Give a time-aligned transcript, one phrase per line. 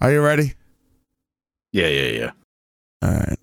[0.00, 0.54] Are you ready?
[1.72, 2.30] Yeah, yeah, yeah.
[3.02, 3.38] All right.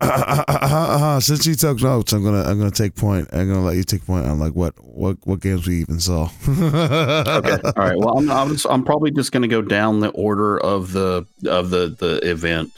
[0.00, 3.28] Uh, since you took notes, I'm gonna I'm gonna take point.
[3.32, 6.30] I'm gonna let you take point on like what what what games we even saw.
[6.48, 6.58] Okay.
[7.64, 7.98] All right.
[7.98, 11.26] Well, I'm I'm, just, I'm probably just going to go down the order of the
[11.46, 12.72] of the the event.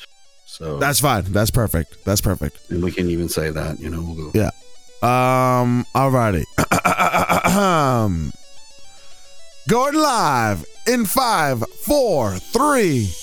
[0.46, 1.24] So That's fine.
[1.24, 2.04] That's perfect.
[2.04, 2.58] That's perfect.
[2.70, 3.78] and we can even say that.
[3.78, 4.32] You know, we'll go.
[4.34, 4.50] Yeah.
[5.02, 5.86] Um.
[5.94, 6.44] Alrighty.
[9.68, 13.21] Going live in five, four, three.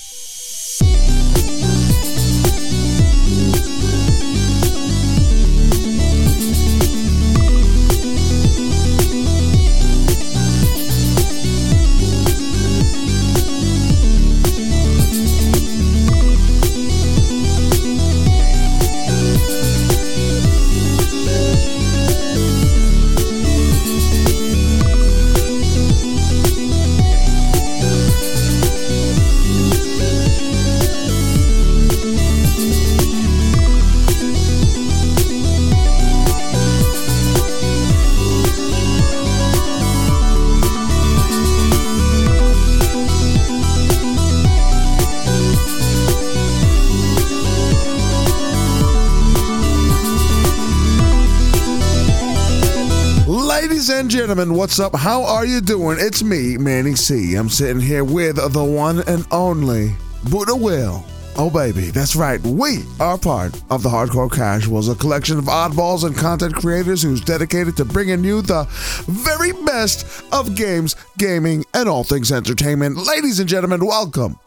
[54.00, 54.96] And gentlemen, what's up?
[54.96, 55.98] How are you doing?
[56.00, 57.34] It's me, Manny C.
[57.34, 59.94] I'm sitting here with the one and only
[60.30, 61.04] Buddha Will.
[61.36, 62.40] Oh, baby, that's right.
[62.40, 67.20] We are part of the Hardcore Casuals, a collection of oddballs and content creators who's
[67.20, 68.66] dedicated to bringing you the
[69.06, 72.96] very best of games, gaming, and all things entertainment.
[73.06, 74.38] Ladies and gentlemen, welcome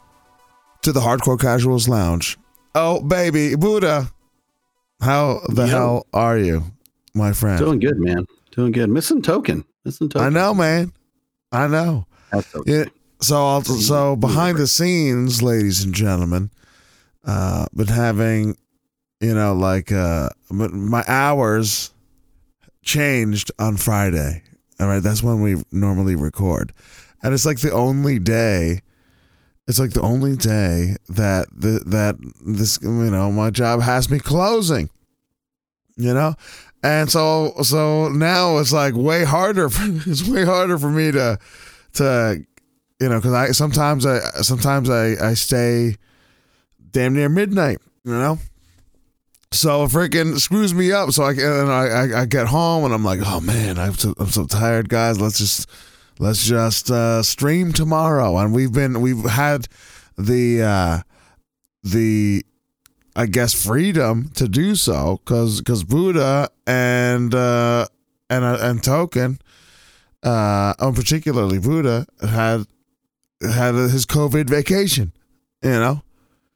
[0.81, 2.40] to the Hardcore Casuals Lounge.
[2.74, 4.09] Oh, baby, Buddha,
[5.00, 5.68] how the Yo.
[5.68, 6.64] hell are you,
[7.14, 7.59] my friend?
[7.59, 8.26] Doing good, man.
[8.56, 8.90] Doing good.
[8.90, 9.66] Missing token.
[9.84, 10.28] Missing token.
[10.28, 10.94] I know, man.
[11.52, 12.06] I know.
[12.66, 12.86] Yeah.
[13.20, 16.52] So, I'll, so behind the scenes, ladies and gentlemen,
[17.26, 18.58] uh, been having,
[19.22, 21.92] you know, like uh, my hours
[22.84, 24.44] changed on Friday.
[24.80, 26.74] All right, that's when we normally record,
[27.22, 28.81] and it's like the only day.
[29.66, 34.20] It's like the only day that the, that this you know my job has me
[34.20, 34.90] closing.
[35.96, 36.35] You know,
[36.84, 39.70] and so so now it's like way harder.
[39.70, 41.40] For, it's way harder for me to
[41.94, 42.46] to
[43.00, 45.96] you know because I sometimes I sometimes I I stay
[46.92, 47.80] damn near midnight.
[48.04, 48.40] You know.
[49.52, 51.12] So it freaking screws me up.
[51.12, 54.14] So I and I, I I get home and I'm like, oh man, I'm so
[54.18, 55.22] I'm so tired, guys.
[55.22, 55.70] Let's just
[56.20, 58.38] let's just uh, stream tomorrow.
[58.38, 59.68] And we've been we've had
[60.18, 61.00] the uh,
[61.84, 62.44] the
[63.16, 67.85] I guess freedom to do so because because Buddha and uh,
[68.29, 69.40] and uh, and Token,
[70.24, 72.66] uh, and particularly Buddha had
[73.41, 75.12] had his COVID vacation,
[75.62, 76.02] you know.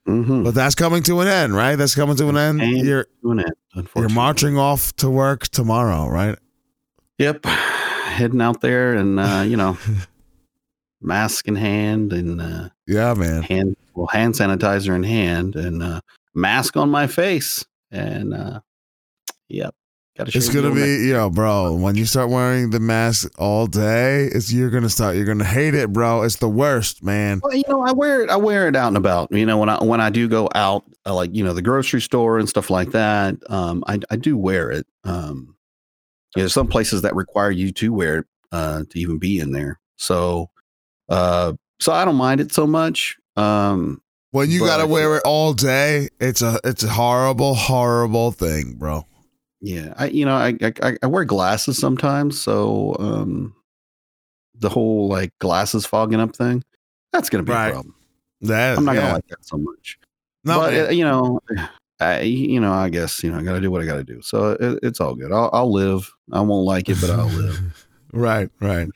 [0.07, 0.43] Mm-hmm.
[0.43, 1.75] But that's coming to an end, right?
[1.75, 2.61] That's coming to an end.
[2.61, 3.87] And You're doing it.
[3.95, 6.39] you're marching off to work tomorrow, right?
[7.17, 7.45] Yep.
[7.45, 9.77] Heading out there and uh, you know,
[11.01, 13.43] mask in hand and uh, Yeah, man.
[13.43, 15.99] hand well hand sanitizer in hand and uh,
[16.37, 18.59] mask on my face and uh,
[19.49, 19.73] yep.
[20.17, 21.75] Got to It's gonna be, you know, bro.
[21.75, 25.15] When you start wearing the mask all day, it's you're gonna start.
[25.15, 26.23] You're gonna hate it, bro.
[26.23, 27.39] It's the worst, man.
[27.43, 28.29] Well, you know, I wear it.
[28.31, 29.31] I wear it out and about.
[29.31, 32.01] You know, when I when I do go out, uh, like you know, the grocery
[32.01, 33.35] store and stuff like that.
[33.47, 34.87] Um, I I do wear it.
[35.03, 35.55] Um,
[36.35, 39.51] yeah, there's some places that require you to wear it uh, to even be in
[39.51, 39.79] there.
[39.97, 40.49] So,
[41.09, 43.17] uh, so I don't mind it so much.
[43.35, 44.01] Um,
[44.31, 48.73] When you But gotta wear it all day, it's a it's a horrible, horrible thing,
[48.77, 49.05] bro.
[49.61, 53.55] yeah, I you know, I I, I wear glasses sometimes, so um,
[54.59, 56.63] the whole like glasses fogging up thing,
[57.13, 57.69] that's gonna be Right.
[57.69, 57.95] a problem.
[58.41, 59.01] That I'm not yeah.
[59.01, 59.97] gonna like that so much.
[60.43, 60.87] No, but man.
[60.87, 61.39] uh, you know,
[61.99, 64.03] I you know, I guess you know, I got to do what I got to
[64.03, 64.21] do.
[64.21, 65.31] So it, it's all good.
[65.31, 66.13] I'll, I'll live.
[66.31, 67.87] I won't like it, but I'll live.
[68.13, 68.87] right, right.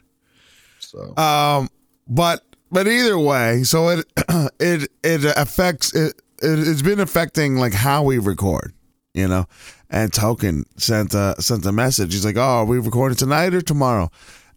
[0.79, 1.69] So Um,
[2.07, 4.05] but but either way, so it
[4.59, 6.67] it it affects it, it.
[6.67, 8.73] It's been affecting like how we record,
[9.13, 9.45] you know.
[9.89, 12.13] And Token sent a sent a message.
[12.13, 14.09] He's like, "Oh, are we recording tonight or tomorrow?"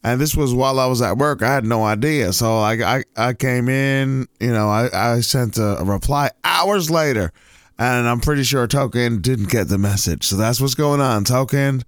[0.05, 1.43] And this was while I was at work.
[1.43, 2.33] I had no idea.
[2.33, 6.91] So I I, I came in, you know, I, I sent a, a reply hours
[6.91, 7.33] later.
[7.77, 10.29] And I'm pretty sure Token didn't get the message.
[10.29, 11.25] So that's what's going on.
[11.25, 11.83] Token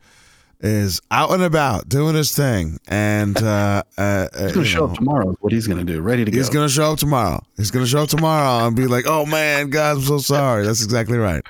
[0.60, 2.78] is out and about doing his thing.
[2.88, 5.36] And uh, uh, uh, he's gonna show know, up tomorrow.
[5.40, 6.00] What he's gonna do?
[6.00, 6.36] Ready to go?
[6.38, 7.42] He's gonna show up tomorrow.
[7.56, 10.82] He's gonna show up tomorrow and be like, "Oh man, guys, I'm so sorry." That's
[10.84, 11.42] exactly right.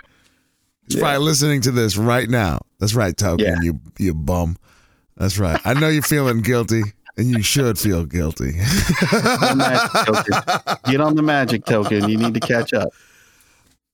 [0.86, 1.02] He's Yeah.
[1.02, 2.60] probably listening to this right now.
[2.78, 3.46] That's right, Token.
[3.46, 3.56] Yeah.
[3.62, 4.56] You you bum.
[5.16, 5.60] That's right.
[5.64, 6.82] I know you're feeling guilty.
[7.18, 8.52] and you should feel guilty.
[8.52, 8.60] Get
[11.00, 12.08] on the magic token.
[12.08, 12.88] You need to catch up.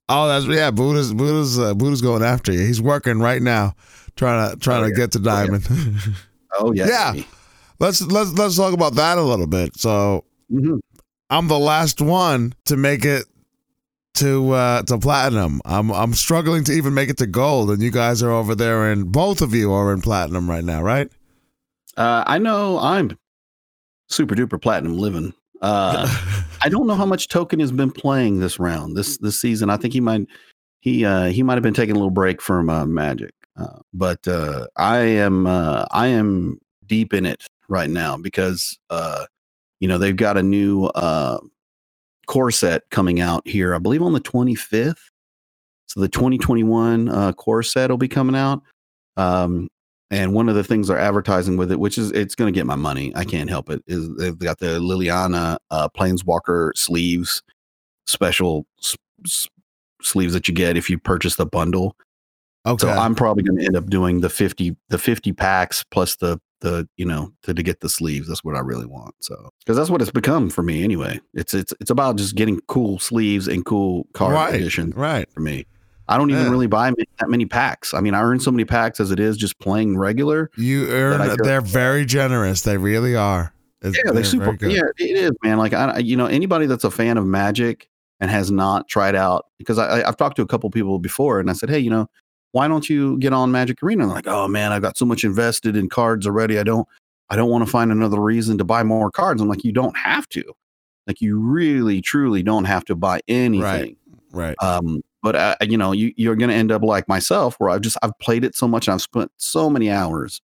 [0.09, 0.71] Oh, that's yeah.
[0.71, 2.61] Buddha's Buddha's uh, Buddha's going after you.
[2.67, 3.75] He's working right now,
[4.17, 4.97] trying to trying Oh, to yeah.
[4.97, 5.45] get to Oh, yeah.
[5.45, 5.69] diamond.
[6.59, 6.87] Oh yeah.
[7.15, 7.23] Yeah.
[7.81, 9.75] let's let's let's talk about that a little bit.
[9.79, 10.81] So Mhm.
[11.31, 13.25] I'm the last one to make it
[14.17, 15.63] to uh to platinum.
[15.65, 18.91] I'm I'm struggling to even make it to gold, and you guys are over there,
[18.93, 21.11] and both of you are in platinum right now, right?
[21.97, 23.17] Uh, I know I'm
[24.09, 25.33] super duper platinum living.
[25.63, 26.07] Uh,
[26.63, 29.71] I don't know how much Token has been playing this round, this this season.
[29.71, 30.27] I think he might
[30.81, 34.27] he uh, he might have been taking a little break from uh, Magic, uh, but
[34.29, 39.27] uh, I am uh, I am deep in it right now because uh,
[39.81, 41.39] you know they've got a new uh,
[42.27, 43.75] core set coming out here.
[43.75, 44.97] I believe on the 25th.
[45.87, 48.63] So the 2021 uh, core set will be coming out.
[49.17, 49.69] Um,
[50.11, 52.67] and one of the things they're advertising with it, which is it's going to get
[52.67, 57.43] my money, I can't help it, is they've got the Liliana Planeswalker sleeves,
[58.07, 58.97] special s-
[59.27, 59.49] s-
[60.03, 61.97] sleeves that you get if you purchase the bundle.
[62.67, 62.87] Okay.
[62.87, 66.41] So I'm probably going to end up doing the 50 the 50 packs plus the
[66.61, 68.29] the you know to, to get the sleeves.
[68.29, 69.15] That's what I really want.
[69.21, 71.21] So because that's what it's become for me anyway.
[71.35, 75.31] It's it's it's about just getting cool sleeves and cool card right, edition right.
[75.33, 75.67] for me.
[76.09, 76.51] I don't even Yeah.
[76.51, 77.95] really buy that many packs.
[77.95, 80.51] I mean, I earn so many packs as it is just playing regular.
[80.57, 81.37] You earn.
[81.43, 82.63] They're very generous.
[82.63, 83.53] They really are.
[83.83, 84.53] It's- Yeah, they're super.
[84.53, 84.73] good.
[84.73, 85.59] Yeah, it is, man.
[85.59, 87.89] Like I, you know, anybody that's a fan of Magic
[88.21, 91.51] and has not tried out because I- I've talked to a couple people before, and
[91.51, 92.09] I said, hey, you know,
[92.53, 94.05] why don't you get on Magic Arena?
[94.05, 96.59] And like, oh man, I've got so much invested in cards already.
[96.59, 96.87] I don't,
[97.31, 99.41] I don't want to find another reason to buy more cards.
[99.41, 100.45] I'm like, you don't have to.
[101.07, 103.97] Like, you really, truly don't have to buy anything.
[104.33, 104.57] Right.
[104.61, 104.63] right.
[104.63, 107.81] Um, but uh, you know, you, you're going to end up like myself, where I've
[107.81, 110.41] just I've played it so much and I've spent so many hours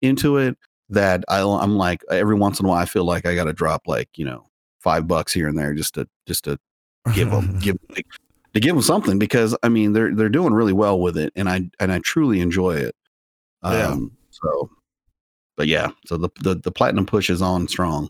[0.00, 0.56] into it
[0.88, 3.52] that I, I'm like every once in a while I feel like I got to
[3.52, 4.46] drop like you know
[4.80, 6.58] five bucks here and there just to just to
[7.14, 7.76] give them give
[8.54, 11.48] to give them something because I mean they're they're doing really well with it and
[11.48, 12.94] I and I truly enjoy it.
[13.64, 13.88] Yeah.
[13.88, 14.70] Um, so,
[15.56, 18.08] but yeah, so the, the the platinum push is on strong.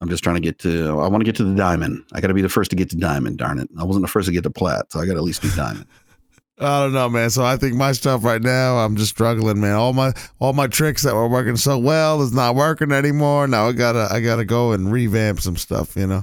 [0.00, 1.00] I'm just trying to get to.
[1.00, 2.04] I want to get to the diamond.
[2.12, 3.38] I got to be the first to get to diamond.
[3.38, 3.68] Darn it!
[3.78, 5.50] I wasn't the first to get to plat, so I got to at least do
[5.50, 5.86] diamond.
[6.58, 7.30] I don't know, man.
[7.30, 9.74] So I think my stuff right now, I'm just struggling, man.
[9.74, 13.48] All my all my tricks that were working so well is not working anymore.
[13.48, 16.22] Now I gotta I gotta go and revamp some stuff, you know.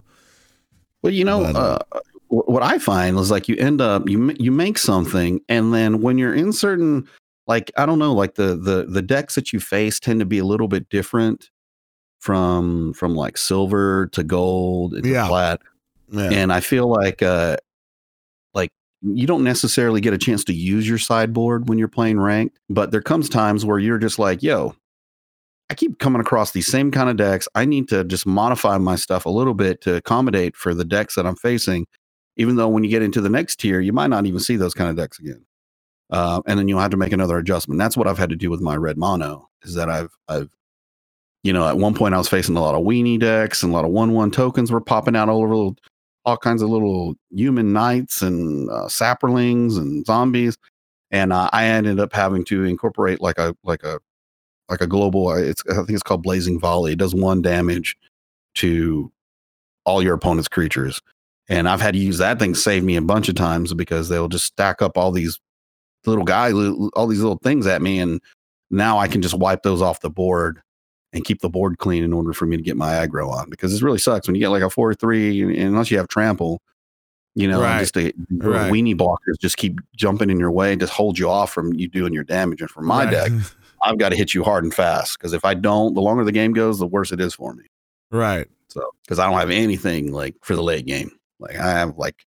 [1.02, 1.98] Well, you know, But, uh, wh-
[2.32, 6.18] what I find is like you end up you you make something, and then when
[6.18, 7.08] you're in certain
[7.48, 10.38] like I don't know, like the the the decks that you face tend to be
[10.40, 11.50] a little bit different
[12.20, 15.28] from from like silver to gold and to Yeah.
[15.28, 15.62] plat,
[16.10, 16.30] Yeah.
[16.32, 17.58] and I feel like uh
[18.54, 22.60] like you don't necessarily get a chance to use your sideboard when you're playing ranked,
[22.70, 24.76] but there comes times where you're just like, yo.
[25.70, 27.48] I keep coming across these same kind of decks.
[27.56, 31.16] I need to just modify my stuff a little bit to accommodate for the decks
[31.16, 31.88] that I'm facing.
[32.38, 34.74] Even though when you get into the next tier, you might not even see those
[34.74, 35.46] kind of decks again,
[36.12, 37.78] uh, and then you'll have to make another adjustment.
[37.80, 39.50] That's what I've had to do with my red mono.
[39.64, 40.50] Is that I've I've
[41.44, 43.76] you know at one point I was facing a lot of weenie decks and a
[43.76, 45.76] lot of one one tokens were popping out all over
[46.26, 50.58] all kinds of little human knights and uh, saprolings and zombies,
[51.12, 54.00] and uh, I ended up having to incorporate like a like a
[54.70, 55.28] like a global.
[55.30, 56.94] uh, It's I think it's called Blazing Volley.
[56.94, 57.96] It does one damage
[58.56, 59.12] to
[59.86, 61.02] all your opponent's creatures,
[61.52, 64.10] and I've had to use that thing to save me a bunch of times because
[64.10, 65.40] they'll just stack up all these
[66.06, 66.52] little guy,
[66.94, 68.22] all these little things at me, and
[68.70, 70.62] now I can just wipe those off the board
[71.14, 73.50] and keep the board clean in order for me to get my aggro on.
[73.50, 76.08] Because it really sucks when you get like a four three, and unless you have
[76.08, 76.62] trample.
[77.34, 77.80] You know, Right.
[77.80, 78.72] just a, Right.
[78.72, 81.88] weenie blockers just keep jumping in your way and just hold you off from you
[81.88, 82.60] doing your damage.
[82.60, 83.12] And for my Right.
[83.12, 83.32] deck,
[83.82, 86.34] I've got to hit you hard and fast because if I don't, the longer the
[86.34, 87.64] game goes, the worse it is for me.
[88.12, 88.48] right.
[88.68, 92.24] So because I don't have anything like for the late game, like I have like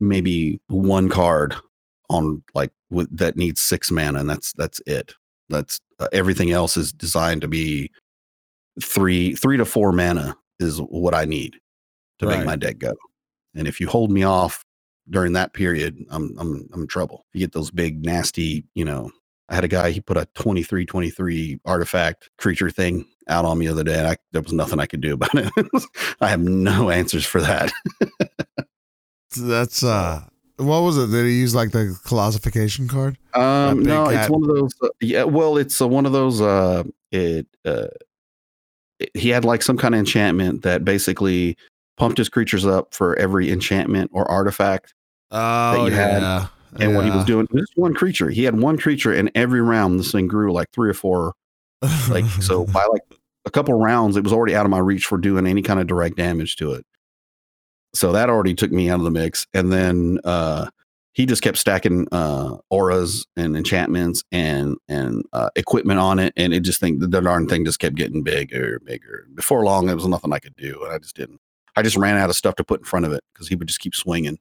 [0.00, 1.54] maybe one card
[2.10, 5.14] on like with, that needs six mana, and that's that's it.
[5.48, 7.90] That's uh, everything else is designed to be
[8.82, 11.56] three three to four mana is what I need
[12.18, 12.38] to Right.
[12.38, 12.94] make my deck go.
[13.54, 14.64] And if you hold me off
[15.10, 17.24] during that period, I'm I'm I'm in trouble.
[17.32, 19.10] You get those big nasty, you know.
[19.48, 23.66] I had a guy he put a 23 23 artifact creature thing out on me
[23.66, 25.50] the other day and I there was nothing I could do about it.
[26.20, 27.70] I have no answers for that.
[29.36, 30.22] That's uh
[30.56, 31.10] what was it?
[31.10, 33.18] Did he use like the classification card?
[33.34, 34.14] Um no, cat.
[34.22, 37.86] it's one of those uh, yeah, well it's uh, one of those uh it uh
[39.00, 41.56] it- he had like some kind of enchantment that basically
[41.96, 44.94] pumped his creatures up for every enchantment or artifact
[45.30, 46.48] Oh you had,
[46.78, 46.86] yeah.
[46.86, 49.98] and what he was doing just one creature he had one creature and every round
[49.98, 51.34] this thing grew like three or four
[52.08, 53.02] like so by like
[53.44, 55.86] a couple rounds, it was already out of my reach for doing any kind of
[55.86, 56.86] direct damage to it.
[57.92, 59.46] So that already took me out of the mix.
[59.54, 60.68] And then uh,
[61.12, 66.52] he just kept stacking uh, auras and enchantments and and uh, equipment on it, and
[66.52, 69.26] it just think the darn thing just kept getting bigger, bigger.
[69.34, 71.40] Before long, there was nothing I could do, and I just didn't.
[71.76, 73.68] I just ran out of stuff to put in front of it because he would
[73.68, 74.38] just keep swinging.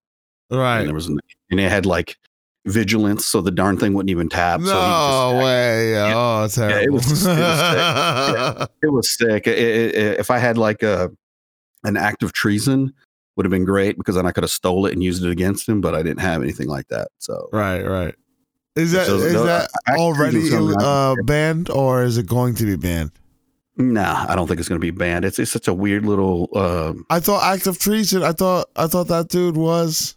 [0.50, 0.80] Right.
[0.80, 1.20] And there was, an,
[1.60, 2.18] and it had like
[2.66, 4.60] vigilance, so the darn thing wouldn't even tap.
[4.62, 4.74] No so
[5.34, 5.92] just way.
[5.92, 6.14] Yeah.
[6.16, 6.84] Oh, terrible.
[6.86, 9.48] it was- it was it was sick.
[9.48, 9.58] It-
[9.96, 11.12] it- if I had like a
[11.84, 12.94] an act of treason,
[13.36, 15.68] would have been great because then I could have stole it and used it against
[15.68, 15.82] him.
[15.82, 17.10] But I didn't have anything like that.
[17.20, 18.16] So right, right.
[18.76, 22.18] Is that So is the- that already treason is something I uh, banned or is
[22.18, 23.12] it going to be banned?
[23.76, 25.26] nah, I don't think it's going to be banned.
[25.26, 26.48] It's it's such a weird little.
[26.56, 28.24] Um, I thought act of treason.
[28.24, 30.16] I thought I thought that dude was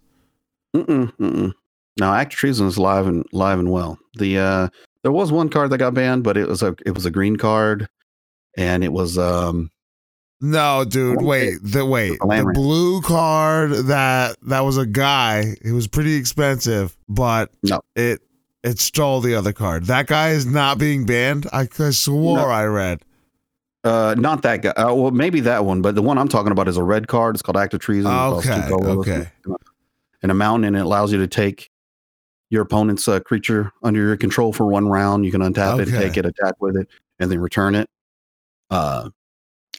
[0.75, 1.52] mm-mm, mm-mm.
[1.99, 3.99] No, act of treason is live and live and well.
[4.18, 4.68] The uh,
[5.02, 7.37] there was one card that got banned, but it was a it was a green
[7.37, 7.88] card,
[8.56, 9.70] and it was um
[10.42, 11.23] no, dude.
[11.23, 15.54] Wait, the wait, the blue card that that was a guy.
[15.64, 17.80] It was pretty expensive, but No.
[17.94, 18.20] it
[18.62, 19.85] it stole the other card.
[19.85, 21.46] That guy is not being banned.
[21.52, 22.49] I, I swore No.
[22.49, 23.00] I read.
[23.85, 24.70] uh not that guy.
[24.70, 27.37] Uh, well, maybe that one, but the one I'm talking about is a red card.
[27.37, 28.11] It's called act of treason.
[28.11, 29.30] It costs two Okay, okay.
[30.23, 31.70] And a mountain, and it allows you to take
[32.50, 35.25] your opponent's uh, creature under your control for one round.
[35.25, 37.88] You can untap it, take it, attack with it, and then return it.
[38.70, 39.11] Uh,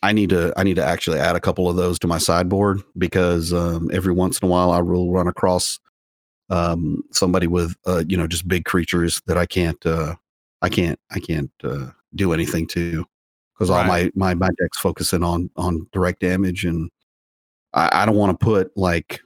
[0.04, 2.82] I need to I need to actually add a couple of those to my sideboard
[2.98, 5.80] because um, every once in a while I will run across
[6.50, 10.16] um, somebody with uh, you know just big creatures that I can't uh,
[10.62, 13.06] I can't I can't uh, do anything to
[13.54, 14.14] because all Right.
[14.16, 16.92] my, my my deck's focusing on on direct damage and
[17.74, 19.22] I, I don't want to put like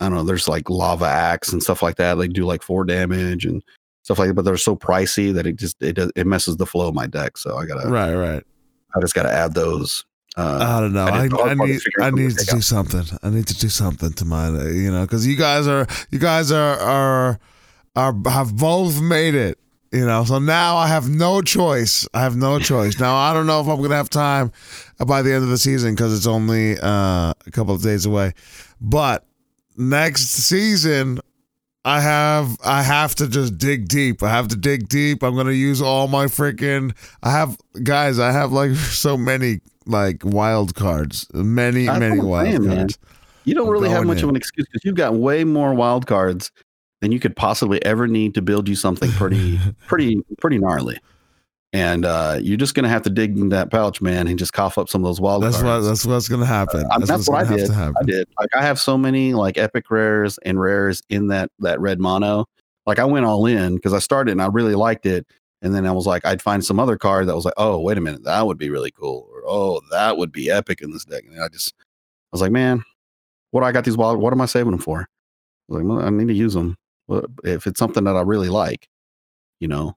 [0.00, 2.84] I don't know there's like lava axe and stuff like that they do like four
[2.84, 3.62] damage and
[4.02, 6.66] stuff like that but they're so pricey that it just it does it messes the
[6.66, 8.42] flow of my deck so I gotta Right, right.
[8.96, 10.04] I just gotta add those
[10.36, 11.06] uh, I don't know.
[11.06, 12.62] I I, did the hard I need I to need to do out.
[12.62, 13.02] something.
[13.22, 14.54] I need to do something to mine.
[14.60, 17.40] uh, You know, because you guys are you guys are are
[17.96, 19.58] are have both made it.
[19.92, 22.06] You know, so now I have no choice.
[22.14, 23.00] I have no choice.
[23.00, 24.52] Now I don't know if I'm gonna have time
[25.04, 28.32] by the end of the season because it's only uh, a couple of days away.
[28.80, 29.26] But
[29.80, 31.20] next season,
[31.84, 34.22] I have I have to just dig deep.
[34.22, 35.22] I have to dig deep.
[35.22, 36.94] I'm gonna use all my freaking.
[37.22, 38.18] I have guys.
[38.18, 41.26] I have like so many like wild cards.
[41.32, 42.76] Many many wild saying, man.
[42.76, 42.98] cards.
[43.44, 44.24] You don't I'm really have much in.
[44.24, 46.52] of an excuse because you've got way more wild cards
[47.00, 50.98] than you could possibly ever need to build you something pretty, pretty, pretty gnarly.
[51.72, 54.76] And uh, you're just gonna have to dig in that pouch, man, and just cough
[54.76, 55.86] up some of those wild That's what cards.
[55.86, 56.84] that's what's gonna happen.
[56.90, 57.70] I that's that's what I have did.
[57.70, 58.28] I did.
[58.40, 62.46] Like I have so many like epic rares and rares in that that red mono.
[62.86, 65.26] Like I went all in because I started and I really liked it.
[65.62, 67.98] And then I was like, I'd find some other card that was like, oh, wait
[67.98, 69.28] a minute, that would be really cool.
[69.32, 71.22] Or oh, that would be epic in this deck.
[71.30, 71.84] And I just I
[72.32, 72.82] was like, man,
[73.52, 75.02] what do I got these wild what am I saving them for?
[75.02, 75.06] I
[75.68, 76.76] was like, well, I need to use them.
[77.44, 78.88] If it's something that I really like,
[79.60, 79.94] you know.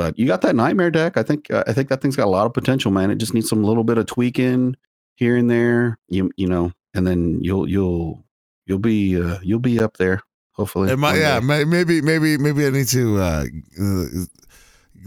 [0.00, 1.18] But you got that nightmare deck.
[1.18, 3.10] I think uh, I think that thing's got a lot of potential, man.
[3.10, 4.74] It just needs some little bit of tweaking
[5.16, 5.98] here and there.
[6.08, 8.24] You you know, and then you'll you'll
[8.64, 10.22] you'll be uh, you'll be up there.
[10.52, 11.64] Hopefully, It might, yeah, day.
[11.64, 13.44] maybe, maybe, maybe I need to uh,
[13.78, 14.04] uh,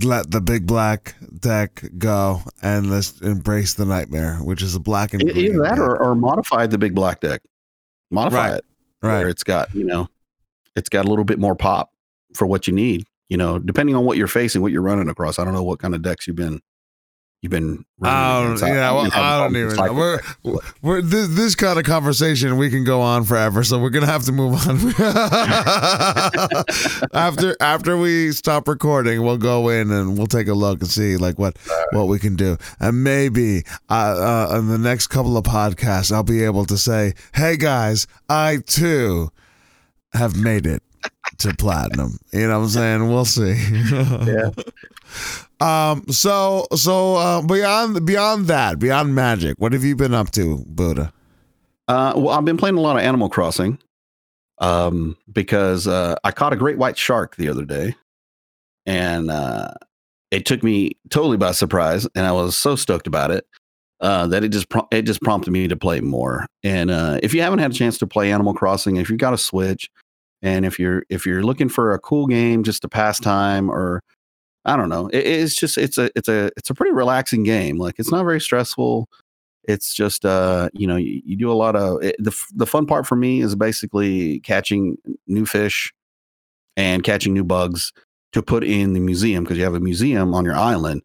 [0.03, 5.15] let the big black deck go and let's embrace the nightmare, which is a black
[5.15, 7.41] and green either that or, or modify the big black deck.
[8.11, 8.65] Modify Right, it
[8.99, 9.25] where right.
[9.25, 10.07] it's got you know,
[10.75, 11.93] it's got a little bit more pop
[12.35, 13.07] for what you need.
[13.29, 15.39] You know, depending on what you're facing, what you're running across.
[15.39, 16.61] I don't know what kind of decks you've been
[17.43, 17.85] you've been.
[17.99, 19.93] running I don't, yeah, well, I don't even know.
[19.93, 20.19] We're,
[20.81, 24.23] we're this, this kind of conversation we can go on forever, so we're gonna have
[24.23, 24.77] to move on.
[27.13, 31.17] after after we stop recording, we'll go in and we'll take a look and see
[31.17, 31.57] like what
[31.91, 36.23] what we can do, and maybe uh, uh, in the next couple of podcasts, I'll
[36.23, 39.31] be able to say, "Hey guys, I too
[40.13, 40.81] have made it."
[41.39, 43.09] To platinum, you know what I'm saying?
[43.09, 43.53] We'll see.
[44.31, 44.51] Yeah.
[45.59, 46.05] Um.
[46.09, 51.11] So so uh, beyond beyond that, beyond magic, what have you been up to, Buddha?
[51.87, 53.77] Uh, well, I've been playing a lot of Animal Crossing,
[54.59, 57.95] um, because uh, I caught a great white shark the other day,
[58.85, 59.73] and uh,
[60.31, 63.45] it took me totally by surprise, and I was so stoked about it
[63.99, 66.45] uh, that it just pro- it just prompted me to play more.
[66.63, 69.33] And uh, if you haven't had a chance to play Animal Crossing, if you've got
[69.33, 69.89] a Switch,
[70.43, 74.03] and if you're if you're looking for a cool game just to pass time or
[74.65, 77.77] I don't know, it, it's just it's a it's a it's a pretty relaxing game.
[77.77, 79.09] Like it's not very stressful
[79.65, 82.85] it's just uh you know you, you do a lot of it, the the fun
[82.85, 84.97] part for me is basically catching
[85.27, 85.93] new fish
[86.75, 87.93] and catching new bugs
[88.33, 91.01] to put in the museum because you have a museum on your island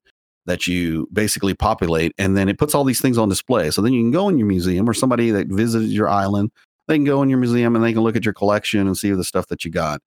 [0.46, 3.70] that you basically populate, and then it puts all these things on display.
[3.70, 6.50] So then you can go in your museum, or somebody that visited your island,
[6.88, 9.10] they can go in your museum and they can look at your collection and see
[9.10, 10.02] the stuff that you got.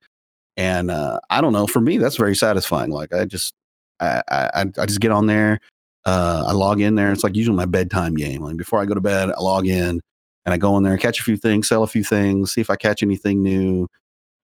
[0.57, 2.91] And uh, I don't know, for me, that's very satisfying.
[2.91, 3.53] Like I just,
[4.00, 5.59] I, I, I just get on there,
[6.05, 7.11] uh, I log in there.
[7.11, 8.41] It's like usually my bedtime game.
[8.41, 10.01] Like before I go to bed, I log in
[10.45, 12.69] and I go in there, catch a few things, sell a few things, see if
[12.69, 13.88] I catch anything new,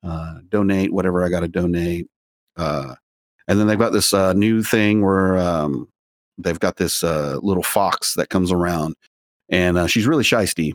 [0.03, 2.08] uh, donate whatever I got to donate.
[2.56, 2.96] Uh,
[3.48, 5.89] and then they've got this uh, new thing where um,
[6.38, 8.96] they've got this uh, little fox that comes around,
[9.50, 10.74] and uh, she's really shisty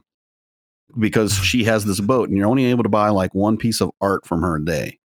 [0.98, 3.90] because she has this boat, and you're only able to buy like one piece of
[4.00, 4.98] art from her a day.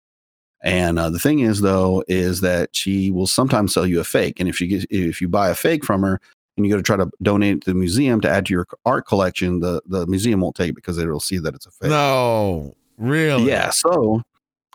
[0.64, 4.40] And uh, the thing is, though, is that she will sometimes sell you a fake,
[4.40, 6.20] and if you get, if you buy a fake from her
[6.58, 8.66] and you go to try to donate it to the museum to add to your
[8.86, 11.90] art collection, the the museum won't take it because it'll see that it's a fake.
[11.90, 13.50] No, really?
[13.50, 13.70] Yeah.
[13.70, 14.24] So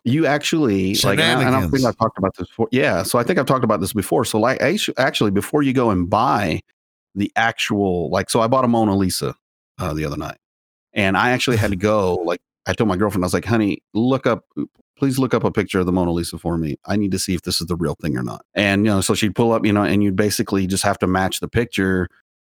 [0.04, 2.68] you actually like, and I, and I don't think I've talked about this before.
[2.70, 3.02] Yeah.
[3.02, 4.24] So I think I've talked about this before.
[4.24, 4.60] So like,
[4.96, 6.60] actually, before you go and buy
[7.14, 9.34] the actual, like, so I bought a Mona Lisa
[9.78, 10.38] uh, the other night,
[10.92, 12.14] and I actually had to go.
[12.16, 14.44] Like, I told my girlfriend, I was like, "Honey, look up,
[14.98, 16.76] please look up a picture of the Mona Lisa for me.
[16.86, 19.00] I need to see if this is the real thing or not." And you know,
[19.00, 22.08] so she'd pull up, you know, and you'd basically just have to match the picture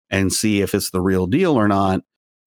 [0.09, 2.01] and see if it's the real deal or not.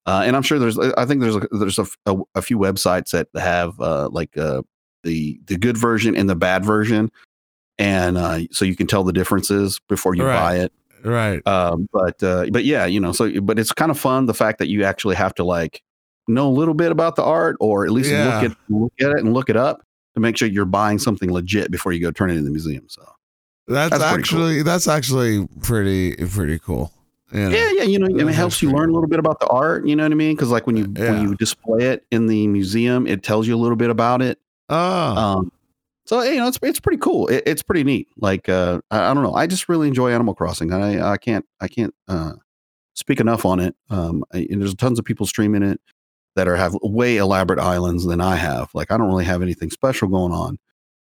[0.07, 3.11] Uh, and I'm sure there's, I think there's a, there's a, a, a few websites
[3.13, 4.63] that have uh, like uh,
[5.03, 7.11] the the good version and the bad version,
[7.79, 10.35] and uh, so you can tell the differences before you right.
[10.35, 10.73] buy it.
[11.05, 11.47] Right.
[11.47, 14.59] Um, but uh, but yeah, you know, so but it's kind of fun the fact
[14.59, 15.83] that you actually have to like
[16.29, 18.41] know a little bit about the art or at least Yeah.
[18.41, 19.83] look at look at it and look it up
[20.15, 22.85] to make sure you're buying something legit before you go turn it in the museum.
[22.89, 23.03] So
[23.69, 24.39] That's, That's pretty cool.
[24.47, 26.91] actually that's actually pretty pretty cool.
[27.33, 27.49] You know?
[27.49, 29.87] yeah, yeah, you know, it helps you learn a little bit about the art.
[29.87, 30.37] You know what I mean?
[30.37, 31.11] Because like when you Yeah.
[31.13, 34.39] when you display it in the museum, it tells you a little bit about it.
[34.69, 34.77] Oh,
[35.17, 35.53] Um,
[36.07, 37.29] so you know, it's it's pretty cool.
[37.29, 38.09] It, it's pretty neat.
[38.19, 40.73] Like uh, I, I don't know, I just really enjoy Animal Crossing.
[40.73, 42.33] I I can't I can't uh,
[42.95, 43.75] speak enough on it.
[43.91, 45.81] Um, I, and there's tons of people streaming it
[46.37, 48.71] that are have way elaborate islands than I have.
[48.75, 50.59] Like I don't really have anything special going on.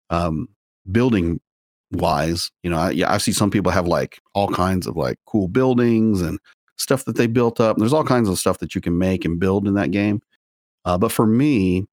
[0.10, 0.50] Um,
[0.92, 1.40] building
[1.92, 5.18] wise, you know, I, yeah, I see some people have like all kinds of like
[5.26, 6.40] cool buildings and
[6.78, 7.76] stuff that they built up.
[7.76, 10.22] And there's all kinds of stuff that you can make and build in that game.
[10.86, 11.86] Uh, but for me,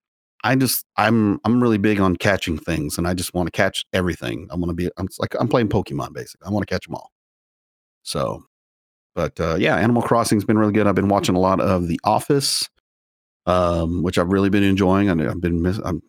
[0.44, 3.84] I just I'm I'm really big on catching things, and I just want to catch
[3.92, 4.48] everything.
[4.50, 6.46] I want to be I'm like I'm playing Pokemon basically.
[6.46, 7.10] I want to catch them all.
[8.02, 8.44] So,
[9.14, 10.86] but uh, yeah, Animal Crossing's been really good.
[10.86, 12.68] I've been watching a lot of The Office,
[13.46, 15.10] um, which I've really been enjoying.
[15.10, 16.00] I, I've been miss, I've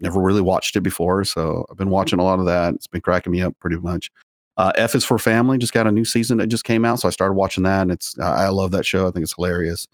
[0.00, 2.74] never really watched it before, so I've been watching a lot of that.
[2.74, 4.10] It's been cracking me up pretty much.
[4.56, 7.08] Uh, F is for Family just got a new season that just came out, so
[7.08, 9.06] I started watching that, and it's I I love that show.
[9.06, 9.86] I think it's hilarious.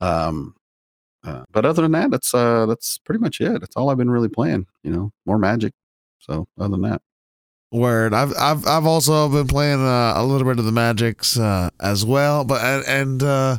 [0.00, 0.56] Um,
[1.24, 3.60] uh, but other than that, that's uh, that's pretty much it.
[3.60, 4.66] That's all I've been really playing.
[4.82, 5.72] You know, more Magic.
[6.18, 7.02] So other than that,
[7.72, 8.14] word.
[8.14, 12.04] I've I've I've also been playing uh, a little bit of the Magics uh, as
[12.04, 13.58] well, but and, and uh,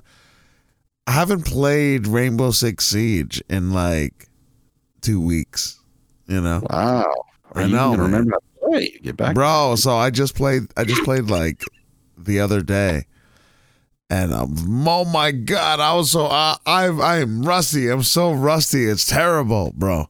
[1.08, 4.30] I haven't played Rainbow Six Siege in like
[5.02, 5.80] two weeks.
[6.28, 7.14] You know, wow.
[7.52, 8.98] Are I know, remember play?
[9.04, 9.76] Get back, bro.
[9.76, 10.64] So I just played.
[10.78, 11.64] I just played like
[12.18, 13.06] the other day,
[14.10, 17.90] and um, oh my god, I was so I I I am rusty.
[17.90, 18.86] I'm so rusty.
[18.86, 20.08] It's terrible, bro.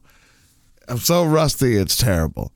[0.88, 1.76] I'm so rusty.
[1.76, 2.52] It's terrible.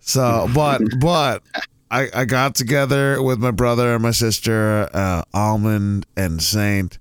[0.00, 1.42] So, but but
[1.90, 6.98] I I got together with my brother and my sister, uh, Almond and Saint.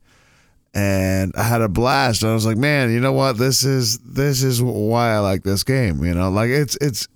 [0.78, 2.26] And I had a blast.
[2.26, 3.38] I was like, man, you know what?
[3.38, 6.04] This is this is why I like this game.
[6.04, 7.08] You know, like it's it's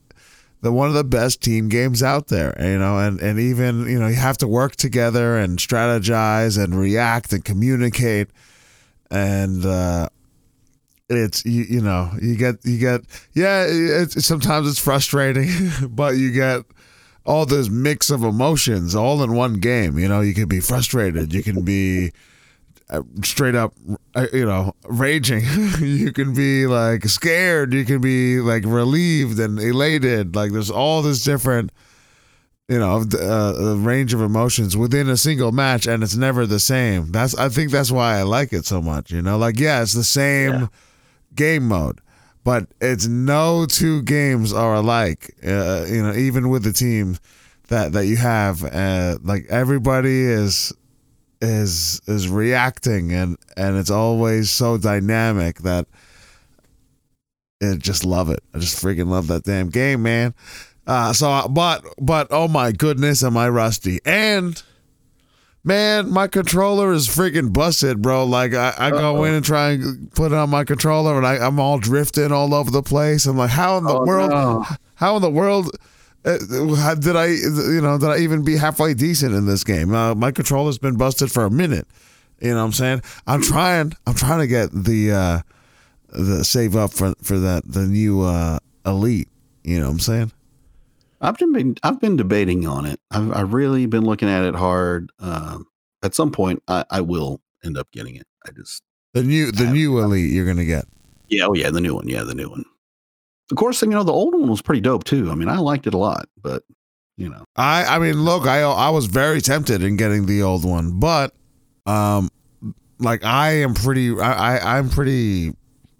[0.61, 3.99] the one of the best team games out there you know and and even you
[3.99, 8.29] know you have to work together and strategize and react and communicate.
[9.11, 10.09] And uh
[11.09, 13.01] it's you, you know you get you get
[13.33, 15.49] yeah sometimes it's frustrating
[15.89, 16.63] but you get
[17.25, 19.97] all this mix of emotions all in one game.
[19.97, 21.33] You know you can be frustrated.
[21.33, 22.11] You can be
[23.23, 23.73] straight up
[24.15, 25.43] uh, you know raging.
[25.79, 27.73] You can be like scared.
[27.73, 30.35] You can be like relieved and elated.
[30.35, 31.71] Like there's all this different
[32.67, 37.11] you know uh, range of emotions within a single match and it's never the same.
[37.11, 39.37] That's i think that's why i like it so much you know?
[39.37, 40.67] Like yeah it's the same Yeah.
[41.35, 41.99] game mode
[42.43, 47.17] but it's no two games are alike uh, you know even with the team
[47.69, 50.71] that that you have uh, like everybody is
[51.41, 55.87] is is reacting and and it's always so dynamic that
[57.61, 58.39] I just love it.
[58.53, 60.33] I just freaking love that damn game, man.
[60.87, 63.99] Uh, so, but but oh my goodness, am I rusty?
[64.05, 64.61] And
[65.63, 68.25] man, my controller is freaking busted, bro.
[68.25, 71.35] Like I, I go in and try and put it on my controller, and I,
[71.45, 73.25] I'm all drifting all over the place.
[73.27, 74.29] I'm like, how in the Oh, world?
[74.31, 74.65] no.
[74.95, 75.69] How in the world
[76.25, 79.93] uh, did I, you know, did I even be halfway decent in this game?
[79.93, 81.87] Uh, my controller's been busted for a minute.
[82.41, 83.01] You know what I'm saying?
[83.27, 83.93] I'm trying.
[84.07, 85.39] I'm trying to get the uh,
[86.09, 89.27] the save up for for that the new uh, elite.
[89.63, 90.31] You know what I'm saying?
[91.21, 92.99] I've been I've been debating on it.
[93.11, 95.11] I've, I've really been looking at it hard.
[95.19, 95.67] Um,
[96.01, 98.25] at some point, I, I will end up getting it.
[98.47, 100.85] I just the new the new elite you're gonna get.
[101.27, 102.07] Yeah, oh yeah, the new one.
[102.07, 102.63] Yeah, the new one.
[103.51, 105.31] Of course, you know the old one was pretty dope too.
[105.31, 106.63] I mean, I liked it a lot, but
[107.17, 110.65] you know, I I mean, look, I I was very tempted in getting the old
[110.65, 111.33] one, but
[111.85, 112.29] um,
[112.99, 115.53] like I am pretty I, I I'm pretty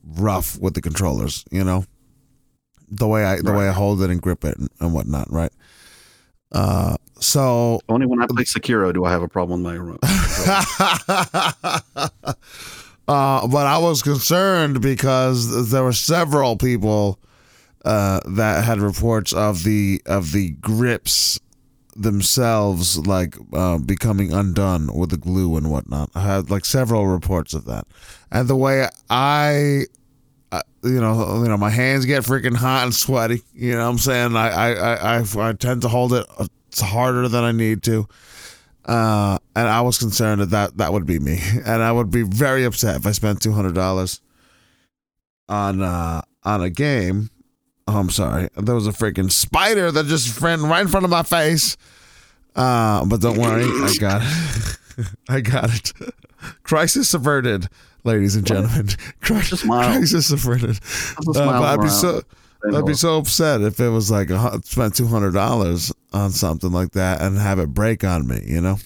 [0.04, 1.46] rough with the controllers.
[1.52, 1.86] You know,
[2.90, 3.58] the way I the right.
[3.58, 5.52] way I hold it and grip it and, and whatnot, right?
[6.52, 10.00] Uh, so only when I play Sekiro do I have a problem with my remote.
[13.08, 17.20] uh, but I was concerned because there were several people
[17.86, 21.40] uh, that had reports of the of the grips
[21.96, 26.10] themselves like uh, becoming undone with the glue and whatnot.
[26.16, 27.86] I had like several reports of that,
[28.32, 29.86] and the way I
[30.52, 33.42] uh, you know, you know, my hands get freaking hot and sweaty.
[33.54, 34.36] You know what I'm saying?
[34.36, 36.26] I, I, I, I tend to hold it
[36.80, 38.08] harder than I need to.
[38.86, 42.24] Uh, and I was concerned that, that that would be me, and I would be
[42.24, 44.22] very upset if I spent two hundred dollars
[45.48, 47.30] on uh, on a game.
[47.92, 51.10] Oh, I'm sorry, there was a freaking spider that just ran right in front of
[51.10, 51.76] my face.
[52.56, 55.08] Uh, but don't worry, I got it.
[55.30, 55.94] I got it.
[56.62, 57.68] Crisis averted
[58.04, 58.90] ladies and gentlemen.
[59.22, 60.80] Crisis, crisis averted.
[61.36, 62.22] Uh, I'd be so
[62.72, 66.72] I'd be so upset if it was like a, spent two hundred dollars on something
[66.72, 68.42] like that and have it break on me.
[68.46, 68.78] You know.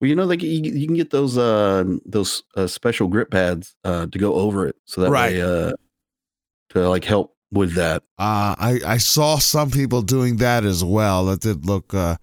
[0.00, 3.74] Well, you know, like you, you can get those uh those uh, special grip pads
[3.82, 5.32] uh to go over it, so that right.
[5.32, 5.72] way uh
[6.70, 8.02] to like help with that.
[8.18, 11.26] Uh I I saw some people doing that as well.
[11.26, 12.16] That did look uh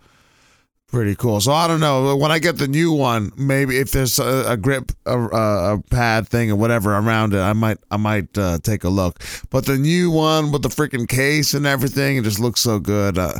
[0.93, 1.41] Pretty cool.
[1.41, 3.31] So I don't know when I get the new one.
[3.35, 7.53] Maybe if there's a, a grip, a, a, pad thing or whatever around it, I
[7.53, 9.23] might I might uh, take a look.
[9.49, 13.17] But the new one with the freaking case and everything, it just looks so good.
[13.17, 13.33] Uh,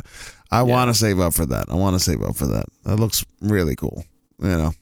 [0.50, 0.62] I yeah.
[0.62, 1.66] want to save up for that.
[1.68, 2.64] I want to save up for that.
[2.86, 4.04] That looks really cool.
[4.42, 4.72] You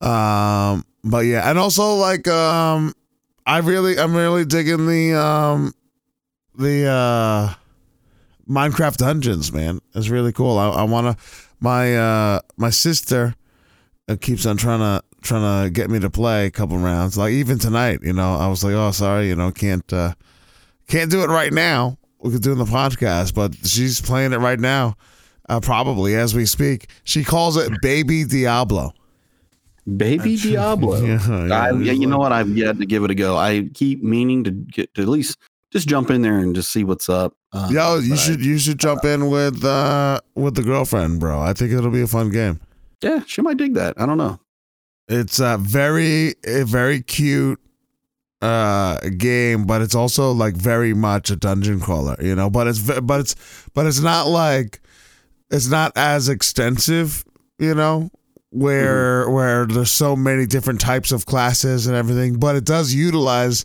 [0.00, 0.08] know.
[0.08, 0.84] Um.
[1.04, 2.92] But yeah, and also like um,
[3.46, 5.72] I really I'm really digging the um,
[6.60, 7.54] the uh,
[8.48, 9.52] Minecraft Dungeons.
[9.52, 10.58] Man, it's really cool.
[10.58, 11.24] I, I want to
[11.60, 13.34] my uh my sister
[14.08, 17.18] uh, keeps on trying to trying to get me to play a couple rounds.
[17.18, 20.14] Like even tonight, you know, I was like, oh, sorry, you know, can't uh
[20.88, 21.98] can't do it right now.
[22.18, 24.96] We could do it in the podcast, but she's playing it right now,
[25.48, 26.90] uh, probably as we speak.
[27.04, 28.92] She calls it Baby Diablo.
[29.96, 31.00] Baby Diablo.
[31.00, 32.32] yeah, yeah, I, yeah, you know what?
[32.32, 33.38] I've yet to give it a go.
[33.38, 35.38] I keep meaning to get to at least
[35.70, 37.34] just jump in there and just see what's up.
[37.52, 41.40] Uh, Yo, you should I, you should jump in with uh with the girlfriend, bro.
[41.40, 42.60] I think it'll be a fun game.
[43.02, 44.00] Yeah, she might dig that.
[44.00, 44.40] I don't know.
[45.08, 47.60] It's a very a very cute
[48.42, 52.50] uh game, but it's also like very much a dungeon crawler, you know.
[52.50, 53.36] But it's but it's
[53.74, 54.80] but it's not like
[55.50, 57.24] it's not as extensive,
[57.58, 58.10] you know,
[58.50, 59.32] where mm-hmm.
[59.32, 62.38] where there's so many different types of classes and everything.
[62.38, 63.64] But it does utilize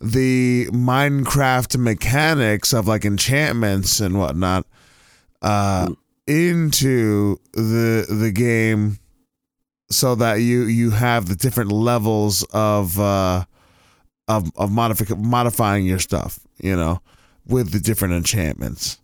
[0.00, 4.66] the Minecraft mechanics of like enchantments and whatnot
[5.42, 5.88] uh,
[6.26, 8.98] into the the game
[9.90, 13.44] so that you you have the different levels of uh,
[14.28, 17.00] of of modifi- modifying your stuff, you know,
[17.46, 19.00] with the different enchantments.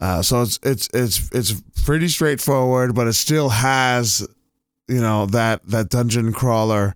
[0.00, 4.26] Uh, so it's it's it's it's pretty straightforward, but it still has,
[4.88, 6.94] you know, that that dungeon crawler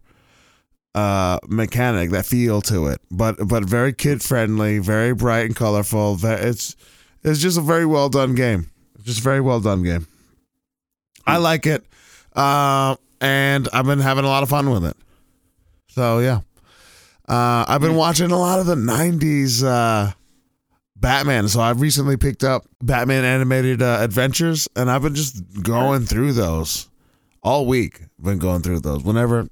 [0.95, 3.01] uh mechanic that feel to it.
[3.11, 6.19] But but very kid friendly very bright and colorful.
[6.23, 6.77] It's
[7.23, 8.71] it's just a very well done game.
[9.03, 10.07] Just very well done game.
[11.27, 11.43] I hmm.
[11.43, 11.85] like it
[12.35, 14.97] uh and i've been having a lot of fun with it.
[15.89, 16.41] So yeah.
[17.29, 20.13] Uh i've been watching a lot of the 90s uh
[20.97, 21.49] batman.
[21.49, 26.33] So i've recently picked up batman animated uh, adventures and i've been just going through
[26.33, 26.89] those
[27.43, 28.01] all week.
[28.21, 29.03] Been going through those.
[29.03, 29.49] Whenever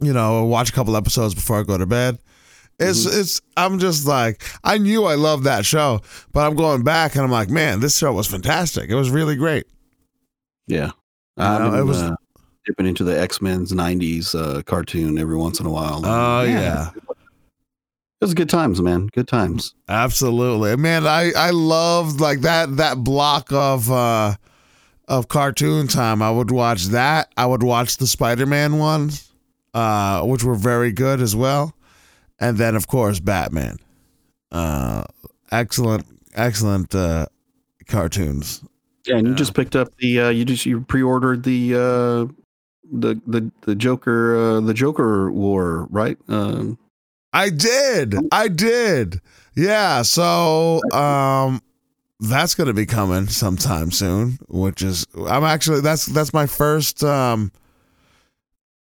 [0.00, 2.18] you know, watch a couple episodes before I go to bed.
[2.78, 3.20] It's mm-hmm.
[3.20, 6.00] it's I'm just like I knew I loved that show,
[6.32, 8.88] but I'm going back and I'm like, man, this show was fantastic.
[8.88, 9.66] It was really great.
[10.66, 10.92] Yeah,
[11.36, 12.14] I know, it was uh,
[12.64, 16.00] dipping into the X Men's '90s uh, cartoon every once in a while.
[16.04, 16.60] Oh yeah.
[16.60, 16.90] yeah.
[16.94, 19.08] It was good times, man.
[19.08, 19.74] Good times.
[19.88, 21.06] Absolutely, man.
[21.06, 24.36] I I loved like that that block of uh
[25.06, 26.22] of cartoon time.
[26.22, 27.30] I would watch that.
[27.36, 29.29] I would watch the Spider Man ones
[29.74, 31.74] uh, which were very good as well.
[32.38, 33.78] And then, of course, Batman.
[34.50, 35.04] Uh,
[35.52, 37.26] excellent, excellent uh,
[37.86, 38.62] cartoons.
[39.06, 42.32] Yeah, and you just picked up the uh, you just you pre-ordered the uh,
[42.92, 46.18] the the the Joker uh, the Joker War, right?
[46.28, 46.78] Um,
[47.32, 48.14] I did.
[48.32, 49.20] I did.
[49.54, 50.02] Yeah.
[50.02, 51.60] So um
[52.20, 57.52] that's gonna be coming sometime soon, which is I'm actually that's that's my first um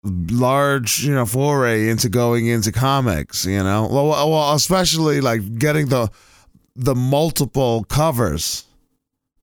[0.05, 3.89] large, you know, foray into going into comics, you know.
[3.91, 6.11] Well well especially like getting the
[6.75, 8.65] the multiple covers.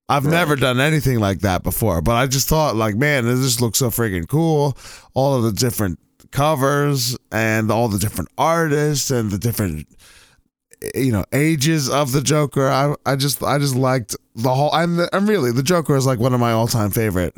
[0.08, 0.32] I've Right.
[0.32, 3.78] never done anything like that before, but I just thought like, man, this just looks
[3.78, 4.76] so freaking cool.
[5.14, 5.98] All of the different
[6.32, 9.86] covers and all the different artists and the different
[10.82, 12.68] eh, you know ages of the Joker.
[12.68, 14.70] I I just I just liked the whole.
[14.72, 17.34] I'm I'm really the Joker is like one of my all time favorite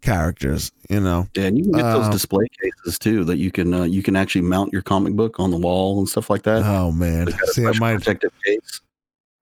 [0.00, 0.72] characters.
[0.88, 1.28] You know.
[1.34, 4.02] yeah, and you can get those Um, display cases too that you can uh, you
[4.02, 6.62] can actually mount your comic book on the wall and stuff like that.
[6.64, 8.80] Oh man, It's got a see, I might protective case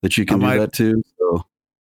[0.03, 1.03] that you can I do might- that too.
[1.19, 1.45] So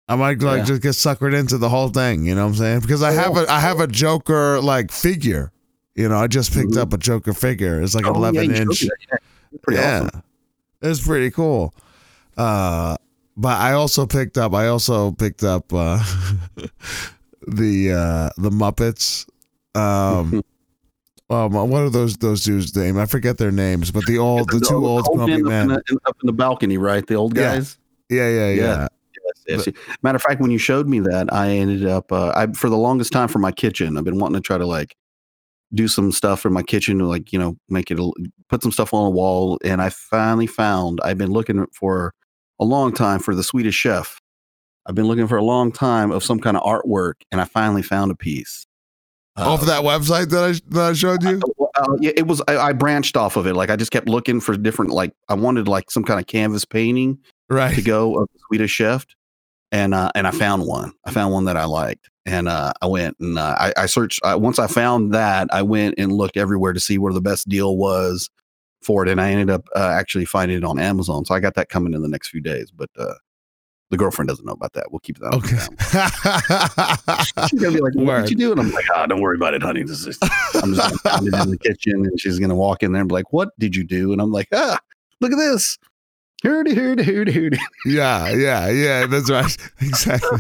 [0.09, 0.65] I might like Yeah.
[0.65, 2.25] just get suckered into the whole thing.
[2.27, 2.81] You know what I'm saying?
[2.81, 5.53] Because I Oh, have a I have a Joker like figure.
[5.95, 6.79] You know, I just picked Mhm.
[6.79, 7.83] up a Joker figure.
[7.83, 8.83] It's like Oh, 11 you showed inch.
[8.85, 8.89] Yeah,
[9.63, 10.23] pretty yeah, awesome.
[10.81, 11.75] it's pretty cool.
[12.37, 12.97] Uh,
[13.37, 14.55] but I also picked up.
[14.55, 16.03] I also picked up uh,
[17.47, 19.27] the uh, the Muppets.
[19.75, 20.43] Um,
[21.31, 22.99] um, what are those those dudes' name?
[22.99, 25.97] I forget their names, but the old, the two old old grumpy men up, in
[25.97, 27.07] the, up in the balcony, right?
[27.07, 27.79] The old guys.
[28.09, 28.55] Yeah, yeah, yeah.
[28.55, 28.89] Yeah.
[29.47, 29.75] Yes, yes.
[30.03, 32.77] Matter of fact, when you showed me that, I ended up uh, I for the
[32.77, 33.97] longest time for my kitchen.
[33.97, 34.97] I've been wanting to try to like
[35.75, 37.99] do some stuff in my kitchen to like you know make it
[38.49, 41.01] put some stuff on the wall, and I finally found.
[41.03, 42.13] I've been looking for
[42.61, 44.21] a long time for the Swedish Chef.
[44.87, 47.83] I've been looking for a long time of some kind of artwork, and I finally
[47.83, 48.67] found a piece.
[49.37, 51.41] Off Uh, that website that I that I showed you.
[51.77, 52.43] uh, yeah, it was.
[52.49, 53.55] I, I branched off of it.
[53.55, 54.91] Like I just kept looking for different.
[54.91, 57.19] Like I wanted like some kind of canvas painting
[57.49, 57.75] right?
[57.75, 59.07] to go of the Swedish Chef,
[59.71, 60.93] and uh, and I found one.
[61.07, 64.21] I found one that I liked, and uh, I went and uh, I, I searched.
[64.23, 67.49] Uh, once I found that, I went and looked everywhere to see where the best
[67.49, 68.29] deal was
[68.83, 71.25] for it, and I ended up uh, actually finding it on Amazon.
[71.25, 72.91] So I got that coming in the next few days, but.
[72.99, 73.15] Uh,
[73.93, 74.91] the girlfriend doesn't know about that.
[74.91, 75.35] We'll keep that.
[75.35, 75.59] Okay.
[77.49, 78.21] She's gonna be like, "What Word.
[78.23, 79.83] did you do?" And I'm like, "Ah, don't worry about it, honey.
[79.83, 80.19] This is
[80.55, 83.13] I'm just gonna it in the kitchen, and she's gonna walk in there and be
[83.13, 84.79] like, "What did you do?" And I'm like, "Ah,
[85.21, 85.79] look at this."
[86.43, 87.59] Hurdy, hurdy, hurdy, hurdy.
[87.85, 89.07] yeah, yeah, yeah.
[89.07, 89.55] That's right.
[89.83, 90.39] Exactly.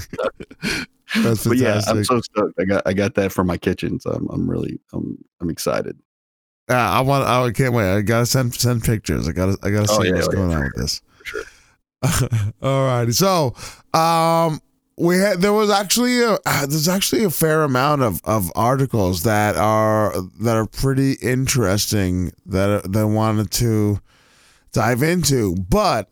[1.16, 1.82] That's But yeah.
[1.86, 2.58] I'm so stoked.
[2.58, 5.98] I got I got that for my kitchen, so I'm I'm really I'm I'm excited.
[6.70, 7.24] Yeah, I want.
[7.24, 7.94] I can't wait.
[7.94, 9.28] I gotta send send pictures.
[9.28, 9.58] I gotta.
[9.62, 11.02] I gotta see Oh, yeah, what's oh, yeah, going on with this.
[11.24, 11.42] Sure.
[12.62, 13.12] All righty.
[13.12, 13.54] So,
[13.94, 14.60] um,
[14.96, 19.22] we had there was actually a uh, there's actually a fair amount of of articles
[19.22, 24.00] that are that are pretty interesting that that I wanted to
[24.72, 26.08] dive into, but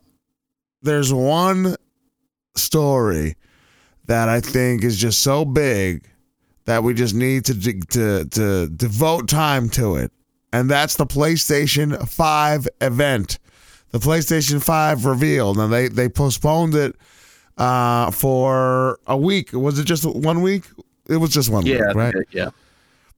[0.82, 1.76] there's one
[2.56, 3.36] story
[4.06, 6.08] that I think is just so big
[6.64, 10.10] that we just need to to to devote time to it,
[10.52, 13.38] and that's the PlayStation Five event
[13.90, 15.54] the PlayStation 5 reveal.
[15.54, 16.96] Now they they postponed it
[17.58, 19.52] uh for a week.
[19.52, 20.64] Was it just one week?
[21.08, 22.14] It was just one Yeah, week, right?
[22.30, 22.50] yeah.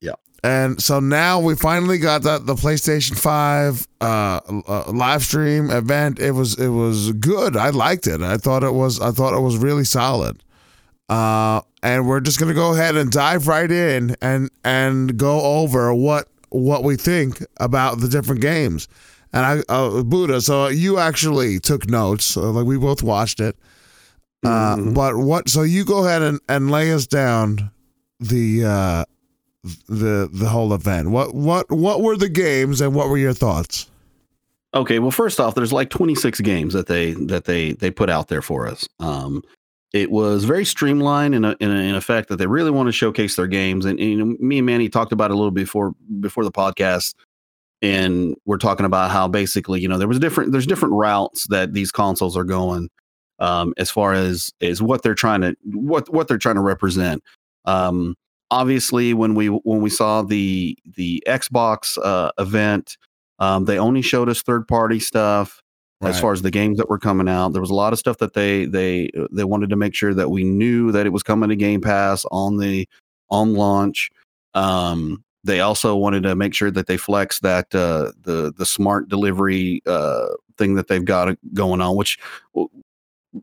[0.00, 0.12] Yeah.
[0.42, 6.18] And so now we finally got that the PlayStation 5 uh, uh live stream event.
[6.18, 7.56] It was it was good.
[7.56, 8.20] I liked it.
[8.22, 10.42] I thought it was I thought it was really solid.
[11.08, 15.40] Uh and we're just going to go ahead and dive right in and and go
[15.40, 18.86] over what what we think about the different games.
[19.32, 22.24] And I uh, Buddha, so you actually took notes.
[22.24, 23.56] So like we both watched it.
[24.44, 24.94] Uh Mhm.
[24.94, 27.70] but what so you go ahead and and lay us down
[28.20, 29.04] the uh
[29.88, 31.10] the the whole event.
[31.10, 33.88] What what what were the games and what were your thoughts?
[34.74, 38.28] Okay, well, first off, there's like 26 games that they that they they put out
[38.28, 38.88] there for us.
[39.00, 39.42] Um,
[39.92, 42.92] it was very streamlined in a, in, a, in effect that they really want to
[42.92, 43.84] showcase their games.
[43.84, 46.50] And, and, you know, me and Manny talked about it a little before before the
[46.50, 47.14] podcast,
[47.82, 51.74] and we're talking about how basically you know there was different there's different routes that
[51.74, 52.88] these consoles are going
[53.38, 57.22] um, as far as is what they're trying to what what they're trying to represent.
[57.64, 58.16] Um,
[58.50, 62.96] obviously, when we when we saw the the Xbox uh, event.
[63.38, 65.62] Um, they only showed us third party stuff
[66.02, 67.52] as far as the games that were coming out.
[67.52, 70.30] There was a lot of stuff that they they they wanted to make sure that
[70.30, 72.88] we knew that it was coming to Game Pass on the
[73.30, 74.10] on launch.
[74.54, 79.08] Um, they also wanted to make sure that they flex that uh, the the smart
[79.08, 80.26] delivery uh,
[80.56, 82.18] thing that they've got going on, which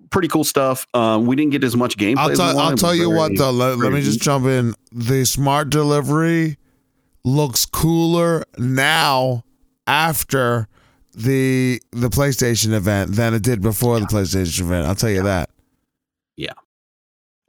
[0.09, 0.87] pretty cool stuff.
[0.93, 2.17] Um, we didn't get as much gameplay.
[2.17, 3.51] I'll as I'll tell you what though.
[3.51, 4.75] Let, let me just jump in.
[4.91, 6.57] The smart delivery
[7.23, 9.43] looks cooler now
[9.87, 10.67] after
[11.13, 14.87] the the PlayStation event than it did before the PlayStation event.
[14.87, 15.49] I'll tell you that.
[16.37, 16.53] Yeah.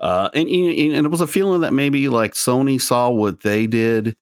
[0.01, 3.67] Uh, and, and and it was a feeling that maybe like Sony saw what they
[3.67, 4.17] did,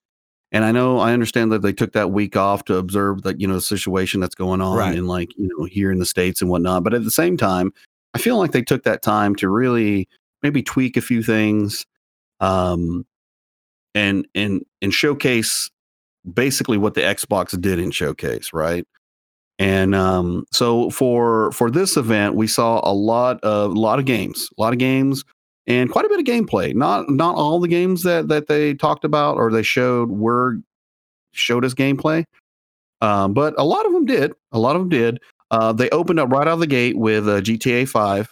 [0.51, 3.47] and I know I understand that they took that week off to observe that you
[3.47, 4.95] know the situation that's going on Right.
[4.95, 6.83] in like you know here in the states and whatnot.
[6.83, 7.73] But at the same time,
[8.13, 10.07] I feel like they took that time to really
[10.41, 11.85] maybe tweak a few things,
[12.39, 13.05] um,
[13.93, 15.69] and and and showcase
[16.33, 18.85] basically what the Xbox did in showcase, right?
[19.57, 24.05] And um, so for for this event, we saw a lot of a lot of
[24.05, 25.23] games, a lot of games,
[25.69, 26.75] and quite a bit of gameplay.
[26.75, 30.57] Not not all the games that that they talked about or they showed were
[31.31, 32.25] showed us gameplay,
[33.01, 34.33] um, but a lot of them did.
[34.51, 35.19] A lot of them did.
[35.51, 38.29] Uh, they opened up right out of the gate with uh, GTA Five,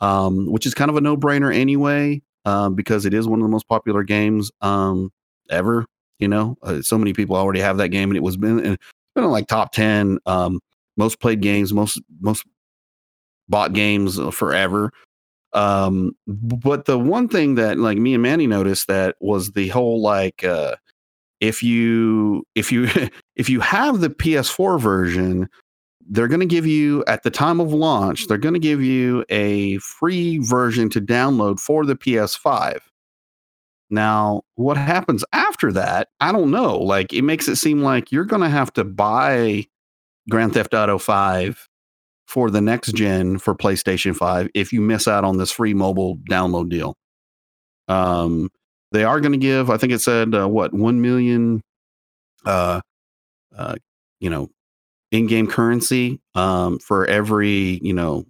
[0.00, 3.44] um, which is kind of a no brainer anyway, um, because it is one of
[3.44, 5.12] the most popular games um,
[5.50, 5.84] ever.
[6.18, 8.78] You know, uh, so many people already have that game, and it was been been
[9.24, 10.60] in like top ten um,
[10.96, 12.44] most played games, most most
[13.48, 14.90] bought games forever.
[15.54, 20.00] Um, but the one thing that like me and Manny noticed that was the whole
[20.00, 20.76] like uh,
[21.40, 22.88] if you if you
[23.36, 25.48] if you have the PS4 version,
[26.08, 29.24] they're going to give you at the time of launch, they're going to give you
[29.28, 32.78] a free version to download for the PS5.
[33.90, 36.08] Now, what happens after that?
[36.18, 36.78] I don't know.
[36.78, 39.66] Like, it makes it seem like you're going to have to buy
[40.30, 41.68] Grand Theft Auto 5
[42.32, 46.16] for the next gen for PlayStation 5 if you miss out on this free mobile
[46.30, 46.96] download deal.
[47.88, 48.48] Um,
[48.90, 51.60] they are going to give, I think it said, uh, what, 1 million,
[52.46, 52.80] uh,
[53.54, 53.74] uh,
[54.18, 54.48] you know,
[55.10, 58.24] in game currency um, for every, you know,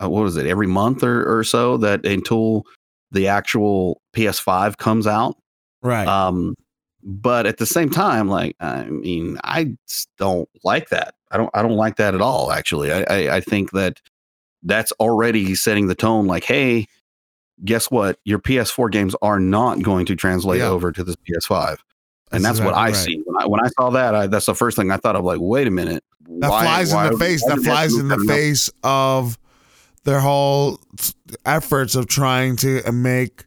[0.00, 2.62] uh, what is it, every month or, or so that until
[3.10, 5.36] the actual PS5 comes out.
[5.82, 6.06] Right.
[6.06, 6.54] Um,
[7.02, 9.74] but at the same time, like I mean, I
[10.18, 11.14] don't like that.
[11.30, 11.50] I don't.
[11.54, 12.50] I don't like that at all.
[12.52, 14.00] Actually, I, I, I think that
[14.62, 16.26] that's already setting the tone.
[16.26, 16.86] Like, hey,
[17.64, 18.18] guess what?
[18.24, 20.68] Your PS4 games are not going to translate Yeah.
[20.68, 21.78] over to this PS5,
[22.32, 22.96] and That's that's, what I right.
[22.96, 23.22] see.
[23.24, 25.24] When I when I saw that, I, that's the first thing I thought of.
[25.24, 26.02] Like, wait a minute,
[26.40, 27.44] that flies in the face.
[27.46, 29.38] That flies in the face of
[30.04, 30.80] their whole
[31.44, 33.44] efforts of trying to uh, make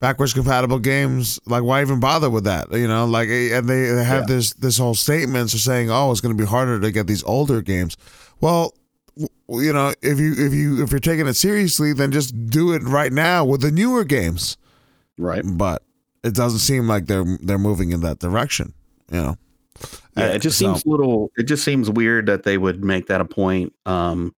[0.00, 1.38] backwards compatible games.
[1.46, 2.72] Like, why even bother with that?
[2.72, 4.36] You know, like, eh, and they, they have Yeah.
[4.36, 7.22] this this whole statements of saying, "Oh, it's going to be harder to get these
[7.24, 7.96] older games."
[8.40, 8.74] Well,
[9.16, 12.82] you know, if you if you if you're taking it seriously, then just do it
[12.82, 14.56] right now with the newer games.
[15.18, 15.42] right?
[15.44, 15.82] But
[16.24, 18.72] it doesn't seem like they're they're moving in that direction.
[19.12, 19.36] You know.
[20.16, 21.30] Yeah, it just so- seems little.
[21.36, 23.72] It just seems weird that they would make that a point.
[23.86, 24.34] Um,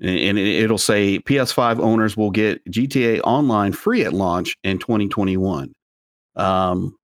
[0.00, 4.78] and and it- it'll say PS5 owners will get GTA Online free at launch in
[4.78, 5.72] 2021.
[6.36, 6.96] Um,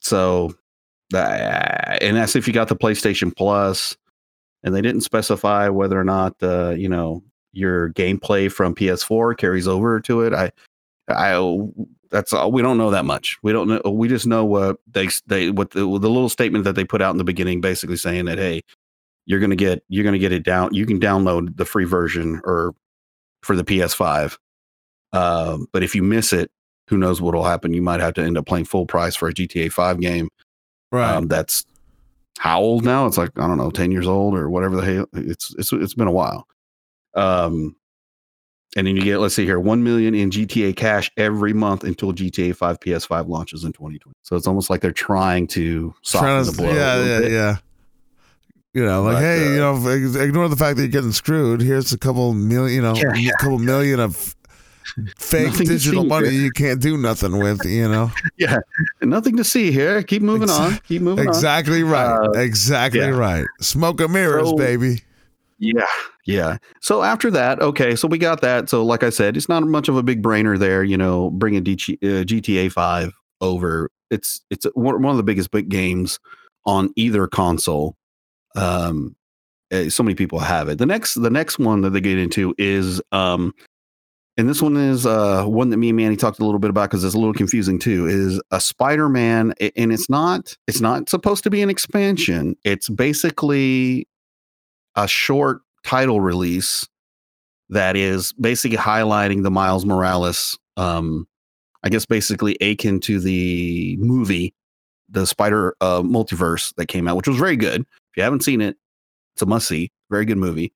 [0.00, 0.54] so,
[1.10, 3.96] that, and that's if you got the PlayStation Plus,
[4.62, 9.68] and they didn't specify whether or not uh, you know your gameplay from PS4 carries
[9.68, 10.34] over to it.
[10.34, 10.50] I,
[11.08, 11.34] I
[12.10, 13.38] that's all we don't know that much.
[13.42, 13.90] We don't know.
[13.90, 17.12] We just know what they they what the, the little statement that they put out
[17.12, 18.62] in the beginning, basically saying that hey,
[19.26, 20.72] you're gonna get you're gonna get it down.
[20.72, 22.74] You can download the free version or
[23.42, 24.38] for the PS5.
[25.12, 26.50] Um, but if you miss it,
[26.88, 27.72] who knows what'll happen?
[27.74, 30.28] You might have to end up playing full price for a GTA 5 game.
[30.92, 31.14] Right.
[31.14, 31.64] Um, that's
[32.38, 33.06] how old now?
[33.06, 35.06] It's like I don't know, ten years old or whatever the hell.
[35.14, 36.46] It's it's it's been a while.
[37.14, 37.76] Um,
[38.76, 42.12] and then you get let's see here, one million in GTA cash every month until
[42.12, 44.14] GTA 5 PS5 launches in 2020.
[44.22, 46.74] So it's almost like they're trying to soften Trying the blow.
[46.74, 47.32] yeah, yeah, bit.
[47.32, 47.56] yeah.
[48.76, 51.62] You know, like, But, hey, uh, you know, ignore the fact that you're getting screwed.
[51.62, 53.30] Here's a couple million, you know, Yeah.
[53.30, 54.34] a couple million of
[55.16, 56.42] fake Nothing digital money here.
[56.42, 57.64] you can't do nothing with.
[57.64, 58.58] You know, yeah.
[59.00, 60.02] Nothing to see here.
[60.02, 60.78] Keep moving on.
[60.88, 61.34] Keep moving on.
[61.34, 63.08] exactly right, Uh, exactly yeah.
[63.08, 63.46] right.
[63.62, 65.02] Smoke and mirrors, So- baby.
[65.58, 65.86] Yeah,
[66.26, 66.58] yeah.
[66.82, 68.68] So after that, okay, so we got that.
[68.68, 70.84] So like I said, it's not much of a big brainer there.
[70.84, 73.88] You know, bringing DG, uh, GTA Five over.
[74.10, 76.18] It's it's one of the biggest big games
[76.66, 77.96] on either console.
[78.56, 79.14] Um,
[79.70, 80.78] eh, so many people have it.
[80.78, 83.52] The next the next one that they get into is um,
[84.36, 86.90] and this one is uh one that me and Manny talked a little bit about
[86.90, 88.06] because it's a little confusing too.
[88.06, 92.56] Is a Spider Man, and it's not it's not supposed to be an expansion.
[92.64, 94.08] It's basically
[94.94, 96.86] a short title release
[97.68, 101.26] that is basically highlighting the Miles Morales, um,
[101.82, 104.54] I guess basically akin to the movie,
[105.08, 107.84] the Spider uh, Multiverse that came out, which was very good.
[108.16, 108.78] If you haven't seen it,
[109.34, 109.90] it's a must see.
[110.10, 110.72] Very good movie.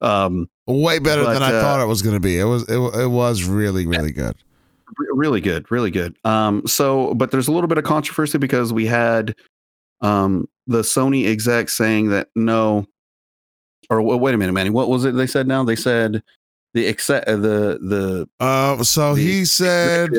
[0.00, 2.38] Um, Way better but, than I uh, thought it was going to be.
[2.38, 4.36] It was it, it was really really good.
[5.12, 6.16] really good, really good.
[6.24, 9.34] Um, so, but there's a little bit of controversy because we had
[10.00, 12.86] um, the Sony exec saying that no,
[13.90, 15.62] or wait a minute, Manny, what was it they said now?
[15.64, 16.22] They said
[16.78, 20.10] the except uh, the the Uh, so the he said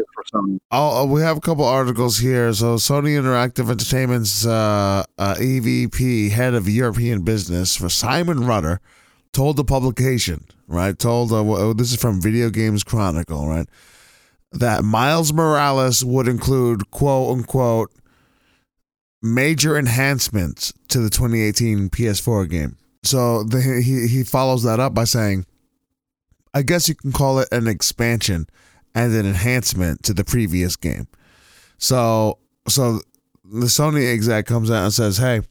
[0.72, 2.54] uh, we have a couple articles here.
[2.54, 8.80] So, Sony Interactive Entertainment's uh, uh, EVP, head of European business for Simon Rutter,
[9.34, 10.98] told the publication, right?
[10.98, 13.68] Told uh, w- this is from Video Games Chronicle, right?
[14.52, 17.92] That Miles Morales would include quote unquote
[19.22, 22.78] major enhancements to the 2018 PS4 game.
[23.04, 25.46] So the, he he follows that up by saying,
[26.54, 28.48] I guess you can call it an expansion
[28.96, 31.08] and an enhancement to the previous game.
[31.78, 33.02] So so
[33.44, 35.42] the Sony exec comes out and says, "Hey,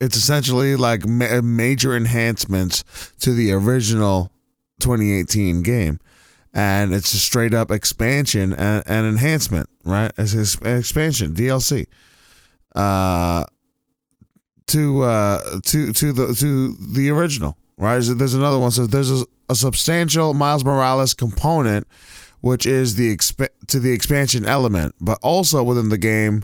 [0.00, 2.84] it's essentially like ma- major enhancements
[3.20, 4.32] to the original
[4.80, 5.98] 2018 game."
[6.52, 10.12] And it's a straight up expansion and, and enhancement, right?
[10.16, 11.86] It's an expansion, DLC.
[12.74, 13.44] Uh
[14.66, 18.02] to uh to to the to the original, right?
[18.02, 18.70] There's another one.
[18.70, 21.86] So there's a, a substantial Miles Morales component
[22.44, 26.42] which is the exp- to the expansion element, but also within the game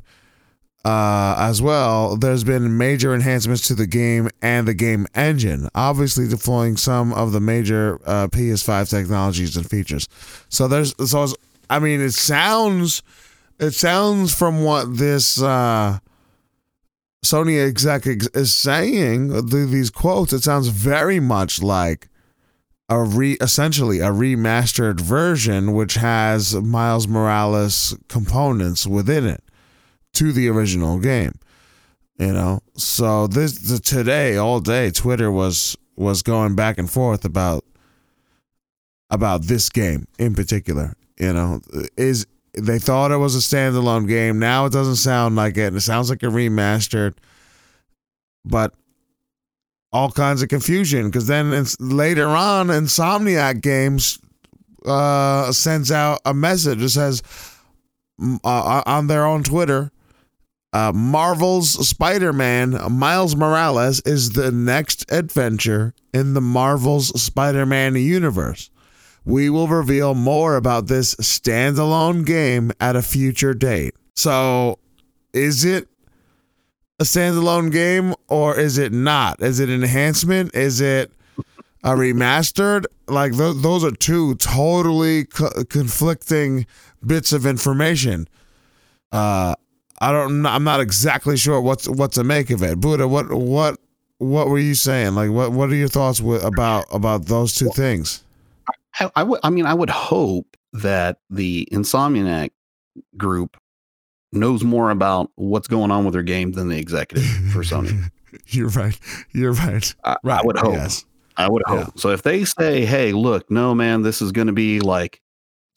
[0.82, 2.16] uh, as well.
[2.16, 7.32] There's been major enhancements to the game and the game engine, obviously deploying some of
[7.32, 10.09] the major uh, PS5 technologies and features.
[10.48, 11.26] So there's so
[11.68, 13.03] I mean it sounds
[13.59, 15.98] it sounds from what this uh,
[17.22, 20.32] Sony exec is saying th- these quotes.
[20.32, 22.09] It sounds very much like
[22.91, 29.43] a re essentially a remastered version which has Miles Morales components within it
[30.14, 31.32] to the original game.
[32.18, 37.24] You know, so this the, today all day Twitter was was going back and forth
[37.24, 37.64] about
[39.09, 40.95] about this game in particular.
[41.18, 41.61] You know,
[41.97, 44.41] is they thought it was a standalone game.
[44.41, 45.74] Now it doesn't sound like it.
[45.74, 47.14] It sounds like a remastered.
[48.45, 48.74] But
[49.93, 54.18] all kinds of confusion because then later on, Insomniac Games
[54.84, 57.22] uh, sends out a message that says
[58.45, 59.91] uh, on their own Twitter.
[60.72, 67.97] Uh, Marvel's Spider Man Miles Morales is the next adventure in the Marvel's Spider Man
[67.97, 68.70] universe.
[69.24, 73.95] We will reveal more about this standalone game at a future date.
[74.14, 74.78] So,
[75.32, 75.88] is it
[77.01, 79.42] a standalone game or is it not?
[79.42, 80.55] Is it an enhancement?
[80.55, 81.11] Is it
[81.82, 82.84] a remastered?
[83.09, 86.66] Like th- those are two totally co- conflicting
[87.05, 88.28] bits of information.
[89.11, 89.55] Uh,
[89.98, 90.44] I don't.
[90.46, 92.78] I'm not exactly sure what's what to make of it.
[92.78, 93.78] Buddha, what what
[94.18, 95.14] what were you saying?
[95.14, 98.22] Like, what what are your thoughts with, about about those two things?
[99.16, 99.40] I would.
[99.42, 102.51] I mean, I would hope that the Insomniac
[103.16, 103.57] group
[104.33, 108.11] knows more about what's going on with their game than the executive for Sony.
[108.47, 108.99] You're right.
[109.33, 109.93] You're right.
[110.05, 110.41] I, right.
[110.41, 110.74] I would hope.
[110.74, 111.05] Yes.
[111.37, 111.87] I would hope.
[111.87, 112.01] Yeah.
[112.01, 115.20] So if they say, "Hey, look, no, man, this is going to be like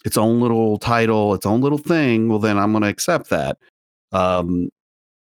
[0.05, 3.57] its own little title, its own little thing," well, then I'm going to accept that.
[4.11, 4.69] Um,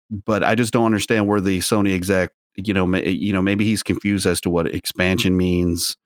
[0.10, 3.64] but I just don't understand where the Sony exec, you know, may, you know, maybe
[3.66, 5.98] he's confused as to what expansion means,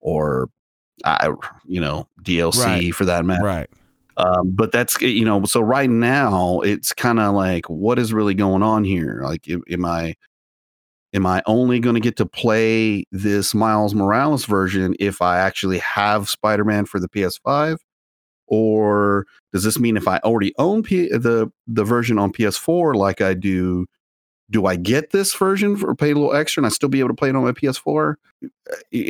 [0.00, 0.48] or
[1.04, 1.30] I,
[1.66, 2.94] you know, DLC Right.
[2.94, 3.44] for that matter.
[3.44, 3.68] Right.
[4.16, 8.34] Um, but that's you know, so right now it's kind of like, what is really
[8.34, 9.20] going on here?
[9.24, 10.14] Like, am, I
[11.12, 15.78] am I only going to get to play this Miles Morales version if I actually
[15.78, 17.78] have Spider Man for the PS5,
[18.46, 23.20] or does this mean if I already own P- the the version on PS4 like
[23.20, 23.86] I do?
[24.50, 27.08] Do I get this version for pay a little extra and I still be able
[27.08, 28.16] to play it on my PS4?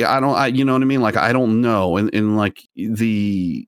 [0.07, 1.03] I don't, I, you know what I mean?
[1.03, 1.97] Like, I don't know.
[1.97, 3.67] And, and like the,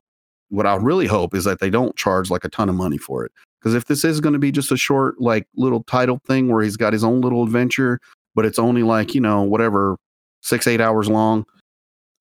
[0.48, 3.24] what I really hope is that they don't charge like a ton of money for
[3.24, 3.32] it.
[3.60, 6.62] Because if this is going to be just a short, like little title thing where
[6.62, 7.98] he's got his own little adventure,
[8.34, 9.96] but it's only like, you know, whatever,
[10.42, 11.44] six, eight hours long,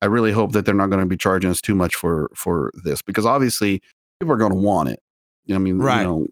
[0.02, 2.72] I really hope that they're not going to be charging us too much for, for
[2.84, 3.82] this because obviously
[4.20, 5.00] people are going to want it.
[5.46, 6.02] You know, I mean, Right.
[6.02, 6.28] you know,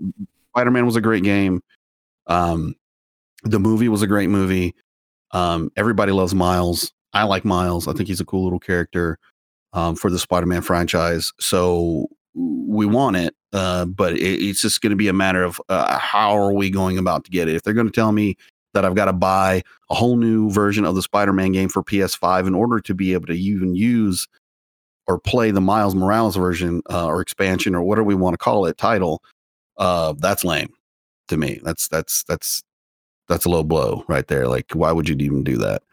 [0.49, 1.61] Spider Man was a great game.
[2.27, 2.75] Um,
[3.43, 4.73] the movie was a great movie.
[5.31, 6.91] Um, everybody loves Miles.
[7.13, 7.87] I like Miles.
[7.87, 9.19] I think he's a cool little character
[9.73, 11.33] um, for the Spider-Man franchise.
[11.39, 15.61] So we want it, uh, but it, it's just going to be a matter of
[15.69, 17.55] uh, how are we going about to get it.
[17.55, 18.37] If they're going to tell me
[18.73, 22.47] that I've got to buy a whole new version of the Spider-Man game for PS5
[22.47, 24.27] in order to be able to even use
[25.07, 28.65] or play the Miles Morales version uh, or expansion or whatever we want to call
[28.65, 29.21] it title,
[29.77, 30.73] uh, that's lame
[31.27, 31.59] to me.
[31.63, 32.63] That's that's that's
[33.27, 34.47] that's a low blow right there.
[34.47, 35.83] Like, why would you even do that?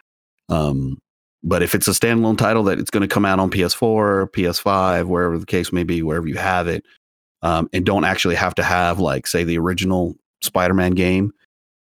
[0.49, 0.99] Um,
[1.43, 5.07] but if it's a standalone title that it's going to come out on PS4, PS5,
[5.07, 6.84] wherever the case may be, wherever you have it,
[7.43, 11.32] um, and don't actually have to have like say the original Spider-Man game,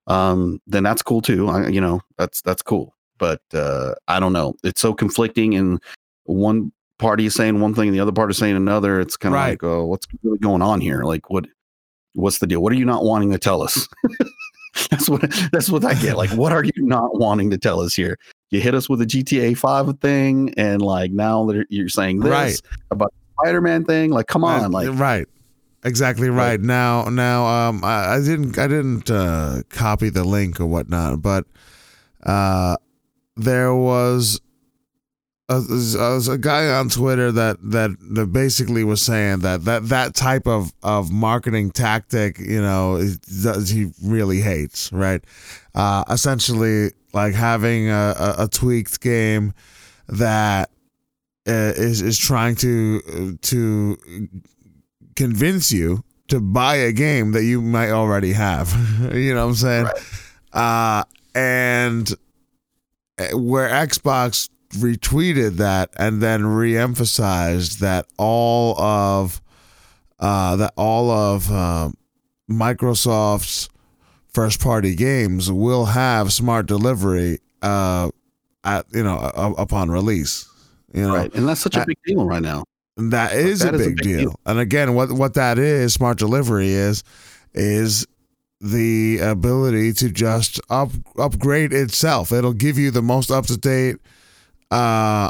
[0.08, 1.48] um, then that's cool too.
[1.50, 2.94] I, you know, that's that's cool.
[3.18, 4.56] But uh, I don't know.
[4.64, 5.82] It's so conflicting, and
[6.26, 9.00] one party is saying one thing and the other party is saying another.
[9.00, 9.50] It's kind of Right.
[9.52, 11.04] like, oh, what's really going on here?
[11.04, 11.46] Like, what,
[12.14, 12.62] what's the deal?
[12.62, 13.88] What are you not wanting to tell us?
[14.92, 15.22] that's what
[15.54, 16.18] that's what I get.
[16.18, 18.18] Like, what are you not wanting to tell us here?
[18.52, 22.30] You hit us with a GTA Five thing, and like now that you're saying this
[22.32, 22.62] Right.
[22.92, 24.12] about Spider-Man thing.
[24.12, 25.28] Like, come on, Uh, like, right
[25.84, 26.62] exactly right, Right.
[26.62, 31.46] now now um I, I didn't i didn't uh copy the link or whatnot but
[32.26, 32.76] uh
[33.38, 34.42] there was
[35.48, 35.62] a,
[36.00, 40.48] a, a guy on twitter that, that that basically was saying that that that type
[40.48, 42.98] of of marketing tactic you know
[43.44, 45.24] does he really hates right
[45.76, 49.54] uh essentially like having a, a, a tweaked game
[50.10, 50.70] that
[51.48, 53.98] uh, is is trying to to
[55.16, 58.70] convince you to buy a game that you might already have.
[59.14, 59.88] you know what I'm saying?
[60.52, 61.04] Uh
[61.34, 62.14] and
[63.18, 69.42] uh, where Xbox retweeted that and then re-emphasized that all of
[70.20, 71.90] uh that all of uh,
[72.50, 73.70] Microsoft's
[74.36, 78.10] first party games will have smart delivery uh
[78.66, 80.48] at you know uh, upon release.
[80.94, 82.64] You know, right, and that's such a I- big deal right now.
[82.98, 84.20] that is, that a, is a big big deal.
[84.20, 84.40] deal.
[84.46, 87.04] And again, what what that is, smart delivery is,
[87.54, 88.06] is
[88.62, 92.32] the ability to just up upgrade itself.
[92.32, 93.98] It'll give you the most up to date
[94.72, 95.30] uh,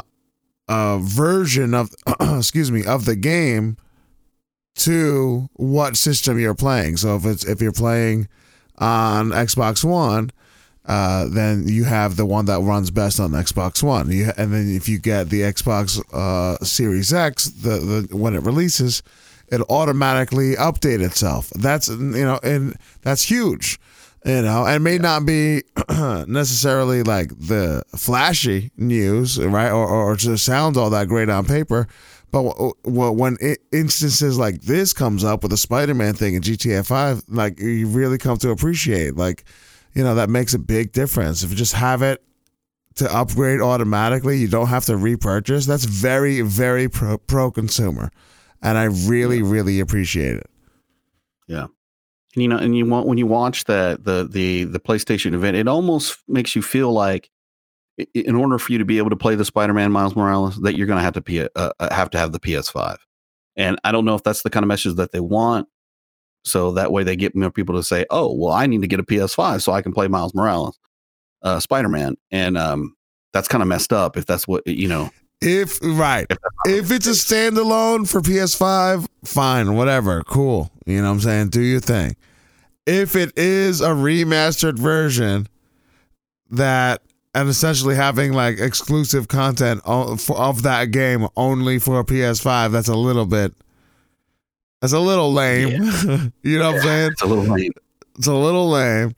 [0.68, 1.90] uh, version of
[2.20, 3.76] excuse me of the game
[4.76, 6.96] to what system you're playing.
[6.98, 8.28] So if it's if you're playing
[8.78, 10.30] on Xbox One,
[10.86, 14.10] uh, then you have the one that runs best on Xbox One.
[14.10, 18.42] You, and then if you get the Xbox uh, Series X, the, the when it
[18.42, 19.02] releases,
[19.48, 21.50] it automatically update itself.
[21.50, 23.80] That's you know, and that's huge.
[24.24, 29.70] You know, and may not be necessarily like the flashy news, right?
[29.70, 31.86] Or, or to sound all that great on paper,
[32.36, 36.34] but uh, w- w- when i instances like this comes up with the Spider-Man thing
[36.34, 39.44] in GTA Five, like you really come to appreciate, like
[39.94, 41.42] you know, that makes a big difference.
[41.42, 42.22] If you just have it
[42.96, 45.64] to upgrade automatically, you don't have to repurchase.
[45.64, 48.10] That's very, very pro, pro consumer,
[48.60, 50.50] and I really, really appreciate it.
[51.46, 51.68] Yeah.
[52.34, 55.56] And, you know, and you want when you watch that the the the PlayStation event,
[55.56, 57.30] it almost makes you feel like
[58.14, 60.86] in order for you to be able to play the Spider-Man Miles Morales, that you're
[60.86, 62.98] going to have to P- uh, uh, have to have the PS5.
[63.56, 65.68] And I don't know if that's the kind of message that they want.
[66.44, 69.00] So that way they get more people to say, "Oh, well, I need to get
[69.00, 70.78] a PS5 so I can play Miles Morales,
[71.42, 72.94] uh, Spider-Man." And um,
[73.32, 75.10] that's kind of messed up if that's what you know.
[75.40, 76.26] If right,
[76.66, 80.70] if it's a standalone for PS5, fine, whatever, cool.
[80.86, 81.48] You know what I'm saying?
[81.48, 82.16] Do your thing.
[82.86, 85.48] If it is a remastered version
[86.50, 87.02] that
[87.36, 92.88] and essentially having like exclusive content o- for, of that game only for PS5, that's
[92.88, 93.52] a little bit
[94.80, 95.82] that's a little lame.
[96.42, 97.10] you know what I'm saying?
[97.12, 97.72] It's a little lame.
[98.18, 99.14] It's a little lame.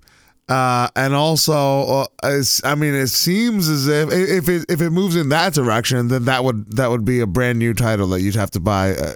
[0.48, 4.90] Uh, and also, uh, it's, I mean, it seems as if if it if it
[4.90, 8.22] moves in that direction, then that would that would be a brand new title that
[8.22, 9.14] you'd have to buy uh,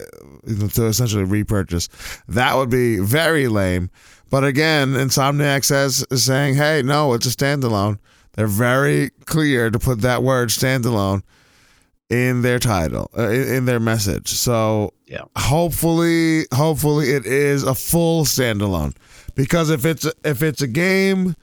[0.75, 1.89] to essentially repurchase.
[2.29, 3.91] That would be very lame.
[4.31, 7.99] But again, Insomniac says is saying, "Hey, no, it's a standalone."
[8.35, 11.23] They're very clear to put that word "standalone"
[12.09, 14.29] in their title, uh, in, in their message.
[14.29, 15.23] So, Yeah.
[15.37, 18.95] hopefully, hopefully, it is a full standalone
[19.35, 21.35] because if it's if it's a game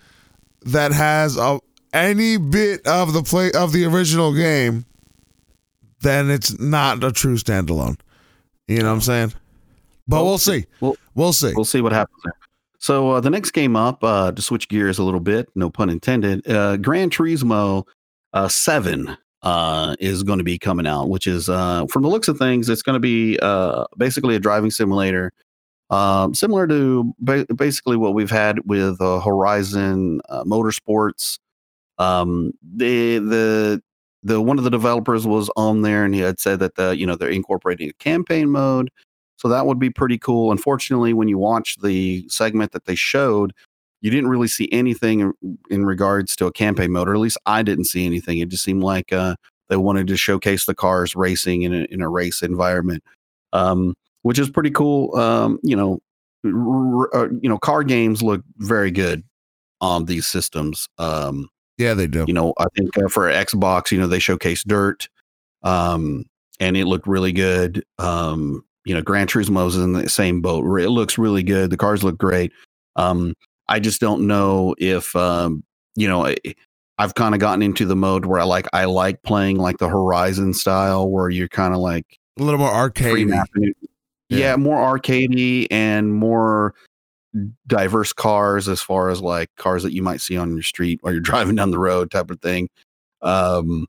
[0.63, 1.59] that has a,
[1.93, 4.85] any bit of the play of the original game,
[6.01, 7.97] then it's not a true standalone.
[8.67, 9.33] You know what I'm saying?
[10.07, 10.65] But Well, we'll see.
[10.81, 11.53] well- we'll see.
[11.55, 12.33] We'll see what happens there.
[12.79, 15.89] So uh, the next game up, uh, to switch gears a little bit, no pun
[15.89, 17.85] intended, uh, Gran Turismo
[18.33, 22.27] uh, Seven uh, is going to be coming out, which is uh, from the looks
[22.27, 25.31] of things, it's going to be uh, basically a driving simulator,
[25.89, 31.39] um, similar to ba- basically what we've had with uh, Horizon uh, Motorsports.
[31.97, 33.81] Um, the the
[34.23, 37.05] the one of the developers was on there, and he had said that the you
[37.05, 38.89] know they're incorporating a campaign mode.
[39.39, 40.51] So that would be pretty cool.
[40.51, 43.53] Unfortunately, when you watch the segment that they showed,
[44.01, 47.37] you didn't really see anything in, in regards to a campaign mode, or at least
[47.45, 48.39] I didn't see anything.
[48.39, 49.37] It just seemed like uh,
[49.69, 53.01] they wanted to showcase the cars racing in a, in a race environment,
[53.53, 55.15] um, which is pretty cool.
[55.15, 55.99] Um, you know,
[56.43, 59.23] r- r- uh, you know, car games look very good
[59.79, 60.89] on these systems.
[60.97, 62.25] Um, yeah, they do.
[62.27, 65.07] you know, I think uh, for Xbox, you know, they showcased Dirt,
[65.63, 66.25] um,
[66.59, 67.85] and it looked really good.
[67.99, 70.65] Um, you know, Gran Turismo's in the same boat.
[70.79, 71.69] It looks really good.
[71.69, 72.51] The cars look great.
[72.95, 73.35] Um,
[73.67, 75.63] I just don't know if, um,
[75.95, 76.35] you know, I,
[76.97, 79.87] I've kind of gotten into the mode where I like I like playing like the
[79.87, 83.29] Horizon style, where you're kind of like A little more arcade.
[83.29, 83.43] Yeah.
[84.29, 84.55] Yeah.
[84.55, 86.73] more arcadey and more
[87.67, 91.13] diverse cars as far as like cars that you might see on your street while
[91.13, 92.69] you're driving down the road type of thing.
[93.21, 93.85] Um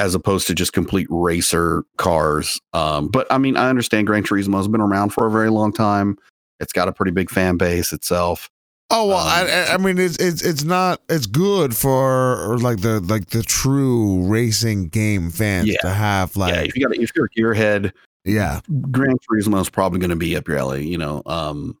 [0.00, 2.58] as opposed to just complete racer cars.
[2.72, 5.72] Um, but I mean, I understand Gran Turismo has been around for a very long
[5.72, 6.16] time.
[6.58, 8.48] It's got a pretty big fan base itself.
[8.90, 13.00] Oh well, Um, I, I- mean it's it's it's not it's good for like the
[13.00, 15.76] like the true racing game fans Yeah.
[15.82, 17.92] to have like yeah, if you got if you're a gearhead,
[18.24, 21.22] yeah Gran Turismo is probably going to be up your alley, you know.
[21.26, 21.76] Um,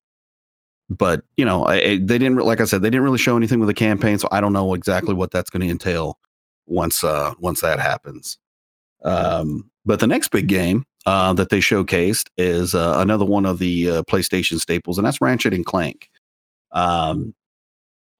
[0.88, 3.58] but you know, I, I- they didn't, like I said, they didn't really show anything
[3.60, 6.18] with the campaign, so I don't know exactly what that's going to entail
[6.70, 8.38] once uh once that happens.
[9.02, 13.58] Um, but the next big game uh, that they showcased is uh, another one of
[13.58, 16.10] the uh, PlayStation staples, and that's Ratchet and Clank.
[16.72, 17.34] Um,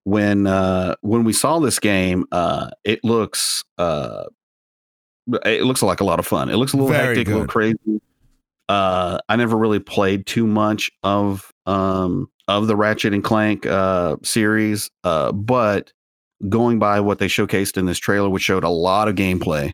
[0.03, 4.25] when uh, when we saw this game, uh, it looks uh,
[5.45, 6.49] it looks like a lot of fun.
[6.49, 8.01] It looks a little Very hectic, a little crazy.
[8.67, 14.15] Uh, I never really played too much of um, of the Ratchet and Clank uh,
[14.23, 15.93] series, uh, but
[16.49, 19.71] going by what they showcased in this trailer, which showed a lot of gameplay,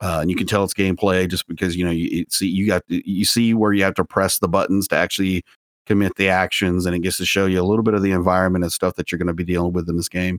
[0.00, 2.82] uh, and you can tell it's gameplay just because you know you see you got
[2.88, 5.44] you see where you have to press the buttons to actually
[5.86, 8.64] commit the actions, and it gets to show you a little bit of the environment
[8.64, 10.38] and stuff that you're going to be dealing with in this game.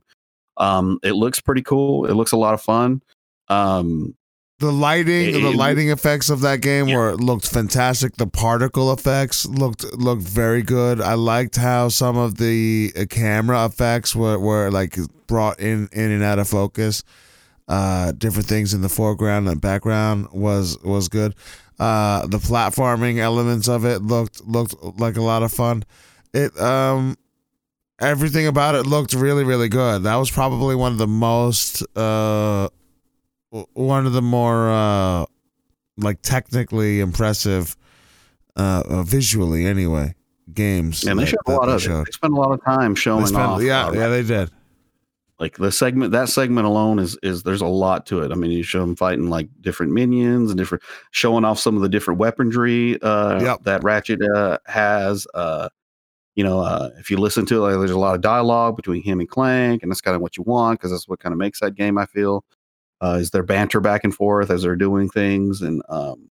[0.56, 2.06] Um, it looks pretty cool.
[2.06, 3.02] It looks a lot of fun.
[3.48, 4.14] Um,
[4.60, 6.96] the lighting It- the lighting effects of that game Yeah.
[6.96, 8.16] were looked fantastic.
[8.16, 11.00] The particle effects looked looked very good.
[11.00, 14.96] I liked how some of the uh, camera effects were were like
[15.26, 17.02] brought in in and out of focus.
[17.68, 21.34] Uh, different things in the foreground and background was was good.
[21.78, 25.84] Uh, the platforming elements of it looked looked like a lot of fun.
[26.34, 27.16] It um
[28.00, 30.02] everything about it looked really really good.
[30.02, 32.68] That was probably one of the most uh
[33.50, 35.24] one of the more uh
[35.96, 37.76] like technically impressive
[38.56, 40.14] uh, uh visually anyway
[40.54, 42.00] games and they that- showed a lot of showed.
[42.02, 42.06] it.
[42.06, 43.62] They spent a lot of time showing spent- off.
[43.62, 44.50] yeah uh, yeah they did
[45.38, 48.50] like the segment that segment alone is is there's a lot to it i mean
[48.50, 50.82] you show them fighting like different minions and different
[51.12, 53.62] showing off some of the different weaponry uh Yep.
[53.64, 55.68] that ratchet uh has uh
[56.34, 59.02] you know uh if you listen to it like, there's a lot of dialogue between
[59.02, 61.38] him and clank and that's kind of what you want because that's what kind of
[61.38, 62.44] makes that game i feel
[63.00, 66.30] uh is there banter back and forth as they're doing things and um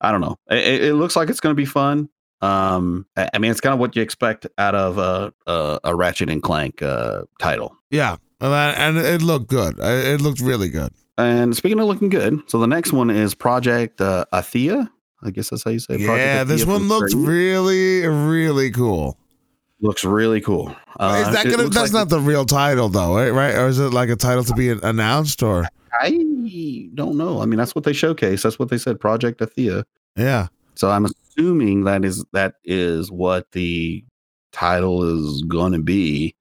[0.00, 2.08] i don't know it, it- looks like it's going to be fun
[2.42, 5.94] um I, I mean it's kind of what you expect out of uh, uh, a
[5.94, 11.56] ratchet and clank uh title yeah and, it looked good it looked really good And
[11.56, 14.90] speaking of looking good, so the next one is Project uh, Athia.
[15.22, 15.94] I guess that's how you say.
[15.94, 16.04] it.
[16.04, 19.16] Project yeah this one looked really really cool
[19.80, 20.74] looks really cool.
[20.98, 23.78] Uh, is that gonna that's like- not the real title though right, right or is
[23.78, 25.66] it like a title to be announced or
[26.00, 26.10] I
[26.94, 27.40] don't know.
[27.40, 28.42] I mean, that's what they showcase.
[28.42, 29.00] That's what they said.
[29.00, 29.84] Project Athia.
[30.16, 34.04] yeah So I'm assuming that is that is what the
[34.52, 36.34] title is going to be.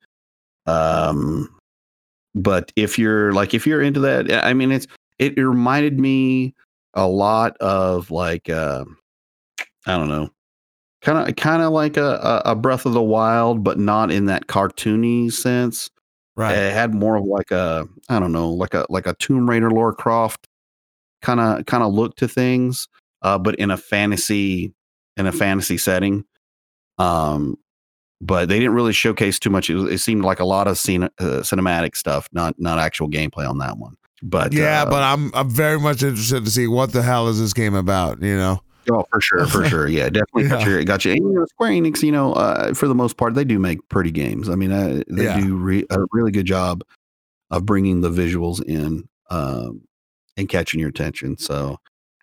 [0.65, 1.49] Um,
[2.33, 4.87] but if you're like if you're into that, I mean, it's
[5.19, 6.53] it, it reminded me
[6.93, 8.83] a lot of like uh,
[9.85, 10.29] I don't know,
[11.05, 14.47] kind of kind of like a, a Breath of the Wild, but not in that
[14.47, 15.89] cartoony sense.
[16.35, 19.49] right It had more of like a I don't know, like a like a Tomb
[19.49, 20.47] Raider, Laura Croft
[21.21, 22.87] kind of kind of look to things,
[23.21, 24.73] uh, but in a fantasy
[25.15, 26.25] in a fantasy setting.
[26.97, 27.57] Um,
[28.19, 29.69] but they didn't really showcase too much.
[29.69, 33.09] It, was, it seemed like a lot of scene, uh, cinematic stuff, not not actual
[33.09, 33.95] gameplay on that one.
[34.23, 37.39] But yeah uh, but i'm i'm very much interested to see what the hell is
[37.39, 38.61] this game about you know
[38.91, 39.87] Oh, for sure, for sure.
[39.87, 40.83] Yeah, definitely got you.
[40.85, 41.11] Got you.
[41.13, 43.87] And, you know, Square Enix, you know, uh, for the most part, they do make
[43.89, 44.49] pretty games.
[44.49, 45.39] I mean, uh, they Yeah.
[45.39, 46.83] do re- a really good job
[47.51, 49.81] of bringing the visuals in um,
[50.37, 51.37] and catching your attention.
[51.37, 51.77] So,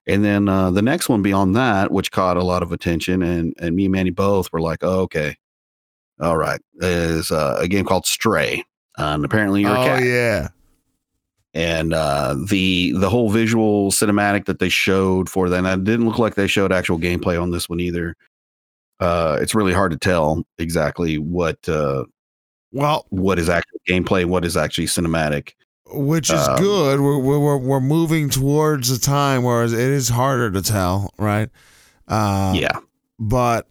[0.06, 3.54] and then uh, the next one beyond that, which caught a lot of attention, and
[3.60, 5.36] and me and Manny both were like, oh, okay,
[6.20, 8.64] all right, is uh, a game called Stray,
[8.98, 10.48] uh, and apparently you're a oh cat yeah
[11.55, 16.07] and uh, the the whole visual cinematic that they showed for that, and it didn't
[16.07, 18.16] look like they showed actual gameplay on this one either.
[19.00, 22.05] Uh, it's really hard to tell exactly what uh,
[22.72, 25.53] well what is actual gameplay what is actually cinematic.
[25.92, 27.00] which is Um, good.
[27.00, 31.50] We're, we're we're we're moving towards a time where it is harder to tell, right?
[32.09, 32.78] Uh, yeah,
[33.18, 33.66] But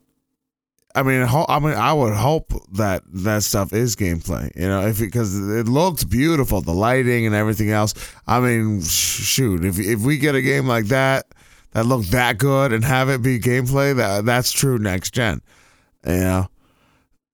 [0.96, 4.86] I mean, ho- I mean, I would hope that that stuff is gameplay, you know,
[4.88, 7.94] if because it looks beautiful, the lighting and everything else.
[8.28, 11.28] I mean, sh- shoot, if if we get a game like that
[11.72, 15.42] that looked that good and have it be gameplay, that that's true next gen,
[16.06, 16.48] you know.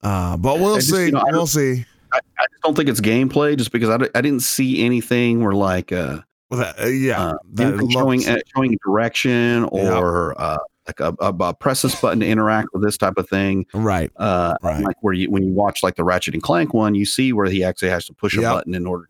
[0.04, 1.06] Uh, but we'll just, see.
[1.08, 1.86] you know, I we'll see.
[2.14, 5.54] I, I just don't think it's gameplay, just because I, I didn't see anything where
[5.54, 9.98] like uh, Well, that- uh, yeah, uh, showing looks- uh, showing direction Yeah.
[9.98, 10.58] or uh,
[10.88, 13.66] like a, a, a press this button to interact with this type of thing.
[13.74, 14.84] right, Uh, Right.
[14.84, 17.48] Like where you when you watch like the Ratchet and Clank one, you see where
[17.48, 18.54] he actually has to push a Yep.
[18.54, 19.10] button in order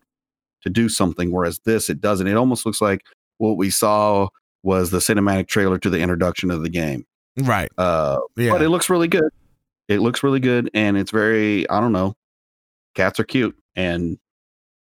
[0.62, 1.30] to do something.
[1.30, 2.26] Whereas this, it doesn't.
[2.26, 3.02] It almost looks like
[3.38, 4.28] what we saw
[4.64, 7.06] was the cinematic trailer to the introduction of the game.
[7.38, 9.30] right, Uh, yeah, But it looks really good.
[9.86, 12.14] It looks really good, and it's very I don't know.
[12.94, 14.18] Cats are cute, and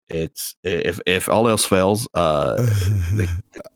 [0.07, 2.55] it's if if all else fails, uh,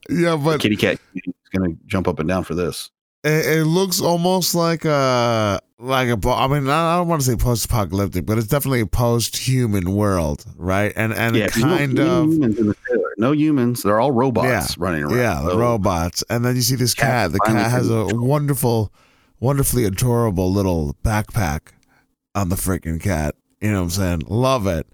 [0.09, 2.89] yeah, the but kitty cat is gonna jump up and down for this.
[3.23, 6.29] It, it looks almost like a like a.
[6.29, 10.93] I mean, I don't want to say post-apocalyptic, but it's definitely a post-human world, right?
[10.95, 13.13] And and yeah, there's no kind of humans in the trailer.
[13.17, 13.83] No humans.
[13.83, 15.17] They're all robots running around.
[15.17, 16.23] Yeah, the So, robots.
[16.29, 16.93] And then you see this.
[16.93, 18.91] Cat The cat has a wonderful,
[19.39, 21.73] wonderfully adorable little backpack
[22.33, 23.35] on the freaking cat.
[23.59, 24.23] You know what I'm saying?
[24.27, 24.87] Love it.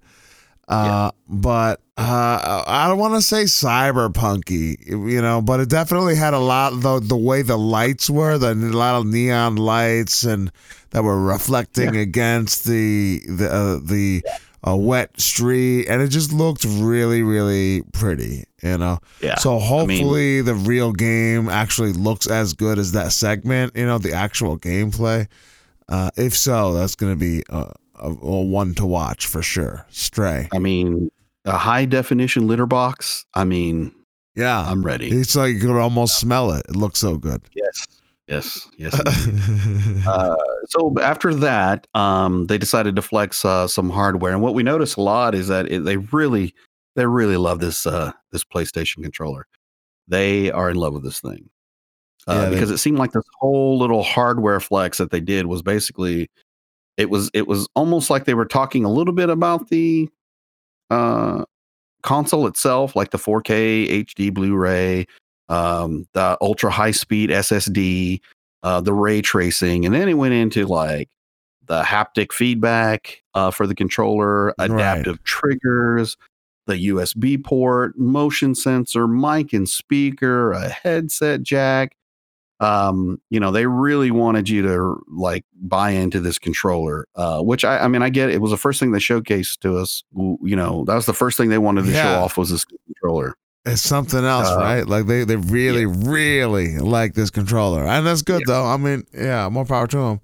[0.68, 6.34] Uh, but uh, I don't want to say cyberpunky, you know, but it definitely had
[6.34, 10.52] a lot the the way the lights were, the a lot of neon lights and
[10.92, 14.24] that were reflecting against the the uh, the
[14.64, 19.00] a wet street, and it just looked really really pretty, you know.
[19.22, 19.36] Yeah.
[19.36, 24.14] So hopefully the real game actually looks as good as that segment, you know, the
[24.14, 25.28] actual gameplay.
[25.90, 29.86] Uh, if so, that's going to be a, a, a one to watch for sure.
[29.90, 30.48] Stray.
[30.54, 31.10] I mean,
[31.46, 33.26] a high definition litter box.
[33.34, 33.94] I mean,
[34.36, 34.60] Yeah.
[34.70, 35.10] I'm ready.
[35.10, 36.66] it's like you could almost smell it.
[36.70, 37.42] It looks so good.
[37.56, 37.88] Yes.
[38.28, 38.68] Yes.
[38.78, 38.94] Yes.
[40.08, 40.36] uh,
[40.68, 44.96] so after that, um, they decided to flex uh, some hardware, and what we notice
[44.98, 46.54] a lot is that it, they really,
[46.98, 49.48] they really love this uh, this PlayStation controller.
[50.10, 51.50] They are in love with this thing
[52.28, 55.46] uh, Yeah, they- because it seemed like this whole little hardware flex that they did
[55.46, 56.30] was basically,
[56.98, 60.10] it was it was almost like they were talking a little bit about the
[60.90, 61.44] uh,
[62.04, 65.06] console itself, like the 4K HD Blu-ray,
[65.50, 68.22] um, the ultra high speed SSD,
[68.64, 71.10] uh, the ray tracing, and then it went into like
[71.66, 74.72] the haptic feedback uh, for the controller, Right.
[74.72, 76.16] adaptive triggers,
[76.66, 81.97] the USB port, motion sensor, mic and speaker, a headset jack.
[82.60, 87.64] Um, you know, they really wanted you to like buy into this controller, uh, which
[87.64, 88.36] I, I mean, I get it.
[88.36, 90.04] it was the first thing they showcased to us.
[90.16, 93.36] You know, that was the first thing they wanted to show off was this controller.
[93.66, 94.88] It's something else, Uh, right?
[94.88, 97.86] Like they, they really, really like this controller.
[97.86, 98.66] And that's good though.
[98.66, 100.22] I mean, yeah, more power to them.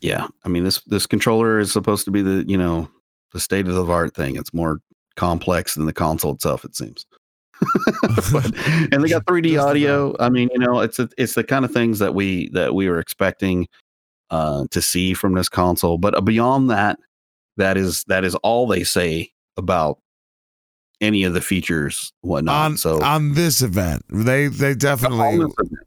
[0.00, 2.88] yeah i mean this this controller is supposed to be the you know
[3.32, 4.80] the state of the art thing it's more
[5.16, 7.06] complex than the console itself it seems
[8.32, 8.44] but,
[8.92, 10.14] and they got 3d audio.
[10.20, 12.98] i mean you know it's it's the kind of things that we that we were
[12.98, 13.66] expecting
[14.30, 15.98] uh to see from this console.
[15.98, 16.98] But beyond that
[17.56, 19.98] that is that is all they say about
[21.00, 22.54] any of the features whatnot.
[22.54, 25.86] On so on this event, they they definitely all this event-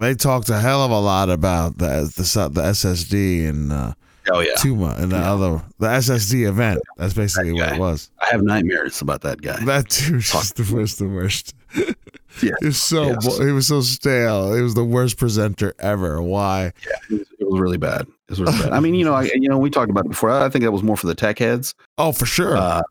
[0.00, 3.94] they talked a hell of a lot about the the, the SSD and uh,
[4.32, 5.32] oh yeah Tuma and the Yeah.
[5.32, 6.80] other the SSD event.
[6.96, 7.74] That's basically what guy.
[7.76, 8.10] it was.
[8.20, 11.54] i have nightmares about that guy That dude's Talk just the worst, the worst.
[12.42, 12.52] Yeah.
[12.60, 13.38] He was so Yes.
[13.38, 14.54] he was so stale.
[14.54, 16.22] He was the worst presenter ever.
[16.22, 16.66] Why?
[16.86, 18.02] it was, it was really bad.
[18.02, 18.70] It was really bad.
[18.72, 20.30] I mean, you know, I, you know, we talked about it before.
[20.30, 22.56] I think that was more for the tech heads, Oh, for sure.
[22.56, 22.82] uh,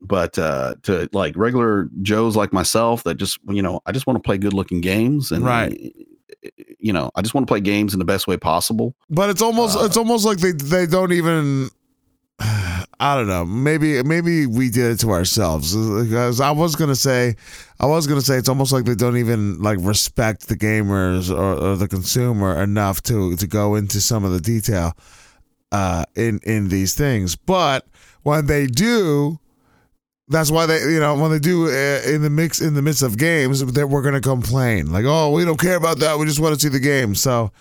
[0.00, 4.16] but uh, to like regular Joes like myself that just, you know, I just want
[4.16, 5.94] to play good looking games, and Right.
[6.78, 8.94] You know, I just want to play games in the best way possible.
[9.10, 11.70] But it's almost Uh, it's almost like they they don't even
[13.00, 13.44] I don't know.
[13.44, 15.74] Maybe maybe we did it to ourselves.
[15.74, 17.34] Because I was gonna say
[17.80, 21.54] I was gonna say it's almost like they don't even like respect the gamers or,
[21.54, 24.92] or the consumer enough to to go into some of the detail
[25.72, 27.34] uh in in these things.
[27.36, 27.86] But
[28.22, 29.38] when they do
[30.32, 33.02] that's why they, you know, when they do uh, in the mix in the midst
[33.02, 36.18] of games, that we're gonna complain like, "Oh, we don't care about that.
[36.18, 37.52] We just want to see the game." So,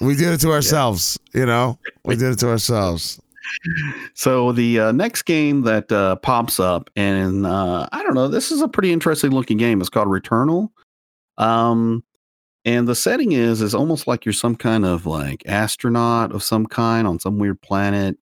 [0.00, 1.78] we did it to ourselves, you know.
[2.04, 3.20] We did it to ourselves.
[4.14, 8.50] So the uh, next game that uh, pops up, and uh, I don't know, this
[8.50, 9.80] is a pretty interesting looking game.
[9.80, 10.70] It's called Returnal.
[11.36, 12.04] Um,
[12.64, 16.66] and the setting is is almost like you're some kind of like astronaut of some
[16.66, 18.16] kind on some weird planet.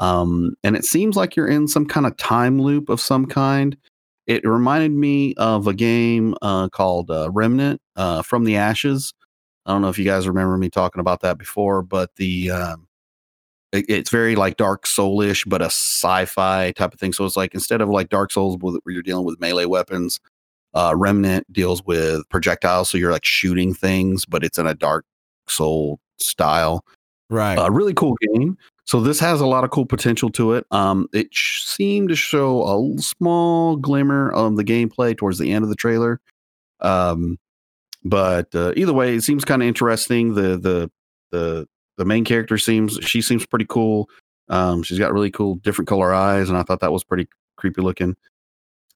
[0.00, 3.76] Um, and it seems like you're in some kind of time loop of some kind.
[4.26, 9.12] It reminded me of a game uh, called uh, Remnant uh, from the Ashes.
[9.66, 12.86] I don't know if you guys remember me talking about that before, but the um,
[13.72, 17.12] it- it's very like Dark Soulish, but a sci-fi type of thing.
[17.12, 20.18] So it's like instead of like Dark Souls where you're dealing with melee weapons,
[20.74, 22.88] uh, Remnant deals with projectiles.
[22.88, 25.04] So you're like shooting things, but it's in a Dark
[25.48, 26.84] Soul style.
[27.28, 27.54] Right.
[27.56, 28.56] A really cool game.
[28.90, 30.66] So this has a lot of cool potential to it.
[30.72, 35.62] Um, it sh- seemed to show a small glimmer of the gameplay towards the end
[35.62, 36.20] of the trailer.
[36.80, 37.38] Um,
[38.04, 40.34] but uh, either way, it seems kind of interesting.
[40.34, 40.90] The the
[41.30, 41.68] the
[41.98, 44.08] the main character seems she seems pretty cool.
[44.48, 47.82] Um, she's got really cool different color eyes, and I thought that was pretty creepy
[47.82, 48.16] looking.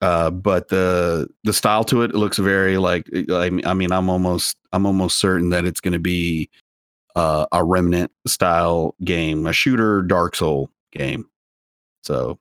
[0.00, 4.56] Uh, but the the style to it, it looks very like I mean I'm almost
[4.72, 6.50] I'm almost certain that it's going to be
[7.14, 11.28] uh, a remnant style game, a shooter Dark Soul game.
[12.02, 12.38] So,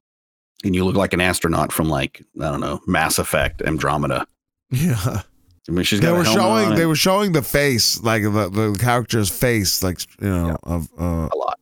[0.63, 4.28] and you look like an astronaut from like I don't know Mass Effect Andromeda.
[4.71, 5.21] Yeah.
[5.67, 6.76] I mean, she's They were showing.
[6.76, 11.30] They were showing the face, like the, the character's face, like you know, of uh,
[11.32, 11.59] a lot.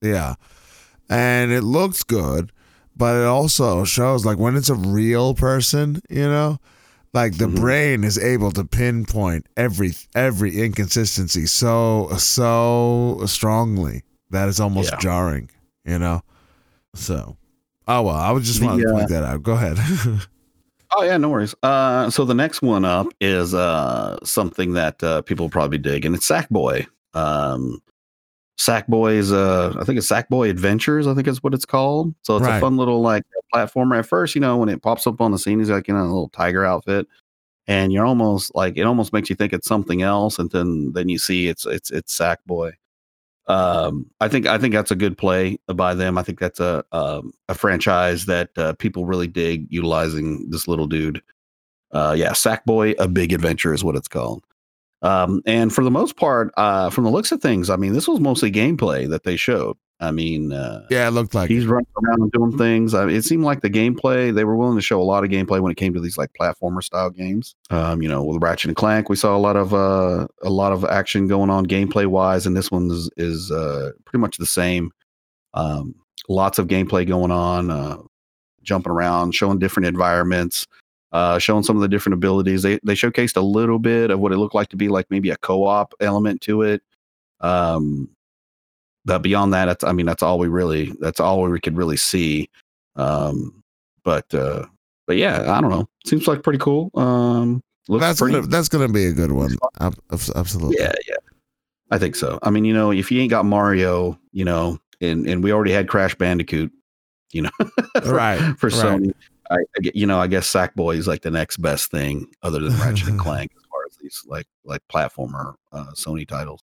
[0.00, 0.34] yeah,
[1.10, 2.50] and it looks good,
[2.96, 6.58] but it also shows like when it's a real person, you know,
[7.14, 7.56] like the Mhm.
[7.56, 14.98] brain is able to pinpoint every every inconsistency so so strongly that it's almost Yeah.
[15.00, 15.50] jarring,
[15.84, 16.22] you know.
[16.94, 17.36] So,
[17.88, 19.42] oh well, I was just want to uh, point that out.
[19.42, 19.78] Go ahead.
[20.94, 21.54] Oh yeah, no worries.
[21.62, 26.14] Uh, so the next one up is uh something that uh, people probably dig, and
[26.14, 26.86] it's Sackboy.
[27.14, 27.80] Um,
[28.58, 31.06] Sackboy's uh, I think it's Sackboy Adventures.
[31.06, 32.14] I think is what it's called.
[32.22, 32.58] So it's Right.
[32.58, 33.24] a fun little like
[33.54, 33.98] platformer.
[33.98, 36.02] At first, you know, when it pops up on the scene, he's like in a
[36.04, 37.06] little tiger outfit,
[37.66, 41.08] and you're almost like it almost makes you think it's something else, and then then
[41.08, 42.72] you see it's it's it's Sackboy.
[43.48, 46.16] Um, I think I think that's a good play by them.
[46.16, 50.86] I think that's a um, a franchise that uh, people really dig utilizing this little
[50.86, 51.20] dude.
[51.90, 54.44] Uh, yeah, Sackboy: A Big Adventure is what it's called.
[55.02, 58.06] Um, and for the most part, uh, from the looks of things, I mean, this
[58.06, 59.76] was mostly gameplay that they showed.
[60.02, 62.92] I mean, uh, yeah, it looked like he's running around and doing things.
[62.92, 65.30] I mean, it seemed like the gameplay they were willing to show a lot of
[65.30, 67.54] gameplay when it came to these like platformer style games.
[67.70, 70.72] Um, you know, with Ratchet and Clank, we saw a lot of uh, a lot
[70.72, 74.46] of action going on gameplay wise, and this one is, is uh, pretty much the
[74.46, 74.90] same.
[75.54, 75.94] Um,
[76.28, 77.98] lots of gameplay going on, uh,
[78.64, 80.66] jumping around, showing different environments,
[81.12, 82.62] uh, showing some of the different abilities.
[82.62, 85.30] They they showcased a little bit of what it looked like to be like maybe
[85.30, 86.82] a co op element to it.
[87.40, 88.08] Um,
[89.04, 91.96] but beyond that, that's I mean that's all we really that's all we could really
[91.96, 92.48] see.
[92.96, 93.62] Um,
[94.04, 94.66] but uh,
[95.06, 95.88] but yeah, I don't know.
[96.06, 96.90] Seems like pretty cool.
[96.94, 98.34] Um, that's pretty.
[98.36, 99.56] gonna that's gonna be a good one.
[99.80, 100.76] Absolutely.
[100.78, 101.16] yeah, yeah.
[101.90, 102.38] I think so.
[102.42, 105.72] I mean, you know, if you ain't got Mario, you know, and and we already
[105.72, 106.72] had Crash Bandicoot,
[107.32, 107.50] you know,
[108.02, 108.76] for, Right, for right.
[108.76, 109.12] Sony.
[109.52, 112.78] I, I you know, I guess Sackboy is like the next best thing other than
[112.78, 116.60] Ratchet and Clank as far as these like like platformer uh, Sony titles.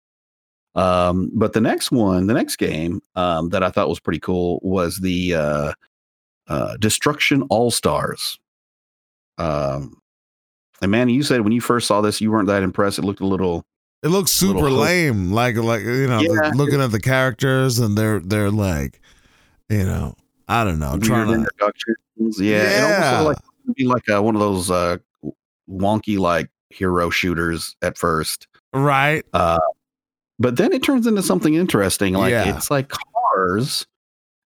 [0.76, 4.60] Um, but the next one, the next game um, that I thought was pretty cool
[4.62, 5.74] was the uh,
[6.48, 8.40] uh, Destruction All Stars.
[9.40, 10.00] Um,
[10.82, 13.00] and Manny, you said when you first saw this, you weren't that impressed.
[13.00, 13.66] It looked a little
[14.04, 15.32] It looks super lame.
[15.32, 16.52] Like like you know, Yeah.
[16.54, 19.02] looking at the characters and they're they're like,
[19.70, 20.16] you know,
[20.48, 21.98] I don't know, weird trying to introductions.
[22.39, 23.26] Yeah, it almost
[23.66, 24.98] like be like uh, one of those uh,
[25.70, 28.48] wonky like hero shooters at first.
[28.74, 29.24] right.
[29.34, 29.60] Uh,
[30.39, 32.14] but then it turns into something interesting.
[32.14, 32.56] Like Yeah.
[32.56, 32.91] it's like
[33.34, 33.86] cars,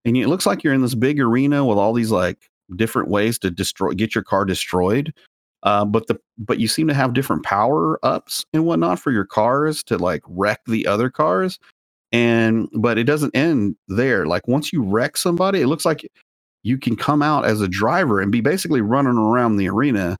[0.05, 3.37] and it looks like you're in this big arena with all these like different ways
[3.39, 5.13] to destroy, get your car destroyed.
[5.63, 9.25] Uh, but the but you seem to have different power ups and whatnot for your
[9.25, 11.59] cars to like wreck the other cars.
[12.11, 14.25] And but it doesn't end there.
[14.25, 16.09] Like once you wreck somebody, it looks like
[16.63, 20.17] you can come out as a driver and be basically running around the arena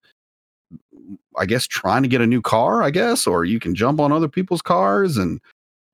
[1.38, 4.12] I guess trying to get a new car, I guess, or you can jump on
[4.12, 5.40] other people's cars and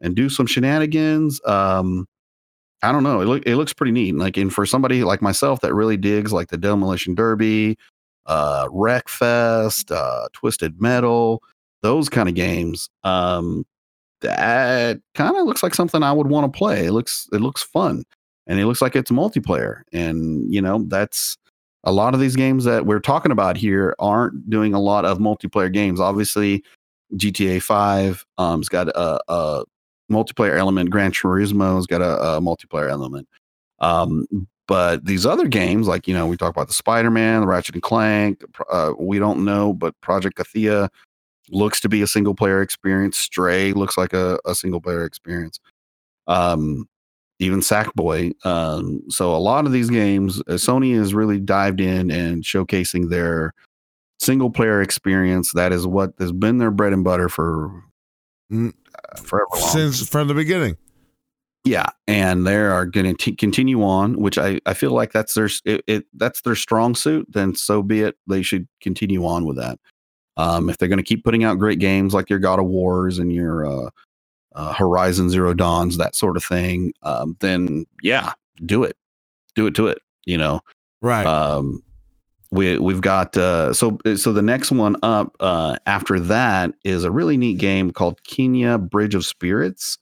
[0.01, 1.41] and do some shenanigans.
[1.45, 2.07] Um,
[2.83, 3.21] I don't know.
[3.21, 4.15] It look it looks pretty neat.
[4.15, 7.77] Like, and for somebody like myself that really digs like the Demolition Derby,
[8.25, 11.41] uh, Wreckfest, uh, Twisted Metal,
[11.81, 13.65] those kind of games, um,
[14.21, 16.85] that kind of looks like something I would want to play.
[16.85, 18.03] It looks it looks fun,
[18.47, 21.37] and it looks like it's multiplayer, and you know that's
[21.83, 25.19] a lot of these games that we're talking about here aren't doing a lot of
[25.19, 25.99] multiplayer games.
[25.99, 26.63] Obviously,
[27.15, 29.63] GTA Five um, has got a, a
[30.11, 30.89] multiplayer element.
[30.89, 33.27] Gran Turismo's got a, a multiplayer element.
[33.79, 34.25] Um,
[34.67, 37.75] but these other games, like you know, we talk about the Spider Man, the Ratchet
[37.75, 38.43] and Clank.
[38.69, 40.89] Uh, we don't know, but Project Athia
[41.49, 43.17] looks to be a single player experience.
[43.17, 45.59] Stray looks like a, a single player experience.
[46.27, 46.87] Um,
[47.39, 48.33] even Sackboy.
[48.45, 53.09] Um, so a lot of these games, uh, Sony has really dived in and showcasing
[53.09, 53.53] their
[54.19, 55.53] single player experience.
[55.53, 57.83] That is what has been their bread and butter for
[58.51, 58.71] uh,
[59.17, 59.69] forever long.
[59.69, 60.77] Since from the beginning.
[61.63, 65.49] Yeah, and they are going to continue on, which I, I feel like that's their
[65.65, 67.27] it, it that's their strong suit.
[67.29, 68.15] Then so be it.
[68.25, 69.77] They should continue on with that.
[70.37, 73.17] Um, if they're going to keep putting out great games like your God of Wars
[73.19, 73.89] and your uh,
[74.55, 78.33] uh, Horizon Zero Dawns, that sort of thing, um, then yeah,
[78.65, 78.95] do it,
[79.55, 79.99] do it to it.
[80.25, 80.61] You know,
[81.01, 81.25] Right.
[81.25, 81.81] um,
[82.51, 87.11] we we've got uh, so so the next one up uh, after that is a
[87.11, 89.97] really neat game called Kena Bridge of Spirits,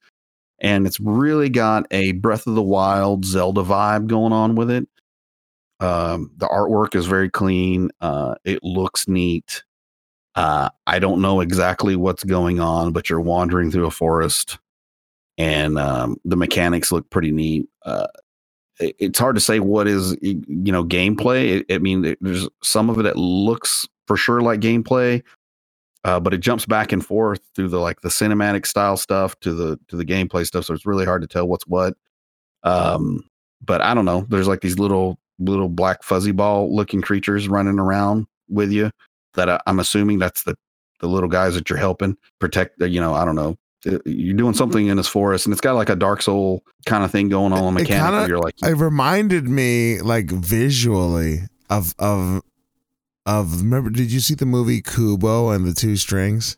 [0.60, 4.88] and it's really got a Breath of the Wild Zelda vibe going on with it.
[5.80, 7.90] Um, the artwork is very clean.
[8.02, 9.64] Uh, it looks neat.
[10.36, 14.58] Uh, I don't know exactly what's going on, but you're wandering through a forest,
[15.38, 17.68] and um, the mechanics look pretty neat.
[17.86, 18.08] Uh,
[18.80, 21.64] it- it's hard to say what is you know gameplay.
[21.72, 25.24] I mean, there's some of it that looks for sure like gameplay,
[26.04, 29.54] uh, but it jumps back and forth through the like the cinematic style stuff to
[29.54, 30.66] the to the gameplay stuff.
[30.66, 31.96] So it's really hard to tell what's what.
[32.64, 33.24] Um,
[33.66, 34.26] but I don't know.
[34.30, 38.92] There's like these little little black fuzzy ball looking creatures running around with you.
[39.36, 40.56] That I, I'm assuming that's the
[41.00, 42.80] the little guys that you're helping protect.
[42.80, 43.58] the- You know, I don't know.
[43.88, 47.04] Uh, You're doing something in this forest, and it's got like a Dark Soul kind
[47.04, 47.74] of thing going on.
[47.76, 52.42] Mechanic, kinda- you're like, it reminded me like visually of of
[53.28, 56.58] of remember did you see the movie Kubo and the two strings?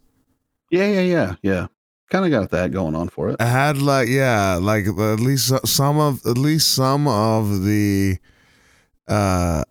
[0.72, 1.68] yeah, yeah, yeah, yeah.
[2.10, 3.36] Kind of got that going on for it.
[3.40, 8.18] It had like yeah, like at least some of at least some of the
[9.10, 9.64] uh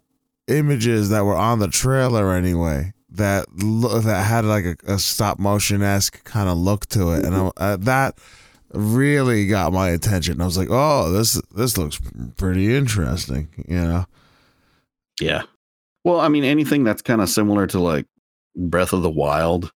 [0.49, 5.83] images that were on the trailer anyway that that had like a, a stop motion
[5.83, 8.19] esque kind of look to it, and I, uh, that
[8.73, 10.41] really got my attention.
[10.41, 12.01] I was like, oh, this this looks
[12.37, 14.07] pretty interesting, you know.
[15.21, 15.43] Yeah.
[16.05, 18.07] Well, I mean, anything that's kind of similar to like
[18.55, 19.73] Breath of the Wild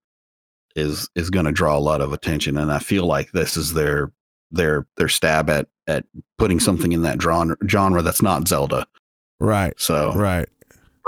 [0.77, 3.75] is is going to draw a lot of attention, and I feel like this is
[3.75, 4.13] their
[4.51, 6.05] their their stab at at
[6.39, 8.87] putting something in that genre genre that's not Zelda.
[9.41, 10.49] Right, So, right.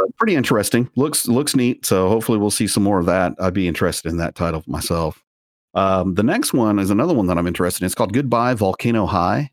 [0.04, 0.90] But pretty interesting.
[0.96, 1.86] Looks looks neat.
[1.86, 3.34] So hopefully we'll see some more of that.
[3.40, 5.22] I'd be interested in that title myself.
[5.74, 7.86] Um, the next one is another one that I'm interested in.
[7.86, 9.50] It's called Goodbye Volcano High.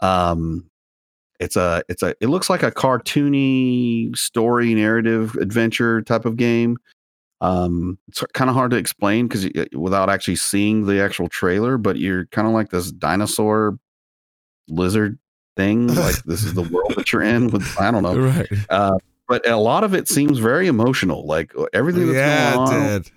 [0.00, 0.68] Um,
[1.40, 6.76] it's a it's a it looks like a cartoony story narrative adventure type of game.
[7.40, 11.96] Um, it's kind of hard to explain because without actually seeing the actual trailer, but
[11.98, 13.76] you're kind of like this dinosaur
[14.68, 15.18] lizard
[15.56, 15.88] thing.
[15.94, 17.48] like this is the world that you're in.
[17.48, 18.48] With I don't know Right.
[18.70, 18.96] uh,
[19.32, 21.24] but a lot of it seems very emotional.
[21.26, 23.10] Like uh, everything that's yeah, going on, it did.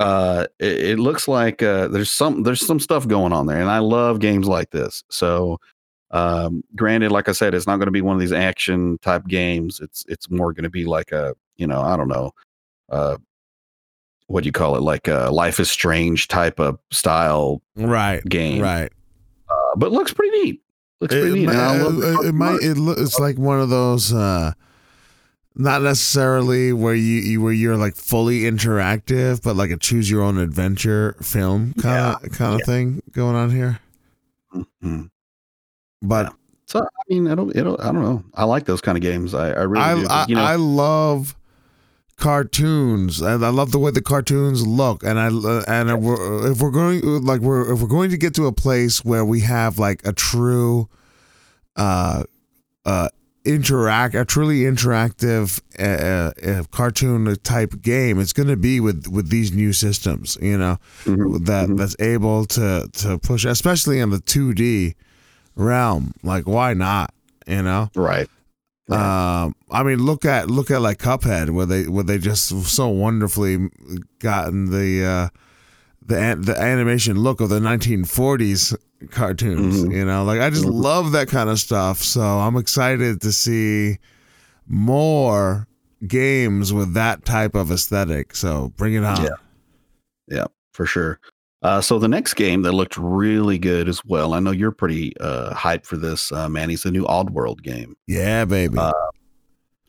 [0.00, 3.68] uh, it, it looks like uh, there's some there's some stuff going on there, and
[3.70, 5.02] I love games like this.
[5.10, 5.58] So,
[6.12, 9.26] um, granted, like I said, it's not going to be one of these action type
[9.26, 9.80] games.
[9.80, 12.30] It's it's more going to be like a you know I don't know,
[12.90, 13.16] uh,
[14.28, 14.82] what do you call it?
[14.82, 18.24] Like a Life is Strange type of style Right.
[18.24, 18.62] game.
[18.62, 18.92] Right.
[19.50, 20.62] Uh, but looks pretty neat.
[21.00, 21.46] Looks pretty It, neat.
[21.48, 22.58] mi- I love it, it might.
[22.62, 24.12] It, loo- it's like one of those.
[24.12, 24.52] uh
[25.58, 30.22] not necessarily where you, you where you're like fully interactive, but like a choose your
[30.22, 32.66] own adventure film kind of kind of yeah.
[32.66, 33.80] thing going on here.
[34.54, 35.10] Mhm.
[36.00, 36.32] But
[36.66, 38.24] So I mean, I don't, I don't, I don't know.
[38.34, 39.34] I like those kind of games.
[39.34, 40.06] I, I really I, do.
[40.08, 41.34] I you know, I love
[42.16, 45.28] cartoons and I love the way the cartoons look and I
[45.68, 49.04] and we're, if we're going like we're if we're going to get to a place
[49.04, 50.88] where we have like a true
[51.76, 52.24] uh
[52.84, 53.08] uh
[53.48, 59.30] interact a truly interactive uh, uh, cartoon type game it's going to be with with
[59.30, 61.78] these new systems you know mhm, that mhm.
[61.78, 64.94] that's able to to push especially in the 2D
[65.56, 67.12] realm like why not
[67.46, 68.28] you know right.
[68.90, 69.42] Yeah.
[69.42, 72.88] um, I mean, look at look at like Cuphead, where they where they just so
[72.88, 73.68] wonderfully
[74.18, 75.28] gotten the uh,
[76.08, 78.74] the the animation look of the 1940s
[79.10, 79.84] cartoons.
[79.84, 79.94] Mhm.
[79.94, 80.82] You know, like I just Mhm.
[80.82, 82.02] love that kind of stuff.
[82.02, 83.98] So I'm excited to see
[84.66, 85.66] more
[86.06, 88.34] games with that type of aesthetic.
[88.34, 89.22] So bring it on.
[89.24, 89.30] Yeah.
[90.28, 91.18] Yeah, for sure.
[91.62, 94.32] Uh, so the next game that looked really good as well.
[94.34, 97.96] I know you're pretty uh, hyped for this, uh, Manny's the new Oddworld game.
[98.06, 98.78] Yeah, baby.
[98.78, 98.92] Uh,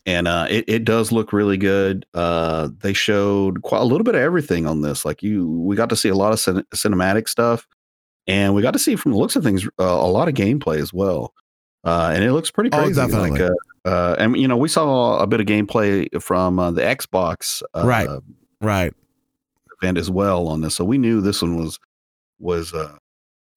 [0.10, 2.06] and uh, it, it does look really good.
[2.16, 5.06] Uh, they showed quite a little bit of everything on this.
[5.06, 7.68] Like you, we got to see a lot of cin- cinematic stuff,
[8.26, 10.78] and we got to see from the looks of things uh, a lot of gameplay
[10.82, 11.34] as well.
[11.84, 12.96] Uh, and it looks pretty Oh, crazy.
[12.96, 13.32] definitely.
[13.32, 16.82] Like, uh, uh, and you know, we saw a bit of gameplay from uh, the
[16.82, 18.10] Xbox uh, Right.
[18.62, 18.94] right.
[19.82, 21.80] event as well on this, so we knew this one was
[22.40, 22.98] was uh,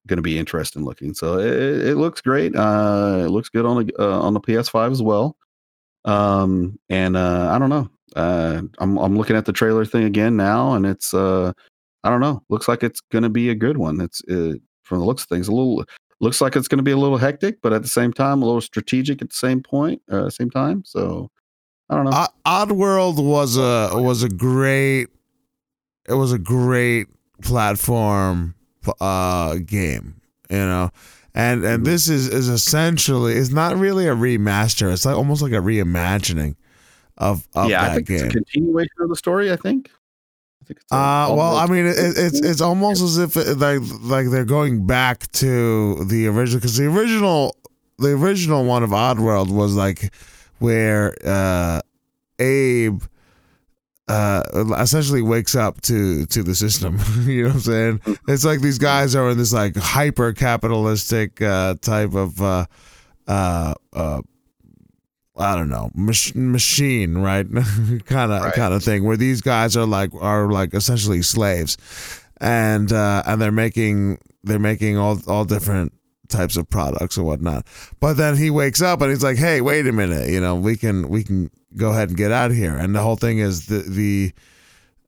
[0.06, 1.14] going to be interesting looking.
[1.14, 1.46] So it,
[1.88, 2.54] it looks great.
[2.54, 5.36] Uh, it looks good on the uh, on the PS5 as well.
[6.04, 7.88] Um, and uh, I don't know.
[8.14, 11.52] Uh, I'm I'm looking at the trailer thing again now, and it's uh,
[12.04, 12.42] I don't know.
[12.48, 14.00] Looks like it's to be a good one.
[14.00, 15.84] It's uh, from the looks of things, a little
[16.20, 18.60] looks like it's to be a little hectic, but at the same time, a little
[18.60, 20.84] strategic at the same point, uh, same time.
[20.84, 21.30] So
[21.88, 22.12] I don't know.
[22.14, 25.08] O- Oddworld was a was a great
[26.08, 27.08] it was a great
[27.42, 28.54] platform
[29.00, 30.20] uh, game.
[30.50, 30.90] You know,
[31.34, 34.92] and and this is is essentially it's not really a remaster.
[34.92, 36.56] It's like almost like a reimagining
[37.18, 38.16] of of yeah, I think game.
[38.16, 39.52] it's a continuation of the story.
[39.52, 39.90] I think.
[40.62, 43.80] I think it's Uh, well, I mean, it, it's it's almost as if it, like
[44.02, 47.56] like they're going back to the original because the original
[47.98, 50.12] the original one of Oddworld was like
[50.58, 51.80] where uh,
[52.38, 53.02] Abe
[54.12, 54.42] uh,
[54.78, 56.98] essentially wakes up to to the system.
[57.24, 58.00] you know what I'm saying?
[58.28, 62.66] It's like these guys are in this like hyper capitalistic uh, type of uh,
[63.26, 64.20] uh, uh,
[65.38, 67.46] I don't know mach- machine, right?
[68.04, 71.78] kind of kind of thing where these guys are like are like essentially slaves,
[72.38, 75.94] and uh, and they're making they're making all all different
[76.32, 77.66] types of products and whatnot.
[78.00, 80.28] But then he wakes up and he's like, "Hey, wait a minute!
[80.30, 83.00] You know, we can we can go ahead and get out of here." And the
[83.00, 84.32] whole thing is the the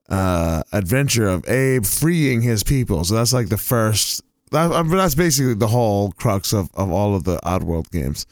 [0.08, 3.04] uh, adventure of Abe freeing his people.
[3.04, 4.22] So that's like the first.
[4.50, 8.26] That, I mean, that's basically the whole crux of, of all of the Oddworld games.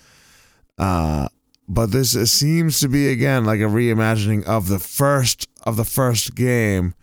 [0.78, 1.28] Uh,
[1.68, 6.34] but this seems to be again like a reimagining of the first of the first
[6.34, 6.94] game,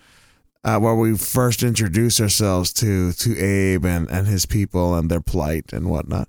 [0.64, 5.22] uh, where we first introduce ourselves to to Abe and, and his people and their
[5.22, 6.28] plight and whatnot.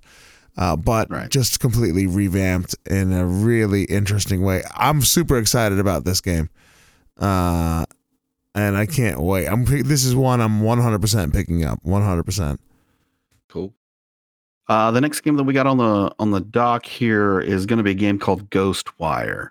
[0.57, 1.29] Uh, but Right.
[1.29, 4.63] just completely revamped in a really interesting way.
[4.75, 6.49] I'm super excited about this game,
[7.17, 7.85] uh,
[8.53, 9.47] and I can't wait.
[9.47, 11.79] I'm this is one I'm 100% picking up.
[11.85, 12.59] 100%.
[13.47, 13.73] Cool.
[14.67, 17.77] Uh, the next game that we got on the on the dock here is going
[17.77, 19.49] to be a game called Ghostwire.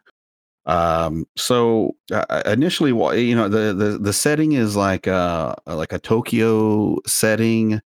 [0.70, 5.92] Um, so uh, initially, wha- you know, the, the the setting is like a like
[5.92, 7.80] a Tokyo setting,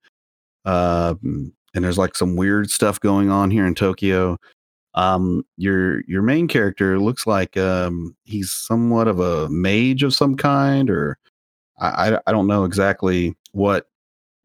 [0.67, 4.37] um, and there's like some weird stuff going on here in Tokyo.
[4.93, 10.37] Um, your your main character looks like um, he's somewhat of a mage of some
[10.37, 11.17] kind, or
[11.79, 13.87] I I, I don't know exactly what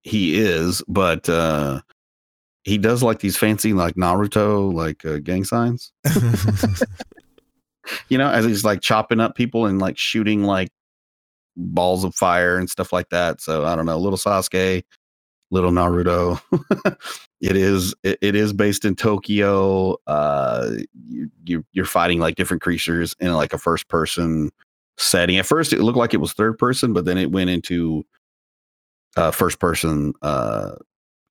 [0.03, 1.81] he is, but uh,
[2.63, 5.91] he does like these fancy like Naruto like uh, gang signs.
[8.09, 10.69] You know, as he's like chopping up people and like shooting like
[11.55, 13.41] balls of fire and stuff like that.
[13.41, 14.83] So I don't know, little Sasuke,
[15.51, 16.41] little Naruto.
[17.41, 19.97] it is it, it is based in Tokyo.
[20.07, 20.71] Uh,
[21.07, 24.51] you, you you're fighting like different creatures in like a first person
[24.97, 25.37] setting.
[25.37, 28.05] At first, it looked like it was third person, but then it went into
[29.17, 30.75] uh, first person uh,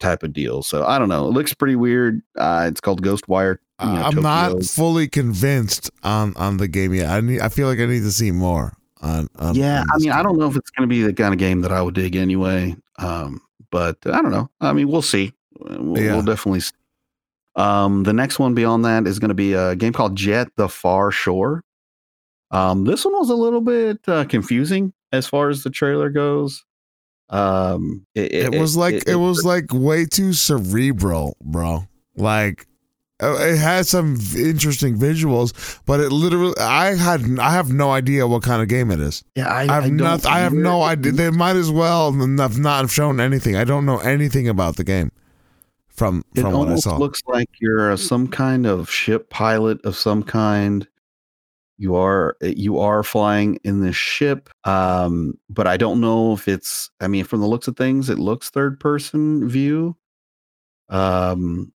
[0.01, 0.63] type of deal.
[0.63, 1.27] So I don't know.
[1.29, 2.23] It looks pretty weird.
[2.37, 3.59] Uh, it's called Ghostwire.
[3.81, 7.11] You know, I'm not fully convinced on on the game yet.
[7.11, 7.41] I need.
[7.41, 9.29] I feel like I need to see more on.
[9.37, 11.33] on yeah, on I mean, I don't know if it's going to be the kind
[11.33, 12.77] of game that I would dig anyway.
[12.99, 14.51] Um, but I don't know.
[14.61, 15.33] I mean, we'll see.
[15.61, 16.15] We'll, Yeah.
[16.15, 16.61] we'll definitely.
[16.61, 16.73] See.
[17.57, 20.69] Um, the next one beyond that is going to be a game called Jet: The
[20.69, 21.65] Far Shore.
[22.51, 26.65] Um, this one was a little bit uh, confusing as far as the trailer goes.
[27.31, 31.87] Um, It, was like it, was like way too cerebral, bro.
[32.17, 32.67] Like
[33.21, 38.43] it has some interesting visuals, but it literally I had I have no idea what
[38.43, 39.25] kind of game it is.
[39.35, 39.49] yeah.
[39.49, 41.13] I, I have don't not I have no idea.
[41.13, 43.57] They might as well have not have shown anything.
[43.57, 45.11] I don't know anything about the game
[45.89, 46.97] from It from what I almost saw.
[46.97, 50.87] looks like you're some kind of ship pilot of some kind.
[51.81, 56.91] You are you are flying in this ship, um, but I don't know if it's.
[57.01, 59.97] I mean, from the looks of things, it looks third person view.
[60.89, 61.73] Um,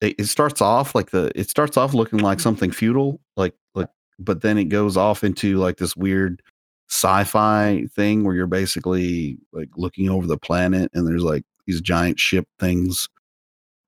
[0.00, 1.30] it, it starts off like the.
[1.34, 3.88] It starts off looking like something feudal, like like,
[4.18, 6.42] but then it goes off into like this weird
[6.90, 12.18] sci-fi thing where you're basically like looking over the planet and there's like these giant
[12.18, 13.08] ship things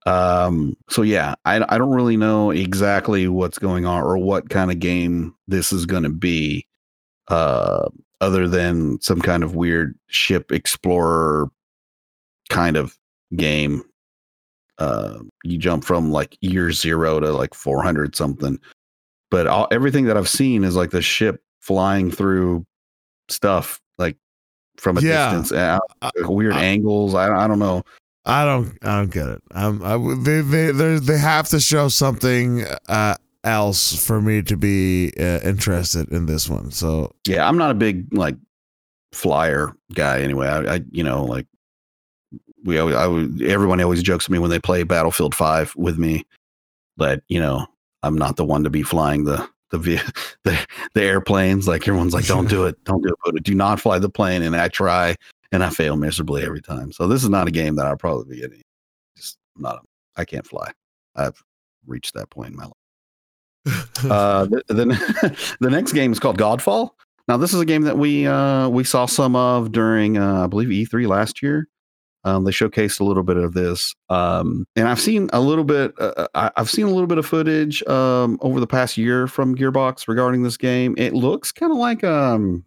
[0.06, 4.70] um so yeah i i don't really know exactly what's going on or what kind
[4.70, 6.64] of game this is going to be
[7.28, 7.88] uh
[8.20, 11.48] other than some kind of weird ship explorer
[12.50, 12.96] kind of
[13.34, 13.82] game
[14.82, 18.58] uh you jump from like year 0 to like 400 something
[19.30, 22.64] but all, everything that i've seen is like the ship flying through
[23.28, 24.16] stuff like
[24.76, 25.30] from a Yeah.
[25.40, 27.82] distance I- like weird I- angles I, I don't know
[28.24, 29.42] I don't I don't get it.
[29.50, 35.12] Um, I, they they they have to show something uh else for me to be
[35.18, 36.70] uh, interested in this one.
[36.70, 38.36] So Yeah, I'm not a big like
[39.12, 40.46] flyer guy anyway.
[40.46, 41.48] I, I you know, like
[42.64, 45.98] we always, I would, everyone always jokes with me when they play Battlefield 5 with
[45.98, 46.24] me
[46.96, 47.66] that, you know,
[48.02, 49.78] I'm not the one to be flying the the
[50.44, 51.66] the, the airplanes.
[51.66, 54.42] Like everyone's like, don't do it, don't do it, but do not fly the plane.
[54.42, 55.16] And I try
[55.50, 56.92] and I fail miserably every time.
[56.92, 58.62] So this is not a game that I'll probably be getting.
[59.16, 59.84] Just not.
[60.16, 60.72] I can't fly.
[61.16, 61.42] I've
[61.86, 62.72] reached that point in my life.
[64.02, 66.90] Uh, the, the the next game is called Godfall.
[67.28, 70.46] Now, this is a game that we uh, we saw some of during uh, I
[70.48, 71.68] believe E3 last year.
[72.24, 75.92] Um, they showcased a little bit of this, um, and I've seen a little bit.
[75.98, 79.56] Uh, I- I've seen a little bit of footage um, over the past year from
[79.56, 80.94] Gearbox regarding this game.
[80.96, 82.64] It looks kind of like um,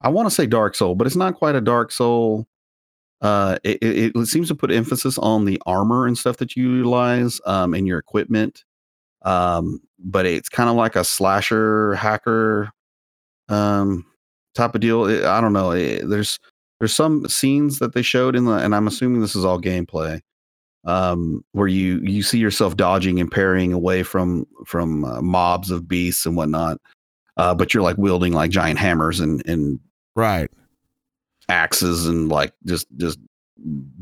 [0.00, 2.46] I want to say Dark Soul, but it's not quite a Dark Soul.
[3.20, 6.70] Uh, it, it, it seems to put emphasis on the armor and stuff that you
[6.70, 8.64] utilize um, and your equipment.
[9.22, 12.70] Um, but it's kind of like a slasher hacker
[13.48, 14.04] um,
[14.54, 15.06] type of deal.
[15.06, 15.70] It- I don't know.
[15.70, 16.38] It- there's
[16.84, 20.20] there's some scenes that they showed in the, and I'm assuming this is all gameplay,
[20.84, 25.88] um, where you you see yourself dodging and parrying away from from uh, mobs of
[25.88, 26.78] beasts and whatnot.
[27.38, 29.80] Uh, but you're like wielding like giant hammers and and
[30.14, 30.50] Right.
[31.48, 33.18] axes and like just just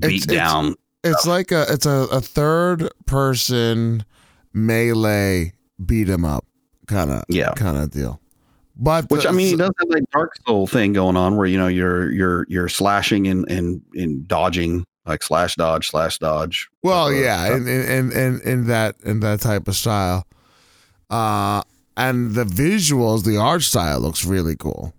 [0.00, 0.74] beat It's- it's- down.
[1.04, 4.04] It's like a it's a, a third person
[4.52, 5.52] melee
[5.86, 6.44] beat 'em up
[6.88, 7.52] kind of Yeah.
[7.54, 8.20] kind of deal.
[8.76, 11.46] But Which the- I mean, it does have that Dark Soul thing going on, where
[11.46, 16.68] you know you're you're you're slashing and and and dodging, like slash dodge slash dodge.
[16.82, 20.26] well, type yeah, and in, in in that in that type of style.
[21.10, 21.62] Uh
[21.96, 24.94] and the visuals, the art style looks really cool.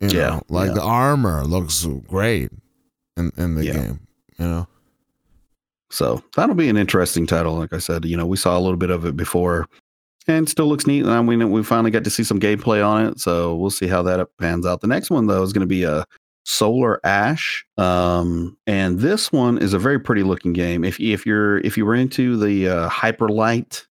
[0.00, 0.74] You Yeah, know, like yeah.
[0.74, 2.50] the armor looks great
[3.16, 3.72] in in the Yeah.
[3.72, 4.00] game.
[4.38, 4.68] You know,
[5.90, 7.54] So that'll be an interesting title.
[7.58, 9.66] Like I said, you know, we saw a little bit of it before,
[10.28, 11.04] and still looks neat.
[11.04, 14.02] And mean, we finally got to see some gameplay on it, so we'll see how
[14.02, 14.80] that pans out.
[14.80, 16.04] The next one though is going to be a
[16.44, 20.84] Solar Ash, um, and this one is a very pretty looking game.
[20.84, 23.86] If if you're if you were into the uh, Hyper Light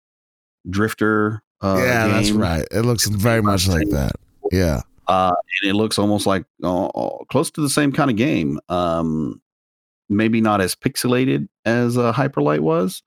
[0.70, 2.66] Drifter, uh, yeah, that's right.
[2.70, 4.12] It looks very much like that.
[4.52, 6.88] Yeah, uh, and it looks almost like uh,
[7.30, 8.58] close to the same kind of game.
[8.68, 9.40] Um,
[10.08, 13.02] maybe not as pixelated as uh, Hyperlight was.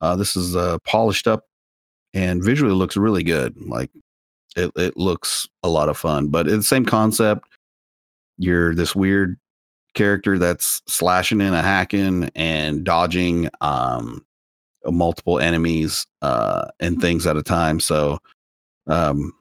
[0.00, 1.46] Uh, this is uh, polished up
[2.14, 3.54] and visually looks really good.
[3.60, 3.90] Like
[4.56, 7.46] it, it looks a lot of fun, but it's the same concept.
[8.38, 9.38] You're this weird
[9.94, 14.24] character that's slashing and hacking and dodging um,
[14.86, 17.80] multiple enemies uh, and things at a time.
[17.80, 18.18] So,
[18.86, 19.32] um,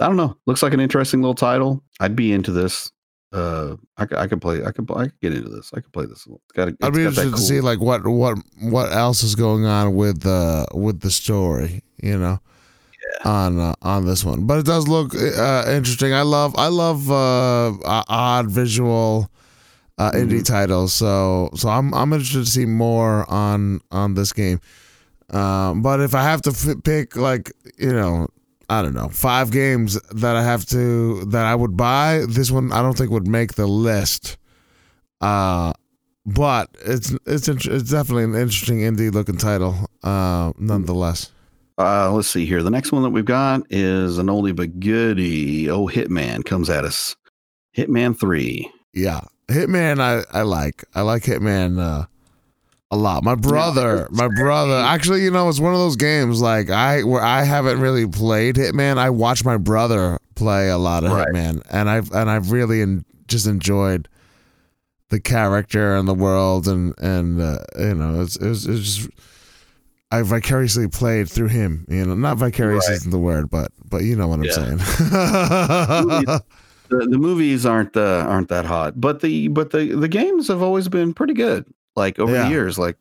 [0.00, 0.36] I don't know.
[0.46, 1.82] Looks like an interesting little title.
[2.00, 2.92] I'd be into this.
[3.30, 4.64] Uh, I could play.
[4.64, 4.90] I could.
[4.90, 5.70] I could get into this.
[5.74, 6.26] I could play this.
[6.26, 6.68] It's got.
[6.68, 10.66] I'd be interested to see like what what what else is going on with the
[10.72, 11.82] with the story.
[12.02, 12.38] You know,
[13.26, 16.14] on uh, on this one, but it does look uh, interesting.
[16.14, 17.72] I love I love uh,
[18.08, 19.30] odd visual
[19.98, 20.46] uh, indie Mhm.
[20.46, 20.94] titles.
[20.94, 24.58] So so I'm I'm interested to see more on on this game.
[25.30, 28.28] Um, but if I have to f- pick like you know
[28.68, 32.72] I don't know five games that I have to that I would buy, this one
[32.72, 34.36] I don't think would make the list.
[35.20, 35.72] Uh,
[36.26, 39.74] but it's it's it's definitely an interesting indie looking title.
[40.02, 41.32] Uh, nonetheless.
[41.78, 42.62] Uh, let's see here.
[42.62, 45.70] The next one that we've got is an oldie but goodie.
[45.70, 47.16] Oh, Hitman comes at us.
[47.76, 48.70] Hitman Three.
[48.92, 50.00] Yeah, Hitman.
[50.00, 50.84] I I like.
[50.94, 52.06] I like Hitman uh,
[52.90, 53.22] a lot.
[53.24, 54.74] My brother, my brother.
[54.76, 58.56] Actually, you know, it's one of those games like I where I haven't really played
[58.56, 58.96] Hitman.
[58.98, 61.28] I watch my brother play a lot of Right.
[61.28, 64.08] Hitman, and I've and I've really en- just enjoyed
[65.10, 69.10] the character and the world, and and uh, you know, it's it's, it's just.
[70.10, 72.14] I vicariously played through him, you know.
[72.14, 72.94] Not vicarious Right.
[72.94, 74.52] isn't the word, but but you know what I'm Yeah.
[74.52, 74.78] saying.
[76.90, 80.62] The, the movies aren't uh, aren't that hot, but the but the the games have
[80.62, 81.66] always been pretty good.
[81.98, 82.44] Like over Yeah.
[82.44, 82.96] the years, like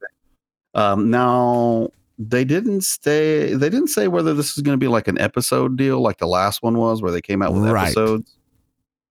[0.73, 3.53] um, now they didn't stay.
[3.53, 6.27] They didn't say whether this is going to be like an episode deal, like the
[6.27, 7.85] last one was, where they came out with Right.
[7.85, 8.33] episodes.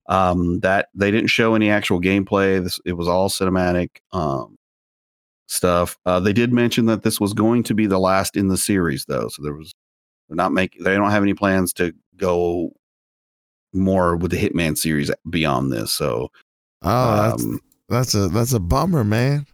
[0.08, 2.62] Um, that they didn't show any actual gameplay.
[2.62, 4.56] This it was all cinematic um,
[5.48, 5.98] stuff.
[6.06, 9.04] Uh, they did mention that this was going to be the last in the series,
[9.06, 9.28] though.
[9.28, 9.74] So there was
[10.28, 10.84] they're not making.
[10.84, 12.72] They don't have any plans to go
[13.72, 15.90] more with the Hitman series beyond this.
[15.92, 16.30] So
[16.82, 19.46] oh, that's um, that's a that's a bummer, man.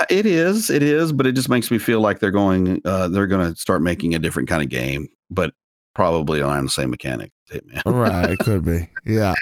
[0.00, 2.80] Uh, it is, it is, but it just makes me feel like they're going.
[2.84, 5.54] Uh, they're going to start making a different kind of game, but
[5.94, 7.30] probably on the same mechanic.
[7.50, 7.82] Hitman.
[7.86, 8.88] right, it could be.
[9.04, 9.34] Yeah.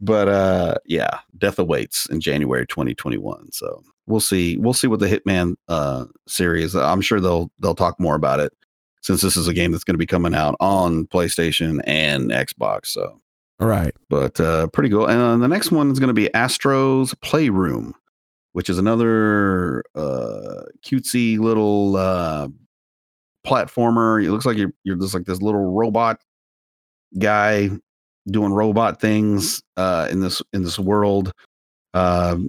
[0.00, 5.06] but uh yeah death awaits in january 2021 so we'll see we'll see what the
[5.06, 8.52] hitman uh series i'm sure they'll they'll talk more about it
[9.02, 12.86] since this is a game that's going to be coming out on playstation and xbox
[12.86, 13.20] so
[13.60, 13.94] Right.
[14.08, 17.94] but uh pretty cool and uh, the next one is going to be astro's playroom
[18.52, 22.48] which is another uh cutesy little uh
[23.46, 26.20] platformer it looks like you're, you're just like this little robot
[27.18, 27.68] guy
[28.28, 31.32] doing robot things uh in this in this world
[31.94, 32.48] um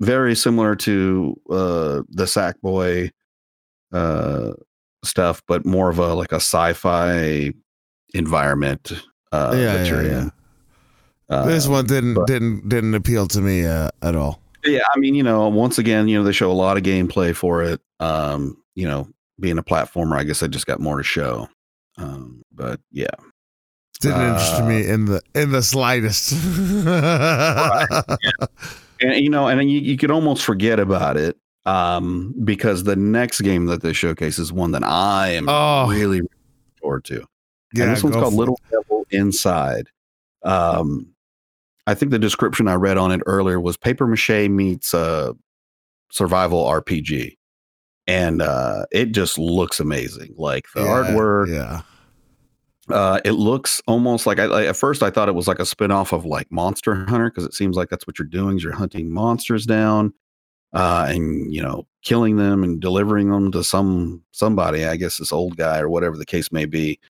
[0.00, 3.10] very similar to uh the sackboy
[3.92, 4.52] uh
[5.04, 7.52] stuff but more of a like a sci-fi
[8.14, 8.92] environment
[9.32, 10.28] uh yeah, yeah, yeah.
[11.28, 14.40] uh, this one didn't but- didn't didn't appeal to me uh, at all.
[14.64, 17.34] Yeah, I mean, you know, once again, you know, they show a lot of gameplay
[17.34, 17.80] for it.
[18.00, 19.08] Um, you know,
[19.40, 21.48] being a platformer, I guess I just got more to show.
[21.96, 23.06] Um, but yeah,
[24.00, 26.32] Didn't interest Uh, me in the in the slightest.
[29.00, 31.36] and you know, and you, you could almost forget about it
[31.66, 35.88] um, because the next game that they showcase is one that I am Oh.
[35.88, 36.38] really looking
[36.80, 37.24] forward to.
[37.74, 38.36] yeah, and this one's called it.
[38.36, 39.88] Little Devil Inside.
[40.44, 41.08] Um,
[41.88, 45.32] I think the description I read on it earlier was paper mache meets uh,
[46.12, 47.36] survival RPG,
[48.06, 50.34] and uh, it just looks amazing.
[50.36, 51.80] Like the Yeah, artwork, Yeah.
[52.94, 55.62] uh, it looks almost like I, I at first I thought it was like a
[55.62, 58.72] spinoff of like Monster Hunter because it seems like that's what you're doing is you're
[58.74, 60.12] hunting monsters down,
[60.74, 64.84] uh, and you know killing them and delivering them to some somebody.
[64.84, 67.00] I guess this old guy or whatever the case may be.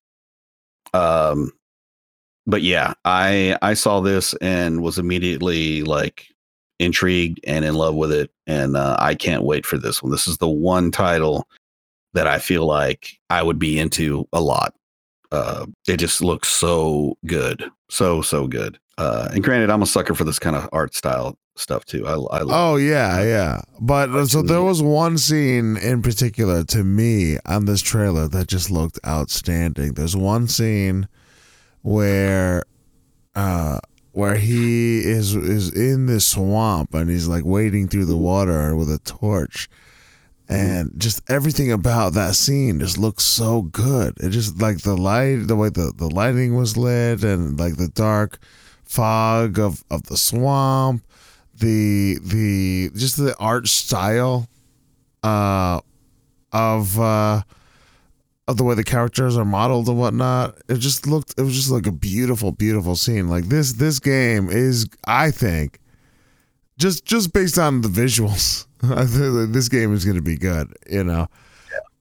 [0.93, 1.51] Um,
[2.49, 6.27] but yeah, I I saw this and was immediately like
[6.79, 10.11] intrigued and in love with it, and uh, I can't wait for this one.
[10.11, 11.47] This is the one title
[12.13, 14.73] that I feel like I would be into a lot
[15.31, 18.79] uh, it just looks so good, so so good.
[18.97, 22.05] Uh, and granted, I'm a sucker for this kind of art style stuff too.
[22.07, 22.49] I, I love.
[22.49, 23.61] Oh yeah, yeah.
[23.79, 28.47] But uh, so there was one scene in particular to me on this trailer that
[28.47, 29.93] just looked outstanding.
[29.93, 31.07] There's one scene
[31.81, 32.63] where
[33.35, 33.79] uh
[34.11, 38.91] where he is is in this swamp and he's like wading through the water with
[38.91, 39.69] a torch.
[40.51, 44.17] And just everything about that scene just looks so good.
[44.19, 47.87] It just like the light, the way the, the lighting was lit, and like the
[47.87, 48.39] dark
[48.83, 51.03] fog of, of the swamp,
[51.55, 54.47] the the just the art style
[55.21, 55.81] uh
[56.51, 57.43] of uh
[58.49, 61.69] of the way the characters are modeled and whatnot it just looked it was just
[61.69, 63.29] like a beautiful beautiful scene.
[63.29, 65.79] Like this this game is i think
[66.77, 70.67] just just based on the visuals i think this game is going to be good
[70.89, 71.27] you know?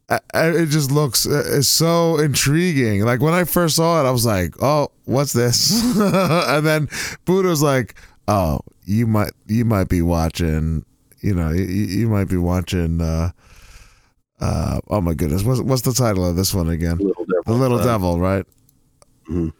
[0.09, 3.03] I- I- it just looks uh, it's so intriguing.
[3.05, 5.59] Like when i first saw it i was like oh what's this?
[5.99, 6.89] And then
[7.27, 7.95] buddha's like
[8.27, 10.85] oh you might you might be watching
[11.21, 13.33] you know you, you might be watching uh
[14.41, 15.43] uh oh my goodness.
[15.43, 16.99] What's what's the title of this one again?
[16.99, 17.43] Little Devil.
[17.47, 18.47] the little uh, devil right?
[19.29, 19.53] Mhm.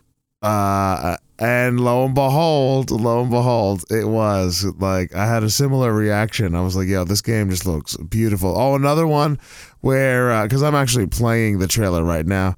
[0.43, 5.93] uh and lo and behold lo and behold it was like i had a similar
[5.93, 6.55] reaction.
[6.55, 8.55] I was like yo this game just looks beautiful.
[8.57, 9.39] Oh another one
[9.81, 12.57] where because i'm actually playing the trailer right now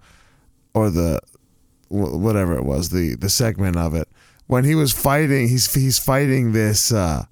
[0.74, 1.20] or the
[1.88, 4.08] whatever it was the the segment of it.
[4.46, 7.24] When he was fighting he's he's fighting this uh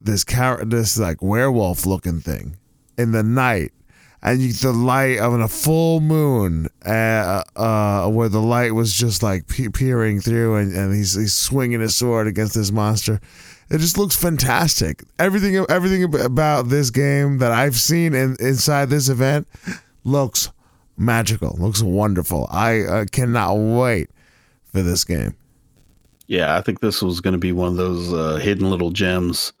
[0.00, 2.56] this car this like werewolf looking thing
[2.96, 3.72] in the night
[4.24, 9.22] and you, the light of a full moon uh, uh where the light was just
[9.22, 13.20] like pe- peering through and, and he's he's swinging his sword against this monster.
[13.70, 15.04] It just looks fantastic.
[15.18, 19.46] Everything everything about this game that i've seen in, inside this event
[20.04, 20.50] looks
[20.96, 22.48] magical looks wonderful.
[22.50, 24.10] I uh, cannot wait
[24.72, 25.36] for this game.
[26.26, 29.52] Yeah, I think this was going to be one of those uh, hidden little gems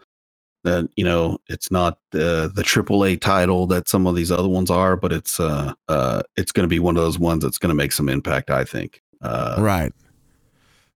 [0.64, 4.70] that you know it's not the the AAA title that some of these other ones
[4.70, 7.70] are, but it's uh uh it's going to be one of those ones that's going
[7.70, 8.50] to make some impact.
[8.50, 9.00] I think.
[9.22, 9.92] Uh, right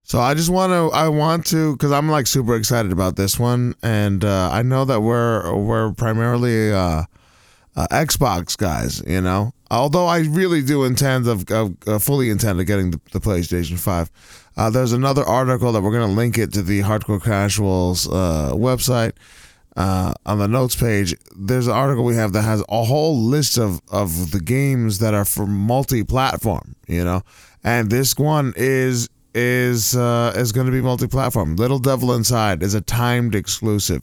[0.09, 3.39] so i just want to i want to because i'm like super excited about this
[3.39, 7.03] one and uh, i know that we're we're primarily uh,
[7.75, 12.59] uh xbox guys you know although i really do intend of, of uh, fully intend
[12.59, 14.09] of getting the, the playstation 5
[14.57, 18.51] uh, there's another article that we're going to link it to the hardcore casuals uh,
[18.53, 19.13] website
[19.79, 23.57] uh, on the notes page, there's an article we have that has a whole list
[23.57, 27.21] of, of the games that are for multi-platform, you know,
[27.63, 31.55] and this one is is uh, is going to be multi-platform.
[31.55, 34.01] Little Devil Inside is a timed exclusive,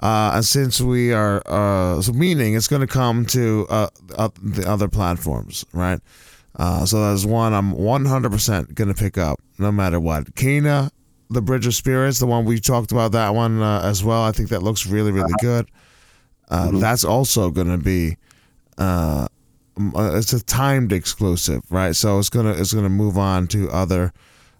[0.00, 3.88] uh, and since we are uh, so meaning it's going to come to uh,
[4.18, 6.00] uh, the other platforms, right?
[6.56, 10.34] Uh, so that's one I'm 100% going to pick up no matter what.
[10.34, 10.90] Kena,
[11.32, 14.22] the Bridge of Spirits, the one we talked about that one uh, as well.
[14.22, 15.66] I think that looks really, really good.
[16.50, 16.80] Uh, Mhm.
[16.80, 18.16] That's also going to be,
[18.78, 19.26] uh,
[19.94, 21.96] uh, it's a timed exclusive, right?
[21.96, 24.12] So it's gonna it's gonna move on to other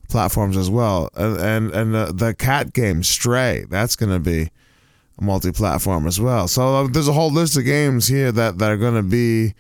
[0.09, 1.11] platforms as well.
[1.15, 4.49] And and, and the, the cat game Stray, that's gonna be
[5.19, 6.49] a multi-platform as well.
[6.49, 9.53] So uh, there's a whole list of games here that that are gonna be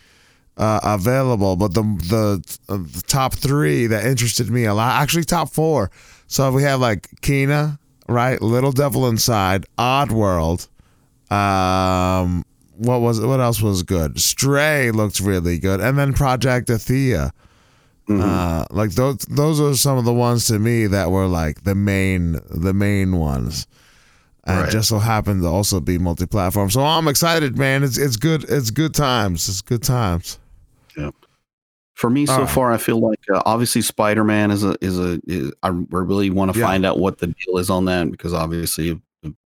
[0.56, 5.24] uh, available, but the the, uh, the top three that interested me a lot, actually
[5.24, 5.90] top four.
[6.32, 7.78] So if we have like Kena,
[8.09, 8.40] right?
[8.40, 10.66] Little Devil Inside, Oddworld.
[11.30, 12.46] Um,
[12.78, 14.18] what was what else was good?
[14.18, 17.32] Stray looked really good, and then Project Athia.
[18.09, 18.22] mhm.
[18.22, 21.74] Uh, like those those are some of the ones to me that were like the
[21.74, 23.66] main the main ones.
[24.44, 24.70] and Right.
[24.72, 26.70] just so happened to also be multi-platform.
[26.70, 27.82] So I'm excited, man.
[27.84, 28.44] It's it's good.
[28.48, 29.48] It's good times.
[29.50, 30.38] It's good times.
[31.94, 32.48] For me, so right.
[32.51, 36.31] far, I feel like uh, obviously Spider Man is a is a is, I really
[36.31, 36.66] want to Yeah.
[36.66, 39.01] find out what the deal is on that because obviously,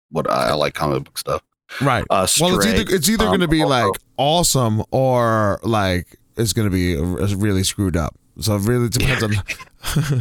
[0.10, 1.42] what I, I like comic book stuff.
[1.82, 2.04] Right.
[2.10, 6.54] Uh, Well, it's either it's either um, going to be like awesome or like it's
[6.54, 8.16] going to be uh, really screwed up.
[8.40, 9.34] So it really depends on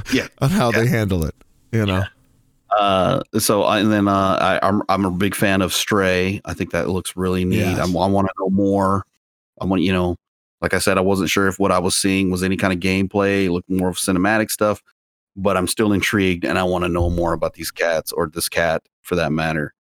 [0.13, 0.29] Yeah.
[0.41, 0.81] on how Yeah.
[0.83, 1.35] they handle it.
[1.73, 2.05] You know.
[2.79, 6.41] Uh, so I- and then uh, I, I'm I'm a big fan of Stray.
[6.45, 7.59] I think that looks really neat.
[7.61, 7.79] Yes.
[7.79, 9.05] I'm, I want to know more.
[9.61, 10.17] I want you know,
[10.63, 12.79] like I said, I wasn't sure if what I was seeing was any kind of
[12.79, 14.81] gameplay, look more of cinematic stuff,
[15.37, 18.49] but I'm still intrigued and I want to know more about these cats or this
[18.49, 19.75] cat for that matter.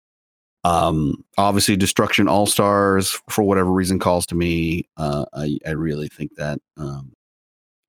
[0.64, 4.88] Um, obviously, Destruction All Stars for whatever reason calls to me.
[4.96, 7.12] Uh, I I really think that um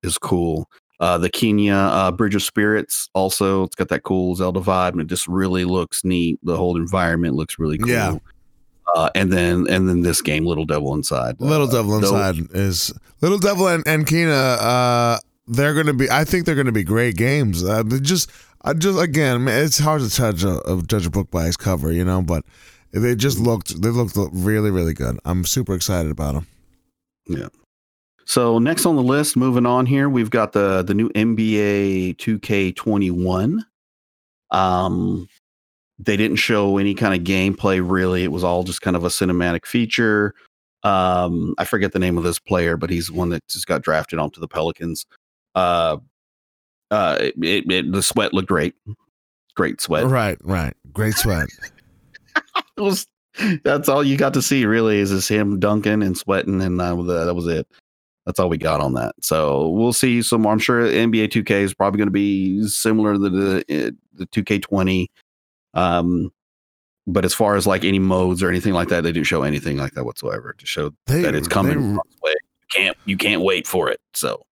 [0.03, 0.69] is cool.
[0.99, 5.01] Uh, the Kena uh, Bridge of Spirits also it's got that cool Zelda vibe and
[5.01, 6.39] it just really looks neat.
[6.43, 7.89] The whole environment looks really cool.
[7.89, 8.17] Yeah.
[8.95, 11.39] Uh, and then and then this game, Little Devil Inside.
[11.39, 14.57] Little Uh, Devil those- Inside is Little Devil and, and Kena.
[14.59, 16.09] Uh, they're going to be.
[16.09, 17.63] I think they're going to be great games.
[17.63, 18.29] Uh, just,
[18.61, 21.57] I just again, man, it's hard to judge a, uh, judge a book by its
[21.57, 22.21] cover, you know.
[22.21, 22.45] But
[22.91, 23.81] they just looked.
[23.81, 25.19] They looked really, really good.
[25.25, 26.47] I'm super excited about them.
[27.27, 27.47] Yeah.
[28.25, 33.59] So next on the list, moving on here, we've got the the new NBA 2K21.
[34.51, 35.27] Um,
[36.05, 38.23] they didn't show any kind of gameplay really.
[38.23, 40.33] It was all just kind of a cinematic feature.
[40.83, 44.19] Um, I forget the name of this player, but he's one that just got drafted
[44.19, 45.05] onto the Pelicans.
[45.55, 45.97] Uh,
[46.91, 48.75] uh, it, it, it- the sweat looked great,
[49.55, 50.05] great sweat.
[50.05, 50.73] Right, right.
[50.91, 51.47] Great sweat.
[52.77, 53.05] It was
[53.63, 56.95] that's all you got to see really is just him dunking and sweating, and uh,
[57.25, 57.67] that was it.
[58.25, 59.13] That's all we got on that.
[59.21, 60.51] So we'll see some more.
[60.51, 63.57] I'm sure NBA 2K is probably going to be similar to the
[63.87, 65.07] uh, the 2K20.
[65.73, 66.31] Um,
[67.05, 69.77] but as far as like any modes or anything like that, they didn't show anything
[69.77, 71.79] like that whatsoever to show They, that it's coming.
[71.79, 72.31] they- on its way.
[72.31, 73.99] You can't you can't wait for it.
[74.13, 74.45] So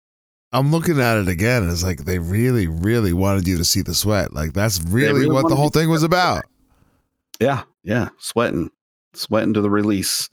[0.51, 1.63] I'm looking at it again.
[1.63, 4.33] and It's like they really, really wanted you to see the sweat.
[4.33, 6.43] Like that's really, really what the whole thing was about.
[7.39, 8.71] Yeah, yeah, sweating,
[9.13, 10.27] sweating to the release.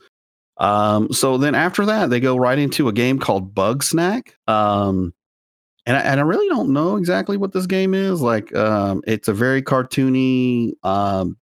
[0.57, 4.35] Um, so then after that, they go right into a game called Bug Snack.
[4.47, 5.13] Um,
[5.87, 8.21] and I, and I really don't know exactly what this game is.
[8.21, 10.73] Like, um, it's a very cartoony.
[10.83, 11.37] Um,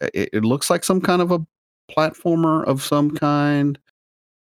[0.00, 1.40] it, it looks like some kind of a
[1.90, 3.78] platformer of some kind.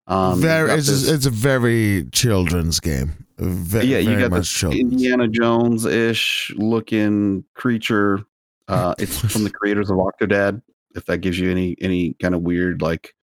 [0.08, 3.26] Um, very, it's this- it's a very children's game.
[3.40, 4.94] Yeah, you very got much this children's.
[4.94, 8.22] Indiana Jones ish looking creature.
[8.68, 10.62] Uh, it's from the creators of Octodad.
[10.96, 13.14] If that gives you any any kind of weird like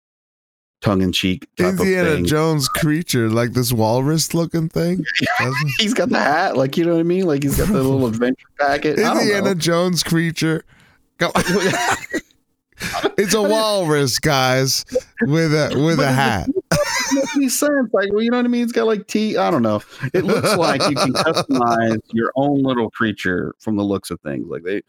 [0.83, 2.23] tongue in cheek Indiana.
[2.23, 5.05] Jones creature, like this walrus looking thing.
[5.79, 7.27] He's got the hat, like you know what I mean.
[7.27, 8.99] Like he's got the little adventure packet.
[8.99, 9.55] Indiana.
[9.55, 10.65] Jones creature.
[13.17, 14.85] It's a walrus, guys,
[15.21, 16.49] with a with a hat.
[17.37, 17.91] any sense.
[17.93, 18.65] Like, well, you know what I mean?
[18.65, 19.39] It's got like teeth.
[19.39, 19.83] I don't know.
[20.13, 24.47] It looks like you can customize your own little creature from the looks of things.
[24.49, 24.83] Like they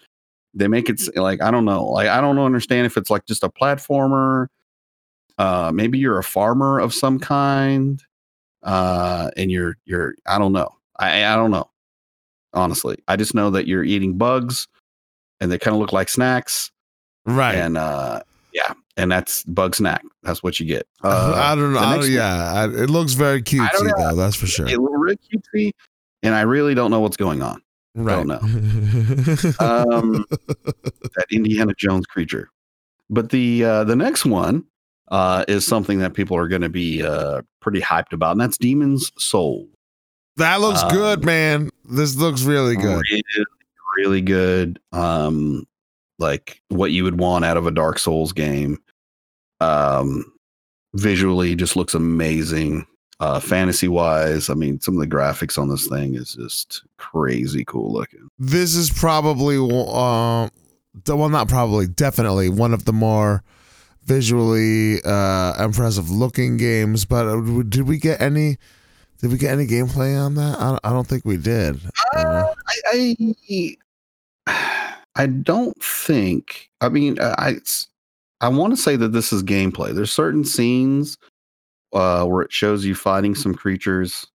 [0.56, 1.86] they make it like I don't know.
[1.86, 4.48] Like I don't understand if it's like just a platformer.
[5.38, 8.02] Uh, maybe you're a farmer of some kind.
[8.62, 10.70] Uh, and you're you're I don't know.
[10.98, 11.70] I I don't know.
[12.54, 14.68] Honestly, I just know that you're eating bugs,
[15.42, 16.72] and they kind of look like snacks.
[17.26, 17.56] Right.
[17.56, 18.22] And uh,
[18.54, 20.04] yeah, and that's bug snack.
[20.22, 20.88] That's what you get.
[21.04, 21.80] Uh, I don't know.
[21.80, 24.16] I don't- yeah, I, it looks very cutesy though.
[24.16, 24.68] That's for sure.
[24.70, 25.72] It looked really cutesy,
[26.22, 27.62] and I really don't know what's going on.
[27.96, 28.26] right.
[28.26, 28.40] don't know.
[29.60, 30.26] Um,
[31.16, 32.50] that Indiana Jones creature.
[33.10, 34.64] But the uh, the next one
[35.14, 38.58] uh, is something that people are going to be uh, pretty hyped about, and that's
[38.58, 39.68] Demon's Soul.
[40.38, 41.70] that looks um, good, man.
[41.86, 43.04] This looks really good.
[43.12, 43.24] Really,
[43.98, 44.80] really good.
[44.92, 45.68] Um,
[46.18, 48.80] like what you would want out of a Dark Souls game.
[49.62, 50.34] Um,
[50.96, 52.88] visually, just looks amazing.
[53.20, 57.64] Uh, fantasy wise, I mean, some of the graphics on this thing is just crazy
[57.66, 58.30] cool looking.
[58.40, 63.44] This is probably the well, not probably, definitely one of the more
[64.06, 67.06] visually uh impressive looking games.
[67.06, 68.58] But uh, did we get any?
[69.20, 70.60] Did we get any gameplay on that?
[70.84, 71.80] I don't, think we did.
[72.14, 72.54] know?
[72.92, 73.16] I,
[74.48, 76.70] I I don't think.
[76.82, 77.56] I mean, uh, I
[78.42, 79.96] I want to say that this is gameplay.
[79.96, 81.18] There's certain scenes
[81.94, 84.28] uh, where it shows you fighting some creatures,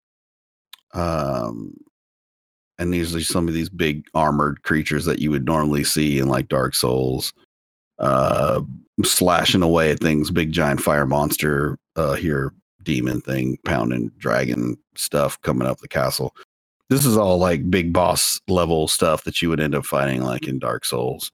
[0.94, 1.74] um,
[2.78, 6.48] and are some of these big armored creatures that you would normally see in like
[6.48, 7.34] Dark Souls,
[7.98, 8.62] uh,
[9.04, 10.30] slashing away at things.
[10.30, 12.52] Big giant fire monster uh, here,
[12.82, 16.34] demon thing, pounding dragon stuff coming up the castle
[16.88, 20.48] this is all like big boss level stuff that you would end up fighting like
[20.48, 21.30] in Dark Souls.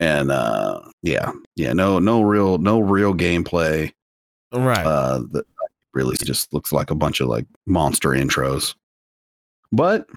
[0.00, 3.92] and uh, yeah, yeah, no, no real, no real gameplay.
[4.52, 4.84] Right.
[4.84, 5.46] Uh, that
[5.94, 8.74] really just looks like a bunch of like monster intros,
[9.72, 10.08] but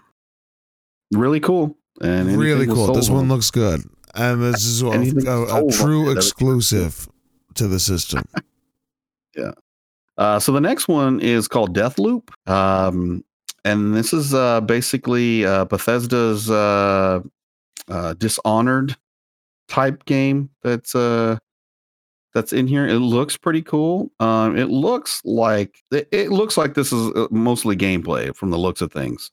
[1.13, 2.93] really cool and really cool.
[2.93, 3.83] This one looks good,
[4.17, 7.07] and this is a, a, a true it, that would be exclusive
[7.55, 8.23] to the system.
[10.17, 13.23] Uh, so the next one is called Deathloop, um,
[13.63, 17.19] and this is uh, basically uh, Bethesda's uh,
[17.87, 18.97] uh, Dishonored
[19.67, 20.49] type game.
[20.63, 21.37] That's uh,
[22.33, 22.87] that's in here.
[22.87, 24.11] It looks pretty cool.
[24.19, 28.81] Um, it looks like it, it looks like this is mostly gameplay from the looks
[28.81, 29.31] of things.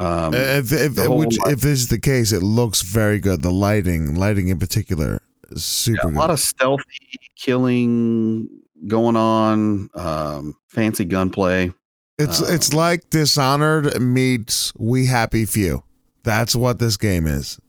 [0.00, 3.42] Um, if if, the which, if this is the case, it looks very good.
[3.42, 5.20] The lighting, lighting in particular,
[5.50, 6.18] is super a good.
[6.18, 8.48] lot of stealthy killing
[8.88, 9.90] going on.
[9.94, 11.74] Um, fancy gunplay.
[12.18, 15.84] it's uh, it's like Dishonored meets We Happy Few.
[16.22, 17.60] That's what this game is.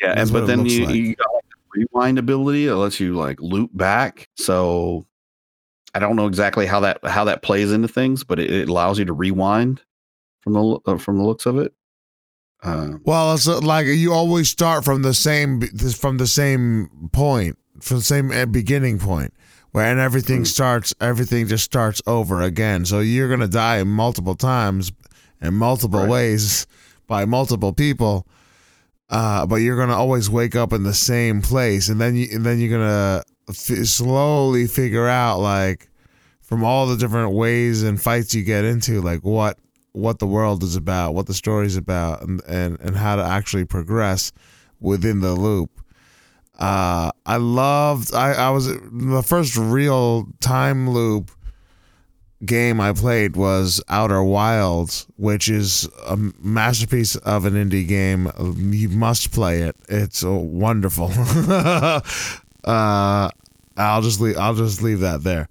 [0.00, 0.94] Yeah, That's and but then you, like.
[0.94, 4.30] you got like the rewind ability that lets you like loop back.
[4.38, 5.06] So
[5.94, 8.98] I don't know exactly how that how that plays into things, but it, it allows
[8.98, 9.82] you to rewind
[10.40, 11.72] from the uh, from the looks of it.
[12.62, 17.56] Uh, Well, it's uh, like you always start from the same from the same point,
[17.80, 19.32] from the same uh, beginning point,
[19.72, 20.46] where and everything Mm.
[20.46, 20.94] starts.
[21.00, 22.84] Everything just starts over again.
[22.84, 24.92] So you're gonna die multiple times
[25.40, 26.08] in multiple Right.
[26.10, 26.66] ways
[27.06, 28.26] by multiple people.
[29.08, 32.44] Uh, but you're gonna always wake up in the same place, and then you and
[32.46, 35.88] then you're gonna f- slowly figure out like
[36.42, 39.58] from all the different ways and fights you get into, like what
[39.92, 43.22] what the world is about, what the story is about, and and and how to
[43.22, 44.32] actually progress
[44.80, 45.80] within the loop.
[46.58, 48.14] Uh, I loved.
[48.14, 51.30] I I was the first real time loop
[52.44, 58.30] game I played was Outer Wilds, which is a masterpiece of an indie game.
[58.56, 59.76] You must play it.
[59.88, 61.10] It's wonderful.
[62.64, 63.30] uh,
[63.76, 64.36] I'll just leave.
[64.36, 65.48] I'll just leave that there.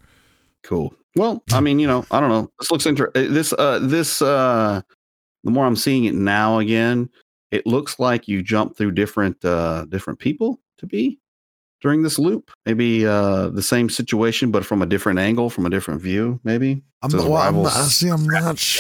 [0.64, 0.94] cool.
[1.20, 2.50] Well, I mean, you know, I don't know.
[2.60, 3.34] This looks interesting.
[3.34, 4.82] This uh this uh
[5.44, 7.10] the more I'm seeing it now again,
[7.52, 11.20] it looks like you jump through different uh different people to be
[11.82, 12.52] during this loop.
[12.66, 16.84] Maybe uh the same situation but from a different angle, from a different view, maybe.
[17.02, 18.80] I'm, well, I'm not, see, I'm not sh-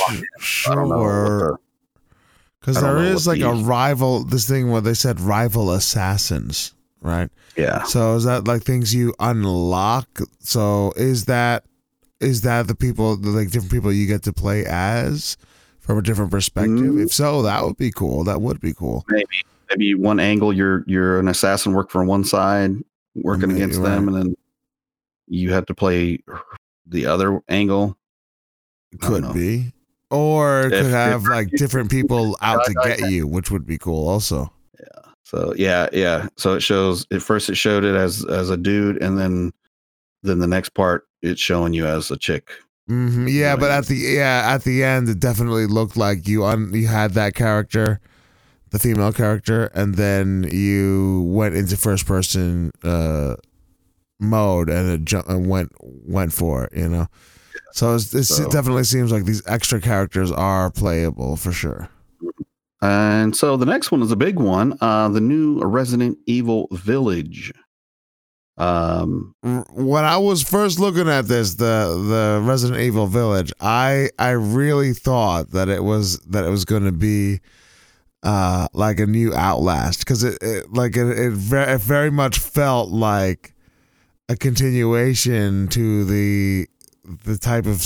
[0.65, 1.59] I don't know what sure
[2.61, 4.23] because know is like a rival.
[4.23, 7.29] This thing where they said rival assassins, right?
[7.57, 7.83] yeah.
[7.83, 10.07] So is that like things you unlock?
[10.39, 11.65] So is that
[12.19, 15.37] is that the people like different people you get to play as
[15.79, 16.73] from a different perspective?
[16.73, 17.03] Mm.
[17.03, 18.23] If so, that would be cool.
[18.23, 19.05] That would be cool.
[19.07, 19.25] maybe
[19.69, 22.71] maybe one angle you're you're an assassin work for one side
[23.15, 24.35] working Maybe, against them and then
[25.27, 26.19] you have to play
[26.87, 27.97] the other angle
[28.99, 29.73] Could be.
[30.09, 33.77] Or If- could if- have like different people out to get you, which would be
[33.77, 34.51] cool also.
[34.79, 35.11] Yeah.
[35.23, 39.01] So yeah yeah so it shows at first it showed it as as a dude
[39.03, 39.51] and then
[40.23, 42.49] then the next part it's showing you as a chick.
[42.87, 46.71] Hmm Yeah, but at the yeah at the end, it definitely looked like you un,
[46.73, 47.99] you had that character,
[48.71, 53.35] the female character, and then you went into first person uh,
[54.19, 56.73] mode and it ju- and went went for it.
[56.75, 57.07] You know,
[57.73, 61.89] so, it's, it's, So- it definitely seems like these extra characters are playable for sure.
[62.81, 67.51] and so the next one is a big one uh the new resident evil village
[68.59, 74.31] um When I was first looking at this, the the Resident Evil Village, I I
[74.31, 77.39] really thought that it was that it was going to be
[78.23, 82.37] uh like a new Outlast because it, it like it it very, it very much
[82.37, 83.53] felt like
[84.27, 86.67] a continuation to the
[87.25, 87.83] the type of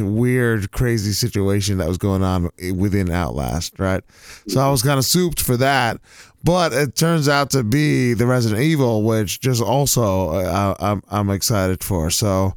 [0.00, 4.02] weird crazy situation that was going on within Outlast, right?
[4.48, 6.00] So I was kind of souped for that,
[6.44, 11.30] but it turns out to be the Resident Evil, which just also uh, I'm I'm
[11.30, 12.10] excited for.
[12.10, 12.54] So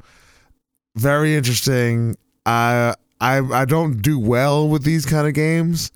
[0.96, 2.16] very interesting.
[2.46, 5.92] I I I don't do well with these kind of games,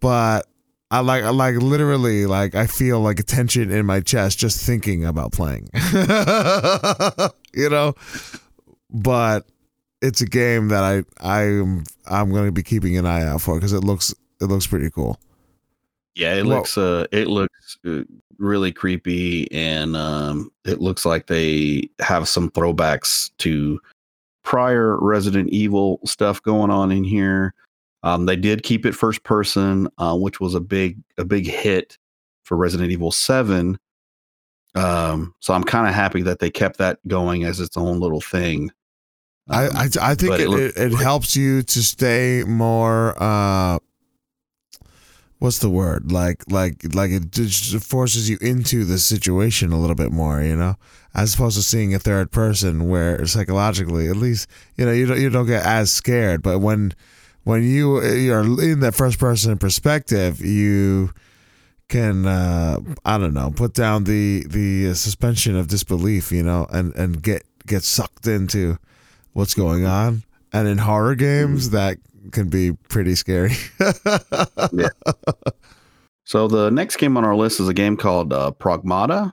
[0.00, 0.46] but
[0.90, 4.64] I like I like literally like I feel like a tension in my chest just
[4.64, 5.68] thinking about playing.
[7.54, 7.94] you know,
[8.90, 9.46] but
[10.00, 13.56] it's a game that I I'm I'm going to be keeping an eye out for
[13.56, 15.18] because it looks it looks pretty cool.
[16.16, 18.02] Yeah it Well- looks uh it looks uh,
[18.38, 23.80] really creepy and um it looks like they have some throwbacks to
[24.42, 27.54] prior resident evil stuff going on in here.
[28.02, 31.96] Um they did keep it first person uh which was a big a big hit
[32.44, 33.78] for resident evil 7
[34.76, 38.20] um so i'm kind of happy that they kept that going as its own little
[38.20, 38.70] thing.
[39.48, 43.78] I, Um, I I think it, it it, it, helps you to stay more uh
[45.38, 46.12] what's the word?
[46.12, 50.56] Like like like it just forces you into the situation a little bit more you
[50.56, 50.76] know?
[51.14, 55.20] As opposed to seeing a third person where psychologically at least you know you don't
[55.20, 56.42] you don't get as scared.
[56.42, 56.94] But when
[57.44, 61.12] when you you're in that first person perspective you
[61.88, 66.92] can uh i don't know put down the the suspension of disbelief you know and
[66.96, 68.78] and get get sucked into
[69.32, 70.22] what's going on.
[70.52, 71.98] And in horror games that
[72.32, 73.52] can be pretty scary
[74.72, 74.88] Yeah.
[76.24, 79.32] So the next game on our list is a game called uh, Pragmata.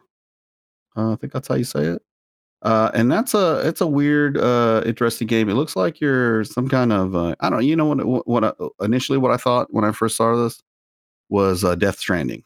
[0.95, 2.01] Uh, I think that's how you say it.
[2.61, 5.49] Uh, and that's a it's a weird, uh, interesting game.
[5.49, 7.65] It looks like you're some kind of uh, I don't know.
[7.65, 8.27] You know what?
[8.27, 8.53] What, I,
[8.85, 10.61] initially what I thought when I first saw this
[11.29, 12.43] was uh, Death Stranding.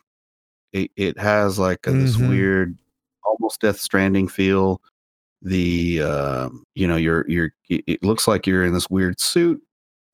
[0.73, 2.29] It it has like a, this Mhm.
[2.29, 2.79] weird,
[3.25, 4.81] almost Death Stranding feel.
[5.43, 9.61] The uh, you know you're you're it looks like you're in this weird suit,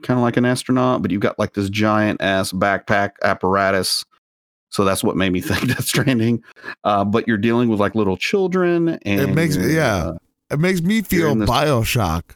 [0.03, 4.05] kind of like an astronaut, but you've got like this giant ass backpack apparatus.
[4.69, 6.43] So that's what made me think Death Stranding.
[6.83, 9.95] Uh, but you're dealing with like little children, and it makes me- yeah.
[9.95, 10.17] uh,
[10.51, 12.35] it makes me feel bioshock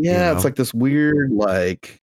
[0.00, 0.36] yeah, know?
[0.36, 2.00] it's like this weird like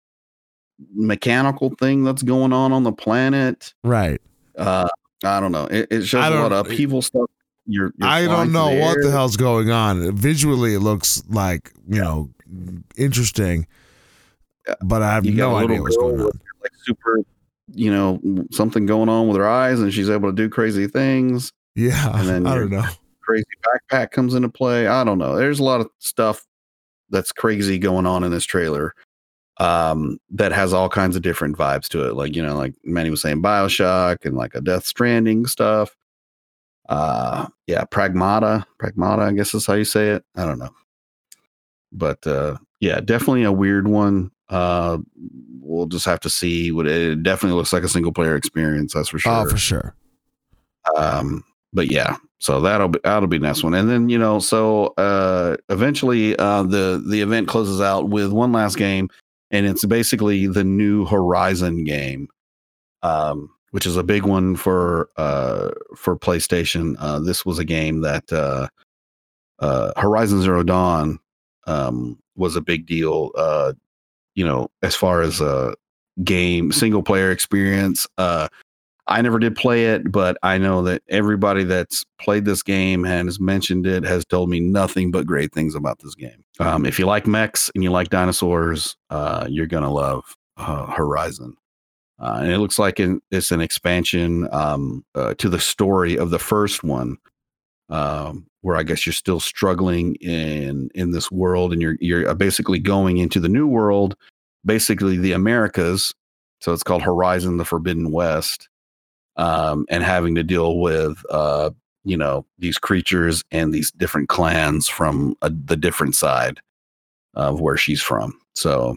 [0.95, 3.75] mechanical thing that's going on on the planet.
[3.83, 4.21] right
[4.57, 4.89] Uh,
[5.25, 5.67] I don't know.
[5.67, 7.29] It, it shows a lot of upheaval stuff.
[7.67, 10.17] You're, you're I don't know what the hell's going on.
[10.17, 12.31] Visually, it looks like you know
[12.97, 13.67] interesting.
[14.83, 16.31] But I have no idea what's going on.
[16.63, 17.21] like super,
[17.75, 18.21] you know,
[18.51, 21.53] something going on with her eyes, and she's able to do crazy things.
[21.75, 22.85] Yeah, and then I don't know.
[23.23, 23.45] Crazy
[23.91, 24.87] backpack comes into play.
[24.87, 25.37] I don't know.
[25.37, 26.47] There's a lot of stuff
[27.11, 28.95] that's crazy going on in this trailer.
[29.59, 32.15] Um, that has all kinds of different vibes to it.
[32.15, 35.97] Like, you know, like Manny was saying, Bioshock and like a Death Stranding stuff.
[36.89, 38.65] Uh yeah, Pragmata.
[38.81, 40.25] Pragmata, I guess is how you say it.
[40.37, 40.71] I don't know.
[41.93, 44.31] But uh yeah, definitely a weird one.
[44.49, 44.99] Uh
[45.69, 49.11] we'll just have to see what it definitely looks like a single player experience, that's
[49.11, 49.33] for sure.
[49.33, 49.95] Oh, for sure.
[50.97, 54.95] Um, but yeah, so that'll be that'll be next one, and then you know, so
[54.97, 59.11] uh, eventually uh, the the event closes out with one last game,
[59.51, 62.29] and it's basically the new Horizon game,
[63.03, 66.97] um, which is a big one for uh, for PlayStation.
[66.99, 68.69] Uh, this was a game that uh,
[69.59, 71.19] uh, Horizon Zero Dawn
[71.67, 73.31] um, was a big deal.
[73.37, 73.75] Uh,
[74.39, 75.75] you know, as far as a
[76.23, 78.07] game single player experience.
[78.19, 78.47] Uh,
[79.09, 83.27] I never did play it, but I know that everybody that's played this game and
[83.27, 86.45] has mentioned it has told me nothing but great things about this game.
[86.61, 90.23] Um, if you like mechs and you like dinosaurs, uh, you're gonna love
[90.57, 91.57] uh, Horizon.
[92.21, 93.01] Uh, and it looks like
[93.31, 97.17] it's an expansion um, uh, to the story of the first one,
[97.91, 102.79] um, where I guess you're still struggling in in this world, and you're you're basically
[102.79, 104.17] going into the new world,
[104.65, 106.15] basically the Americas.
[106.61, 108.69] So it's called Horizon: The Forbidden West
[109.39, 111.71] um, and having to deal with uh,
[112.05, 116.61] you know these creatures and these different clans from a, the different side
[117.35, 118.39] of where she's from.
[118.55, 118.97] So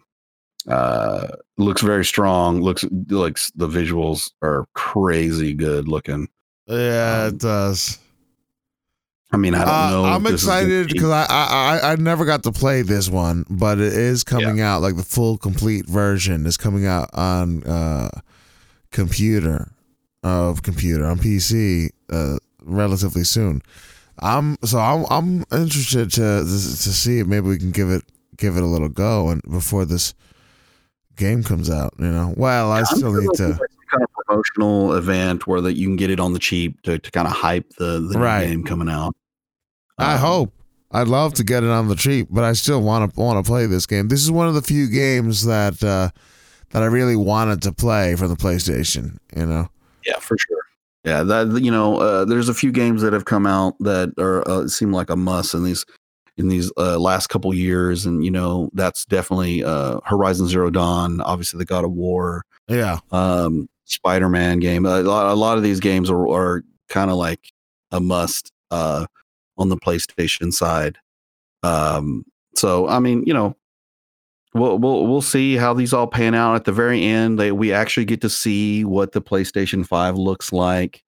[0.67, 1.27] uh,
[1.57, 2.61] looks very strong.
[2.61, 6.27] Looks like the visuals are crazy good looking.
[6.67, 7.99] Yeah, Um, it does.
[9.33, 10.05] I mean, I don't Uh, know.
[10.05, 13.09] I'm this is gonna excited because I, I I I never got to play this
[13.09, 17.63] one, but it is coming out like the full complete version is coming out on
[17.63, 18.09] uh,
[18.91, 19.71] computer
[20.23, 23.61] of computer on PC uh, relatively soon.
[24.19, 28.03] I'm so I'm I'm interested to to see if maybe we can give it
[28.37, 30.13] give it a little go and before this
[31.15, 31.93] game comes out.
[31.99, 33.43] You know, well I I'm still need to.
[33.45, 36.39] be, like, some kind of promotional event where that you can get it on the
[36.39, 38.47] cheap to, to kind of hype the, the Right.
[38.47, 39.15] game coming out.
[40.01, 40.53] I hope.
[40.93, 43.49] I'd love to get it on the cheap, but I still want to want to
[43.49, 44.09] play this game.
[44.09, 46.09] This is one of the few games that uh,
[46.71, 49.17] that I really wanted to play for the PlayStation.
[49.35, 49.69] You know,
[50.05, 50.63] Yeah, for sure.
[51.03, 54.47] Yeah, that you know, uh, there's a few games that have come out that are
[54.47, 55.85] uh, seem like a must in these
[56.37, 61.21] in these uh, last couple years, and you know, that's definitely uh, Horizon Zero Dawn.
[61.21, 64.85] Obviously, the God of War, yeah, um, Spider-Man game.
[64.85, 67.51] A lot, a lot of these games are, are kind of like
[67.91, 69.05] a must uh,
[69.61, 70.97] on the PlayStation side.
[71.63, 72.25] Um,
[72.55, 73.55] so, I mean, you know,
[74.53, 76.55] we'll we'll we'll see how these all pan out.
[76.55, 80.51] At the very end, they we actually get to see what the PlayStation Five looks
[80.51, 81.03] like.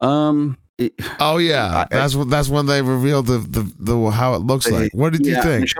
[0.00, 1.86] Um, it, oh yeah.
[1.90, 4.92] I- that's what that's when they revealed the the, the how it looks like.
[4.92, 5.70] What did you think?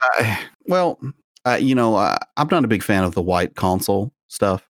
[0.00, 0.98] I- well,
[1.46, 4.66] uh, you know, I, I'm not a big fan of the white console stuff.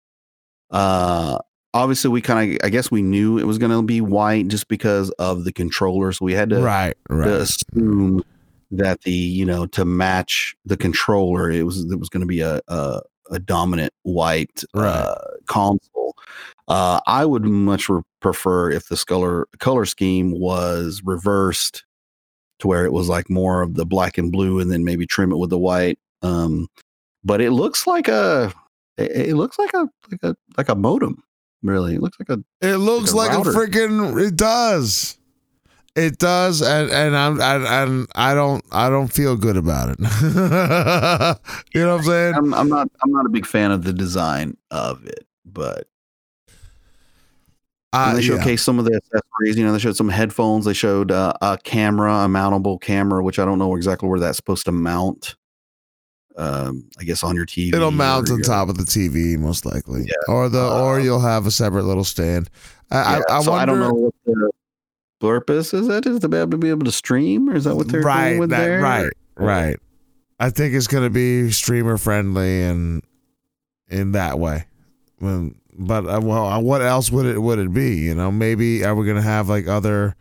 [0.70, 1.38] Uh,
[1.74, 4.68] obviously, we kind of, I guess, we knew it was going to be white just
[4.68, 7.28] because of the controller, so We had to, Right, to right.
[7.28, 8.22] assume
[8.70, 12.40] that the, you know, to match the controller, it was it was going to be
[12.40, 14.86] a, a a dominant white Right.
[14.88, 15.14] uh,
[15.46, 16.14] console.
[16.68, 21.84] Uh, I would much re- prefer if the color color scheme was reversed
[22.60, 25.32] to where it was like more of the black and blue, and then maybe trim
[25.32, 25.98] it with the white.
[26.22, 26.68] Um,
[27.24, 28.52] but it looks like a
[28.96, 31.22] it, it looks like a like a like a modem.
[31.64, 34.20] Really, it looks like a It looks Like like a a, freaking.
[34.24, 35.18] It does.
[35.96, 39.98] It does, and and I'm and, and I don't I don't feel good about it.
[41.74, 42.34] you know what I'm saying?
[42.36, 45.88] I'm, I'm not I'm not a big fan of the design of it, but
[47.92, 48.38] Uh, and they yeah.
[48.38, 49.56] showcased some of the accessories.
[49.56, 50.64] You know, they showed some headphones.
[50.64, 54.36] They showed uh, a camera, a mountable camera, which I don't know exactly where that's
[54.36, 55.36] supposed to mount.
[56.36, 57.72] Um, I guess on your TV.
[57.74, 60.14] It'll mount on top of the TV most likely, Yeah.
[60.34, 62.50] or the or Um, you'll have a separate little stand.
[62.90, 63.62] I Yeah, I, I so wonder.
[63.62, 64.50] I don't know what the
[65.20, 65.86] purpose is.
[65.86, 68.00] That is to be able to be able to stream, or is that what they're
[68.02, 68.80] right, going with that- there?
[68.80, 69.76] right, right.
[70.40, 73.02] I think it's gonna be streamer friendly and
[73.88, 74.64] in that way.
[75.20, 77.94] When, but uh, well, uh, what else would it would it be?
[77.98, 80.16] You know, maybe are we gonna have like other,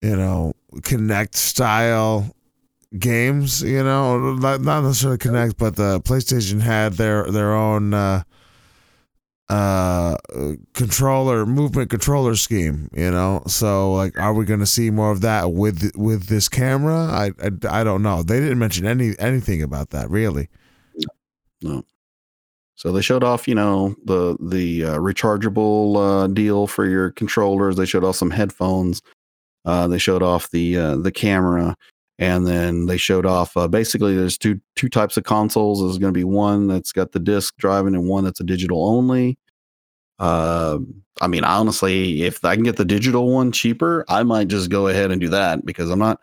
[0.00, 2.34] you know, Kinect style
[2.98, 3.62] games?
[3.62, 7.94] You know, not not necessarily Kinect, but the PlayStation had their their own.
[7.94, 8.22] uh
[9.48, 10.16] uh
[10.74, 15.20] controller movement controller scheme you know so like are we going to see more of
[15.20, 19.62] that with with this camera I, I i don't know they didn't mention any anything
[19.62, 20.48] about that really
[21.62, 21.84] No.
[22.74, 27.76] So they showed off, you know, the the uh, rechargeable uh, deal for your controllers.
[27.76, 29.00] They showed off some headphones.
[29.64, 31.74] Uh, they showed off the uh, the camera,
[32.18, 35.80] and then they showed off uh, basically there's two two types of consoles.
[35.80, 38.88] There's going to be one that's got the disc driving and one that's a digital
[38.88, 39.38] only.
[40.18, 44.70] Um, I mean, honestly, if I can get the digital one cheaper, I might just
[44.70, 46.20] go ahead and do that because I'm not.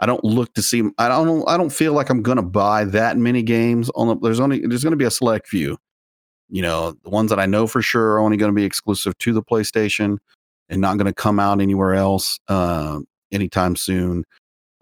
[0.00, 0.82] I don't look to see.
[0.98, 1.48] I don't.
[1.48, 3.90] I don't feel like I'm going to buy that many games.
[3.94, 5.78] On the, there's only there's going to be a select few.
[6.48, 9.16] You know, the ones that I know for sure are only going to be exclusive
[9.18, 10.18] to the PlayStation
[10.68, 13.00] and not going to come out anywhere else uh,
[13.32, 14.24] anytime soon.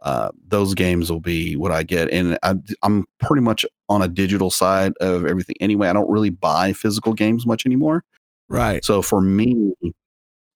[0.03, 4.09] Uh, those games will be what I get, and I, I'm pretty much on a
[4.09, 5.89] digital side of everything anyway.
[5.89, 8.03] I don't really buy physical games much anymore.
[8.49, 9.73] right So for me,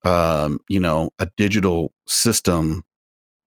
[0.05, 2.83] um, you know, a digital system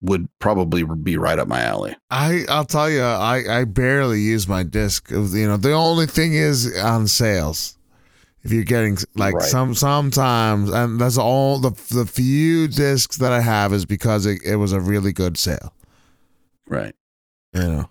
[0.02, 1.94] would probably be right up my alley.
[2.10, 6.32] i i'll tell you i i barely use my disc you know the only thing
[6.32, 7.76] is on sales
[8.42, 9.42] if you're getting like Right.
[9.42, 14.40] some sometimes and that's all the the few discs that i have is because it,
[14.42, 15.74] it was a really good sale
[16.70, 16.94] Right.
[17.52, 17.90] you know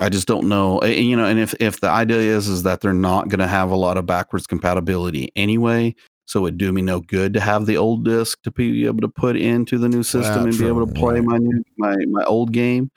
[0.00, 0.82] I just don't know.
[0.84, 3.70] You know, and if if the idea is is that they're not going to have
[3.70, 5.94] a lot of backwards compatibility anyway,
[6.24, 9.08] so it'd do me no good to have the old disc to be able to
[9.08, 12.52] put into the new system and be able to play my new my my old
[12.52, 12.92] game.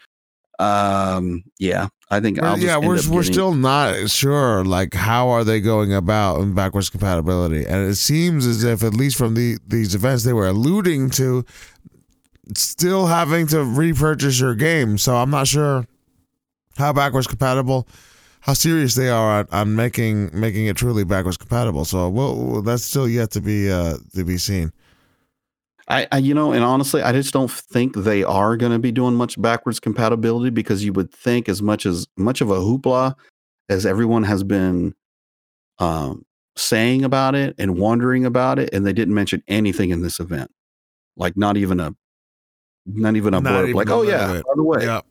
[0.59, 5.29] Um, yeah, I think I'll just yeah, we're we're getting- still not sure like how
[5.29, 9.33] are they going about in backwards compatibility, and it seems as if at least from
[9.33, 11.43] the these events they were alluding to
[12.55, 14.97] still having to repurchase your game.
[14.97, 15.85] So I'm not sure
[16.77, 17.87] how backwards compatible,
[18.41, 21.85] how serious they are on, on making making it truly backwards compatible.
[21.85, 24.71] So well, that's still yet to be uh to be seen.
[25.87, 28.91] I, I you know, and honestly, I just don't think they are going to be
[28.91, 33.15] doing much backwards compatibility because you would think as much as much of a hoopla
[33.67, 34.93] as everyone has been
[35.79, 36.25] um,
[36.55, 40.51] saying about it and wondering about it, and they didn't mention anything in this event,
[41.17, 41.93] like not even a
[42.85, 45.01] not even a blurb, even like oh yeah, by the way, Yeah.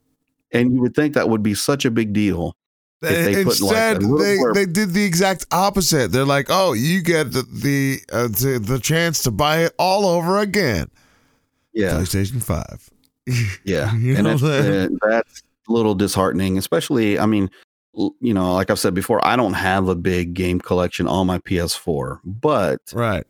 [0.52, 2.56] and you would think that would be such a big deal.
[3.02, 4.06] They put, like, Instead, they,
[4.36, 6.12] blurb- they did the exact opposite.
[6.12, 10.05] They're like, "Oh, you get the the, uh, the the chance to buy it all
[10.06, 10.88] over again."
[11.72, 12.90] Yeah, PlayStation Five.
[13.64, 14.98] Yeah, You and that?
[15.02, 17.18] uh, that's a little disheartening, especially.
[17.18, 17.48] I mean,
[17.94, 21.38] you know, like I've said before, I don't have a big game collection on my
[21.38, 23.24] PS4, but right.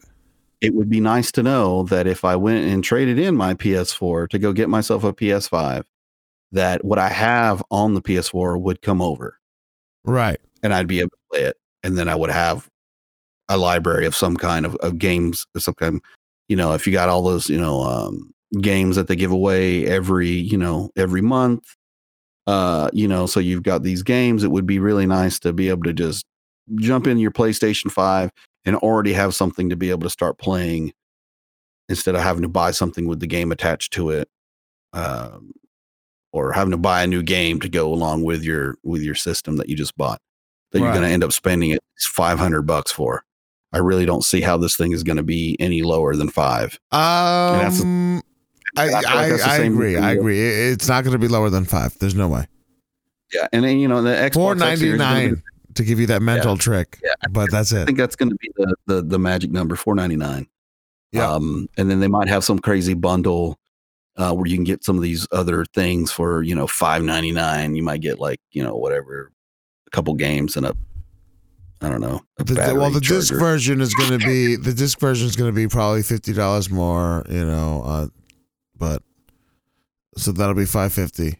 [0.60, 4.28] It would be nice to know that if I went and traded in my PS4
[4.28, 5.84] to go get myself a PS5,
[6.52, 9.38] that what I have on the PS4 would come over
[10.04, 10.38] Right.
[10.62, 12.68] and I'd be able to play it, and then I would have
[13.48, 16.00] a library of some kind of, of games, of some kind.
[16.48, 19.86] You know, if you got all those, you know, um, games that they give away
[19.86, 21.76] every, you know, every month,
[22.48, 24.42] uh, you know, so you've got these games.
[24.42, 26.26] It would be really nice to be able to just
[26.76, 28.30] jump in your PlayStation Five
[28.64, 30.92] and already have something to be able to start playing
[31.88, 34.28] instead of having to buy something with the game attached to it.
[34.92, 35.52] Um,
[36.32, 39.56] or having to buy a new game to go along with your with your system
[39.56, 40.20] that you just bought
[40.72, 43.24] that you're going to end up spending at 500 bucks for.
[43.72, 46.78] I really don't see how this thing is going to be any lower than 5.
[46.92, 48.22] Um,
[48.76, 49.96] I I like I, agree.
[49.96, 50.40] I agree.
[50.40, 51.98] It's not going to be lower than five.
[51.98, 52.46] There's no way.
[53.32, 55.42] Yeah, and then you know the Xbox Four X ninety Series is gonna be- nine.
[55.74, 56.98] To give you that mental trick.
[57.02, 57.28] Yeah.
[57.30, 57.82] But that's it.
[57.82, 60.46] I think that's going to be the, the the magic number, four ninety nine.
[61.12, 61.30] Yeah.
[61.30, 63.58] Um, and then they might have some crazy bundle
[64.16, 67.32] uh, where you can get some of these other things for you know five ninety
[67.32, 67.74] nine.
[67.74, 69.32] You might get like you know whatever,
[69.86, 70.74] a couple games and a,
[71.80, 72.22] I don't know.
[72.38, 75.56] The- well, the disc version is going to be the disc version is going to
[75.56, 78.06] be probably fifty dollars more, you know, uh,
[78.76, 79.02] but
[80.16, 81.38] so that'll be five fifty,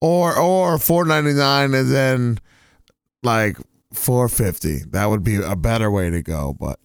[0.00, 2.38] or or four ninety nine, and then
[3.22, 3.56] like
[3.92, 4.78] four fifty.
[4.90, 6.78] That would be a better way to go, but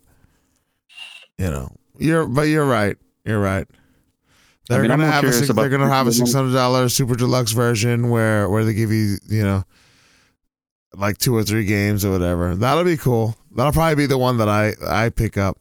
[1.38, 2.96] you know, you're but you're right,
[3.26, 3.68] you're right.
[4.70, 7.52] They're I'm gonna have a six, they're gonna have a six hundred dollar super deluxe
[7.52, 9.64] version where where they give you you know
[10.96, 12.56] like two or three games or whatever.
[12.56, 13.36] That'll be cool.
[13.56, 15.58] That'll probably be the one that I I pick up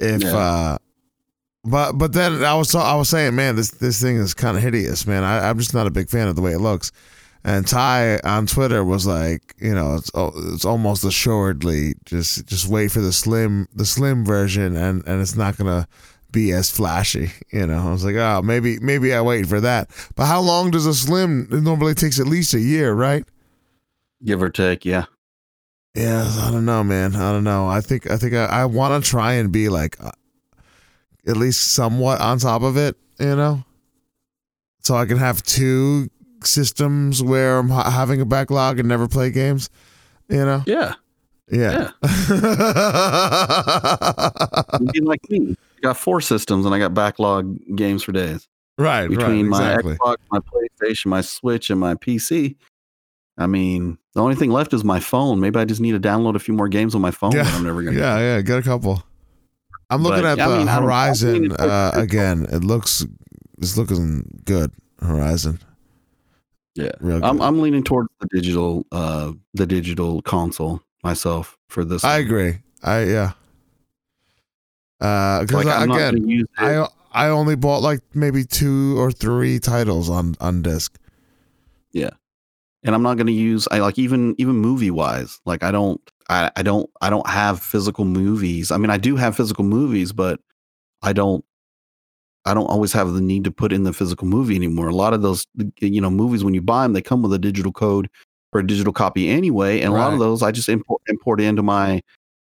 [0.00, 0.36] if Yeah.
[0.36, 0.78] uh
[1.62, 4.62] but but then I was I was saying, man, this this thing is kind of
[4.62, 5.22] hideous, man.
[5.22, 6.90] I, I'm just not a big fan of the way it looks.
[7.42, 12.68] And Ty on Twitter was like, you know, it's oh, it's almost assuredly just just
[12.68, 15.88] wait for the slim the slim version, and and it's not gonna
[16.30, 17.32] be as flashy.
[17.50, 19.88] You know, I was like, oh, maybe maybe I wait for that.
[20.16, 21.48] But how long does a slim?
[21.50, 23.24] It normally takes at least a year, right?
[24.24, 24.84] give or take.
[24.84, 25.06] Yeah,
[25.94, 27.16] Yeah, I don't know, man.
[27.16, 27.68] I don't know.
[27.68, 30.12] I think I think I, I want to try and be like uh,
[31.26, 33.64] at least somewhat on top of it, you know,
[34.80, 36.08] so I can have two
[36.46, 39.70] systems where I'm having a backlog and never play games,
[40.28, 40.62] you know.
[40.66, 40.94] yeah.
[41.52, 41.90] Yeah.
[44.78, 45.56] You'd be like me.
[45.78, 48.46] I got four systems and I got backlog games for days
[48.78, 49.08] right.
[49.08, 49.82] between right.
[49.84, 52.54] my Xbox, my PlayStation, my Switch, and my PC.
[53.36, 55.40] I mean, the only thing left is my phone.
[55.40, 57.42] Maybe I just need to download a few more games on my phone Yeah.
[57.46, 57.96] I'm never gonna.
[57.98, 58.18] Yeah.
[58.18, 58.40] Yeah.
[58.42, 59.02] Get a couple.
[59.88, 62.46] I'm looking But, at I the I don't- I Horizon mean, uh, again.
[62.52, 63.04] It looks
[63.58, 64.70] it's looking good.
[65.02, 65.58] Horizon.
[66.74, 66.92] Yeah.
[67.02, 72.04] I'm I'm leaning towards the digital uh the digital console myself for this.
[72.04, 72.20] I one.
[72.20, 72.58] agree.
[72.82, 73.32] I yeah.
[75.00, 76.46] Uh, because Like, again.
[76.58, 80.96] I I only bought like maybe two or three titles on on disc.
[81.92, 82.10] Yeah,
[82.84, 86.00] and I'm not going to use I like even even movie wise like I don't
[86.28, 90.12] I, I don't I don't have physical movies I mean I do have physical movies
[90.12, 90.40] but
[91.02, 91.44] I don't
[92.44, 94.88] I don't always have the need to put in the physical movie anymore.
[94.88, 95.46] A lot of those
[95.80, 98.08] you know movies when you buy them they come with a digital code
[98.52, 101.62] for a digital copy anyway and a lot of those I just import import into
[101.62, 102.02] my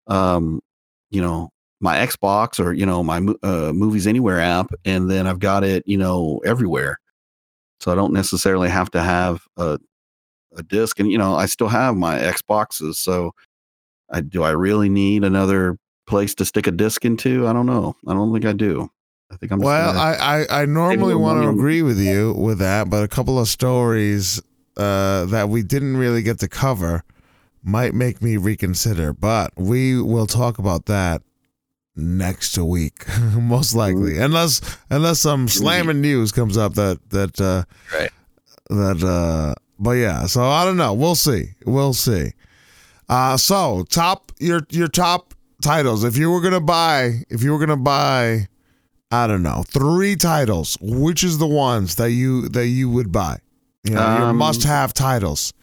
[0.07, 0.61] um
[1.09, 1.49] you know
[1.81, 5.83] my Xbox or you know my uh, movies anywhere app and then I've got it
[5.87, 6.99] you know everywhere.
[7.79, 9.79] So I don't necessarily have to have a
[10.55, 13.31] a disc and you know i still have my xboxes so
[14.11, 15.77] I, do i really need another
[16.07, 17.47] place to stick a disc into?
[17.47, 17.95] I don't know.
[18.05, 18.91] I don't think i do
[19.31, 20.13] i think i'm Well, I
[20.49, 24.41] I, I normally want to agree with you with that, but a couple of stories
[24.77, 27.03] uh, that we didn't really get to cover
[27.63, 29.13] might make me reconsider.
[29.13, 31.21] But we will talk about that
[31.95, 33.05] next week,
[33.35, 34.23] most likely, Mm-hmm.
[34.23, 37.63] unless unless some slamming news comes up that that uh,
[37.97, 38.11] Right.
[38.69, 40.25] that uh, but yeah.
[40.25, 40.93] So I don't know.
[40.93, 41.51] We'll see.
[41.65, 42.31] We'll see.
[43.09, 46.03] Uh, so top your your top titles.
[46.03, 48.47] If you were gonna buy, if you were gonna buy,
[49.11, 50.77] I don't know, three titles.
[50.81, 53.39] Which is the ones that you that you would buy?
[53.83, 55.53] You know, your Um, must-have titles.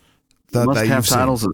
[0.53, 1.19] That, must that have you've seen.
[1.19, 1.49] titles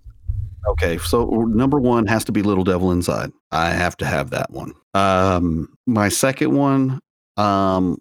[0.66, 4.51] okay so number one has to be little devil inside i have to have that
[4.51, 7.01] one um my second one
[7.37, 7.99] um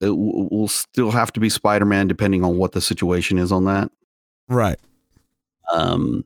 [0.00, 3.64] it w- will still have to be spider-man depending on what the situation is on
[3.64, 3.90] that
[4.48, 4.78] Right.
[5.72, 6.24] um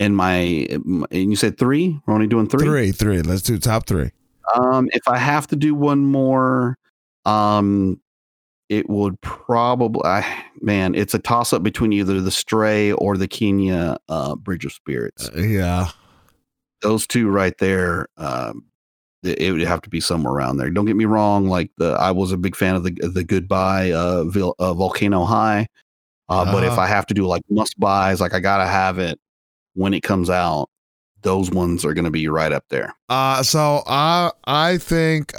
[0.00, 2.66] and my and you said three we're only doing three.
[2.66, 3.22] Three, three.
[3.22, 4.10] Let's do top three.
[4.54, 6.78] Um, if I have to do one more,
[7.24, 8.00] um,
[8.68, 13.28] it would probably, I, man, it's a toss up between either the Stray or the
[13.28, 15.28] Kena uh, Bridge of Spirits.
[15.28, 15.88] Uh, yeah.
[16.82, 18.64] Those two right there, um,
[19.22, 20.70] it, it would have to be somewhere around there.
[20.70, 21.48] Don't get me wrong.
[21.48, 25.24] Like the, I was a big fan of the the Goodbye uh, Vil, uh Volcano
[25.24, 25.66] High,
[26.28, 26.82] uh, but if Uh-huh.
[26.82, 29.18] I have to do like must buys, like I gotta have it
[29.74, 30.68] when it comes out.
[31.22, 32.94] Those ones are going to be right up there.
[33.08, 35.32] Uh, so I I think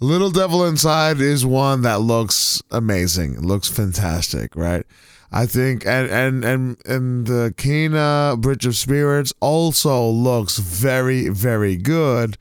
[0.00, 3.34] Little Devil Inside is one that looks amazing.
[3.34, 4.84] It looks fantastic, right?
[5.30, 11.76] I think and and and and the Kena Bridge of Spirits also looks very very
[11.76, 12.36] good.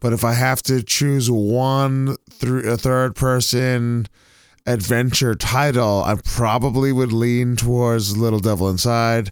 [0.00, 4.08] But if I have to choose one through a third person
[4.66, 9.30] adventure title, I probably would lean towards Little Devil Inside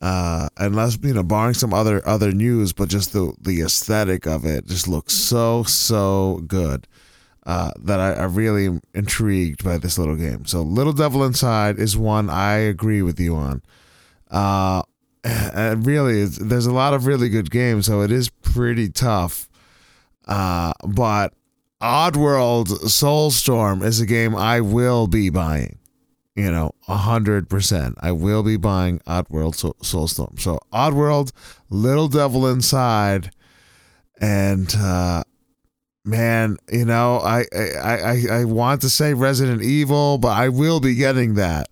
[0.00, 4.44] uh, unless you know, barring some other other news, but just the the aesthetic of
[4.44, 6.86] it just looks so so good
[7.48, 10.44] uh, that I, I really am intrigued by this little game.
[10.44, 13.62] So, Little Devil Inside is one I agree with you on,
[14.30, 14.82] uh,
[15.24, 19.48] uh, really, there's a lot of really good games, so it is pretty tough.
[20.26, 21.32] Uh, but
[21.80, 25.77] Oddworld Soulstorm is a game I will be buying.
[26.38, 27.96] You know, a hundred percent.
[28.00, 30.38] I will be buying Oddworld Soul- Soulstorm.
[30.38, 31.32] So Oddworld,
[31.68, 33.32] Little Devil Inside,
[34.20, 35.24] and uh,
[36.04, 40.78] man, you know, I, I I I want to say Resident Evil, but I will
[40.78, 41.70] be getting that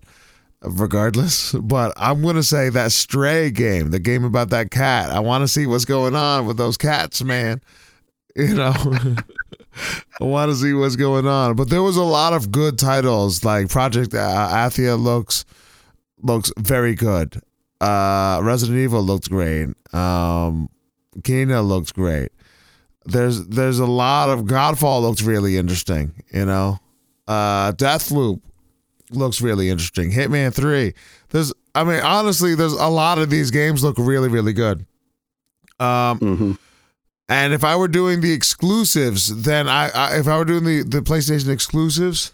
[0.61, 1.53] regardless.
[1.61, 5.11] But I'm gonna say that Stray game, the game about that cat.
[5.11, 7.61] I want to see what's going on with those cats, man.
[8.47, 8.71] You know,
[10.21, 11.55] I want to see what's going on.
[11.55, 15.43] But there was a lot of good titles, like Project uh, Athia looks
[16.21, 17.41] looks very good.
[17.81, 19.69] Uh, Resident Evil looks great.
[19.91, 20.69] Um,
[21.21, 22.29] Kena looks great.
[23.05, 26.11] There's there's a lot of Godfall looks really interesting.
[26.31, 26.77] You know,
[27.27, 28.41] uh, Deathloop
[29.09, 30.11] looks really interesting.
[30.11, 30.93] Hitman Three.
[31.29, 34.85] There's I mean honestly, there's a lot of these games look really really good.
[35.79, 36.51] Um, hmm
[37.29, 40.83] and if I were doing the exclusives, then I, I if I were doing the
[40.83, 42.31] the PlayStation exclusives,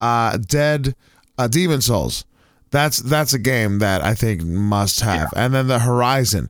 [0.00, 0.94] uh, Dead,
[1.38, 2.24] uh, Demon Souls,
[2.70, 6.48] that's that's a game that I think must have, and then the Horizon,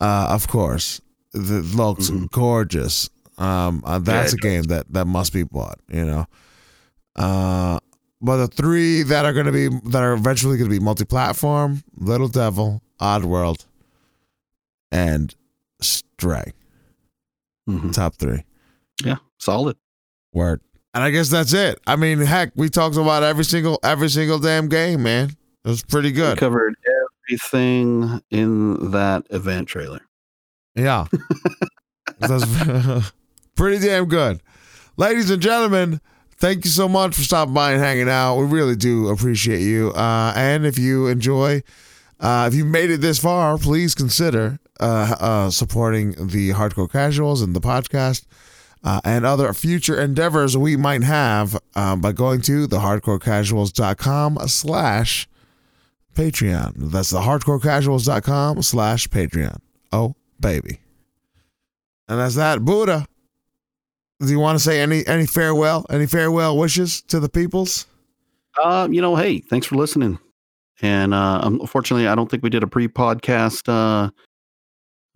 [0.00, 1.00] uh, of course,
[1.32, 2.30] that looks Mhm.
[2.30, 3.08] gorgeous.
[3.38, 5.78] Um, uh, that's Yeah, a game that that must be bought.
[5.90, 6.26] You know,
[7.16, 7.78] uh,
[8.20, 11.82] but the three that are going to be that are eventually going to be multi-platform:
[11.96, 13.64] Little Devil, Oddworld,
[14.92, 15.34] and
[15.82, 16.52] Stray.
[17.66, 18.44] hmm Top three.
[19.04, 19.76] Yeah, solid.
[20.32, 20.60] Word.
[20.94, 21.78] And I guess that's it.
[21.86, 25.30] I mean, heck, we talked about every single every single damn game, man.
[25.64, 26.38] It was pretty We good.
[26.38, 26.74] covered
[27.28, 30.00] everything in that event trailer.
[30.74, 31.06] Yeah.
[32.18, 32.44] That's
[33.56, 34.40] pretty damn good.
[34.96, 36.00] Ladies and gentlemen,
[36.38, 38.36] thank you so much for stopping by and hanging out.
[38.38, 39.90] We really do appreciate you.
[39.92, 41.62] Uh, and if you enjoy,
[42.18, 47.42] uh, if you made it this far, please consider uh, uh, supporting the Hardcore Casuals
[47.42, 48.24] and the podcast
[48.82, 55.28] uh, and other future endeavors we might have um, by going to the hardcorecasuals.com slash
[56.14, 56.72] Patreon.
[56.76, 59.58] That's the hardcorecasuals.com slash Patreon.
[59.92, 60.80] Oh, baby.
[62.08, 62.64] And that's that.
[62.64, 63.06] Buddha,
[64.20, 67.86] do you want to say any any farewell, any farewell wishes to the peoples?
[68.60, 70.18] Uh, you know, hey, thanks for listening.
[70.82, 74.10] And uh, unfortunately, I don't think we did a pre-podcast uh,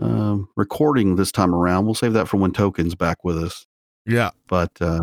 [0.01, 1.85] um recording this time around.
[1.85, 3.67] We'll save that for when Token's back with us.
[4.07, 4.31] Yeah.
[4.49, 5.01] But uh,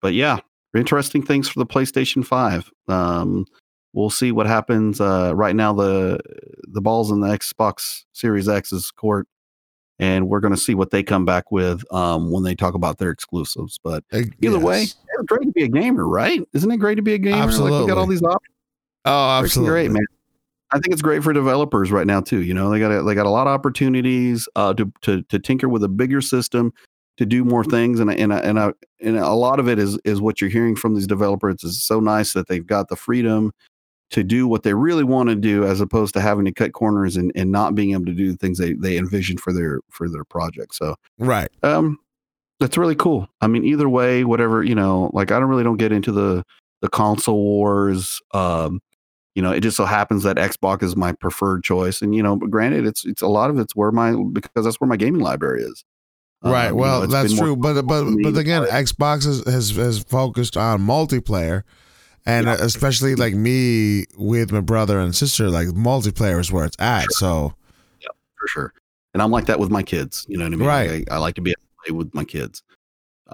[0.00, 0.40] but yeah,
[0.76, 2.70] interesting things for the PlayStation Five.
[2.88, 3.46] Um,
[3.92, 5.00] we'll see what happens.
[5.00, 6.18] Uh, right now, the
[6.64, 9.28] the balls in the Xbox Series X's court,
[9.98, 12.98] and we're going to see what they come back with um, when they talk about
[12.98, 13.78] their exclusives.
[13.82, 14.96] But either way, it's
[15.26, 16.42] great to be a gamer, right?
[16.52, 17.46] Isn't it great to be a gamer?
[17.46, 18.56] Like we got all these options.
[19.04, 19.70] Oh, Freaking absolutely.
[19.70, 20.04] great, man.
[20.72, 22.42] I think it's great for developers right now too.
[22.42, 25.38] You know, they got a, they got a lot of opportunities uh, to to to
[25.38, 26.72] tinker with a bigger system,
[27.18, 30.20] to do more things, and and and a, and a lot of it is is
[30.20, 31.56] what you're hearing from these developers.
[31.62, 33.52] It's so nice that they've got the freedom
[34.10, 37.16] to do what they really want to do, as opposed to having to cut corners
[37.16, 40.08] and, and not being able to do the things they they envisioned for their for
[40.08, 40.74] their project.
[40.74, 41.48] So Right.
[41.62, 41.98] um
[42.60, 45.78] that's really cool i mean either way whatever you know like i don't really don't
[45.78, 46.44] get into the
[46.80, 48.80] the console wars um
[49.34, 52.36] you know it just so happens that xbox is my preferred choice and you know
[52.36, 55.20] but granted it's it's a lot of it's where my because that's where my gaming
[55.20, 55.84] library is
[56.44, 56.66] Right.
[56.66, 57.54] Um, you well, know, it's that's true.
[57.54, 61.62] But but but again, Xbox has, has has focused on multiplayer,
[62.26, 62.56] and Yeah.
[62.58, 67.12] especially like me with my brother and sister, like multiplayer is where it's at.
[67.12, 67.54] So
[68.00, 68.08] yeah,
[68.40, 68.72] for sure
[69.14, 71.04] and i'm like that with my kids you know what i mean Right.
[71.10, 72.62] I, I like to be able to play with my kids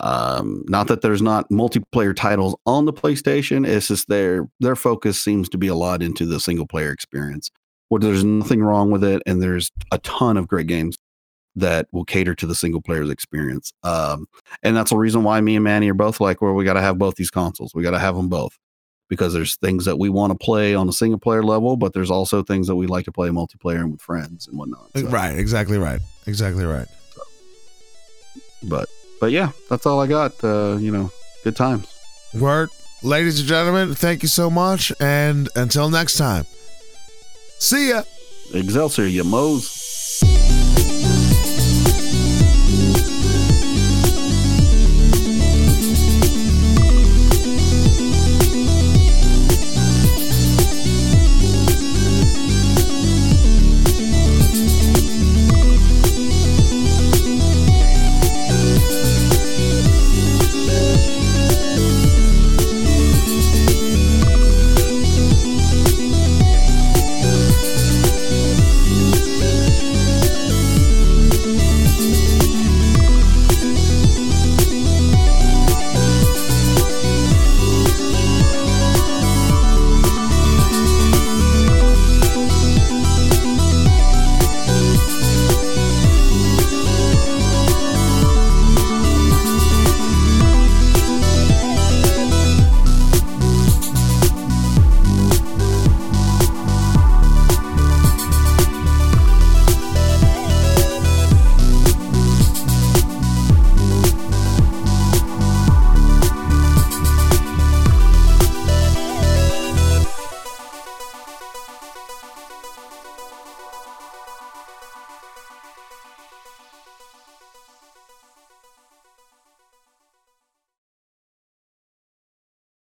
[0.01, 5.19] um not that there's not multiplayer titles on the playstation it's just their their focus
[5.21, 7.51] seems to be a lot into the single player experience
[7.89, 10.97] where there's nothing wrong with it and there's a ton of great games
[11.57, 14.27] that will cater to the single player's experience um
[14.63, 16.81] and that's the reason why me and manny are both like well we got to
[16.81, 18.57] have both these consoles we got to have them both
[19.09, 22.11] because there's things that we want to play on a single player level but there's
[22.11, 25.37] also things that we like to play multiplayer and with friends and whatnot So- right,
[25.37, 26.87] exactly right, exactly right.
[28.65, 28.89] but
[29.21, 30.33] but yeah that's all i got.
[30.43, 31.11] Uh you know
[31.45, 31.87] good times.
[32.35, 32.69] Word,
[33.03, 36.45] ladies and gentlemen, thank you so much, and until next time,
[37.59, 38.03] see ya.
[38.53, 39.65] excelsior you mo's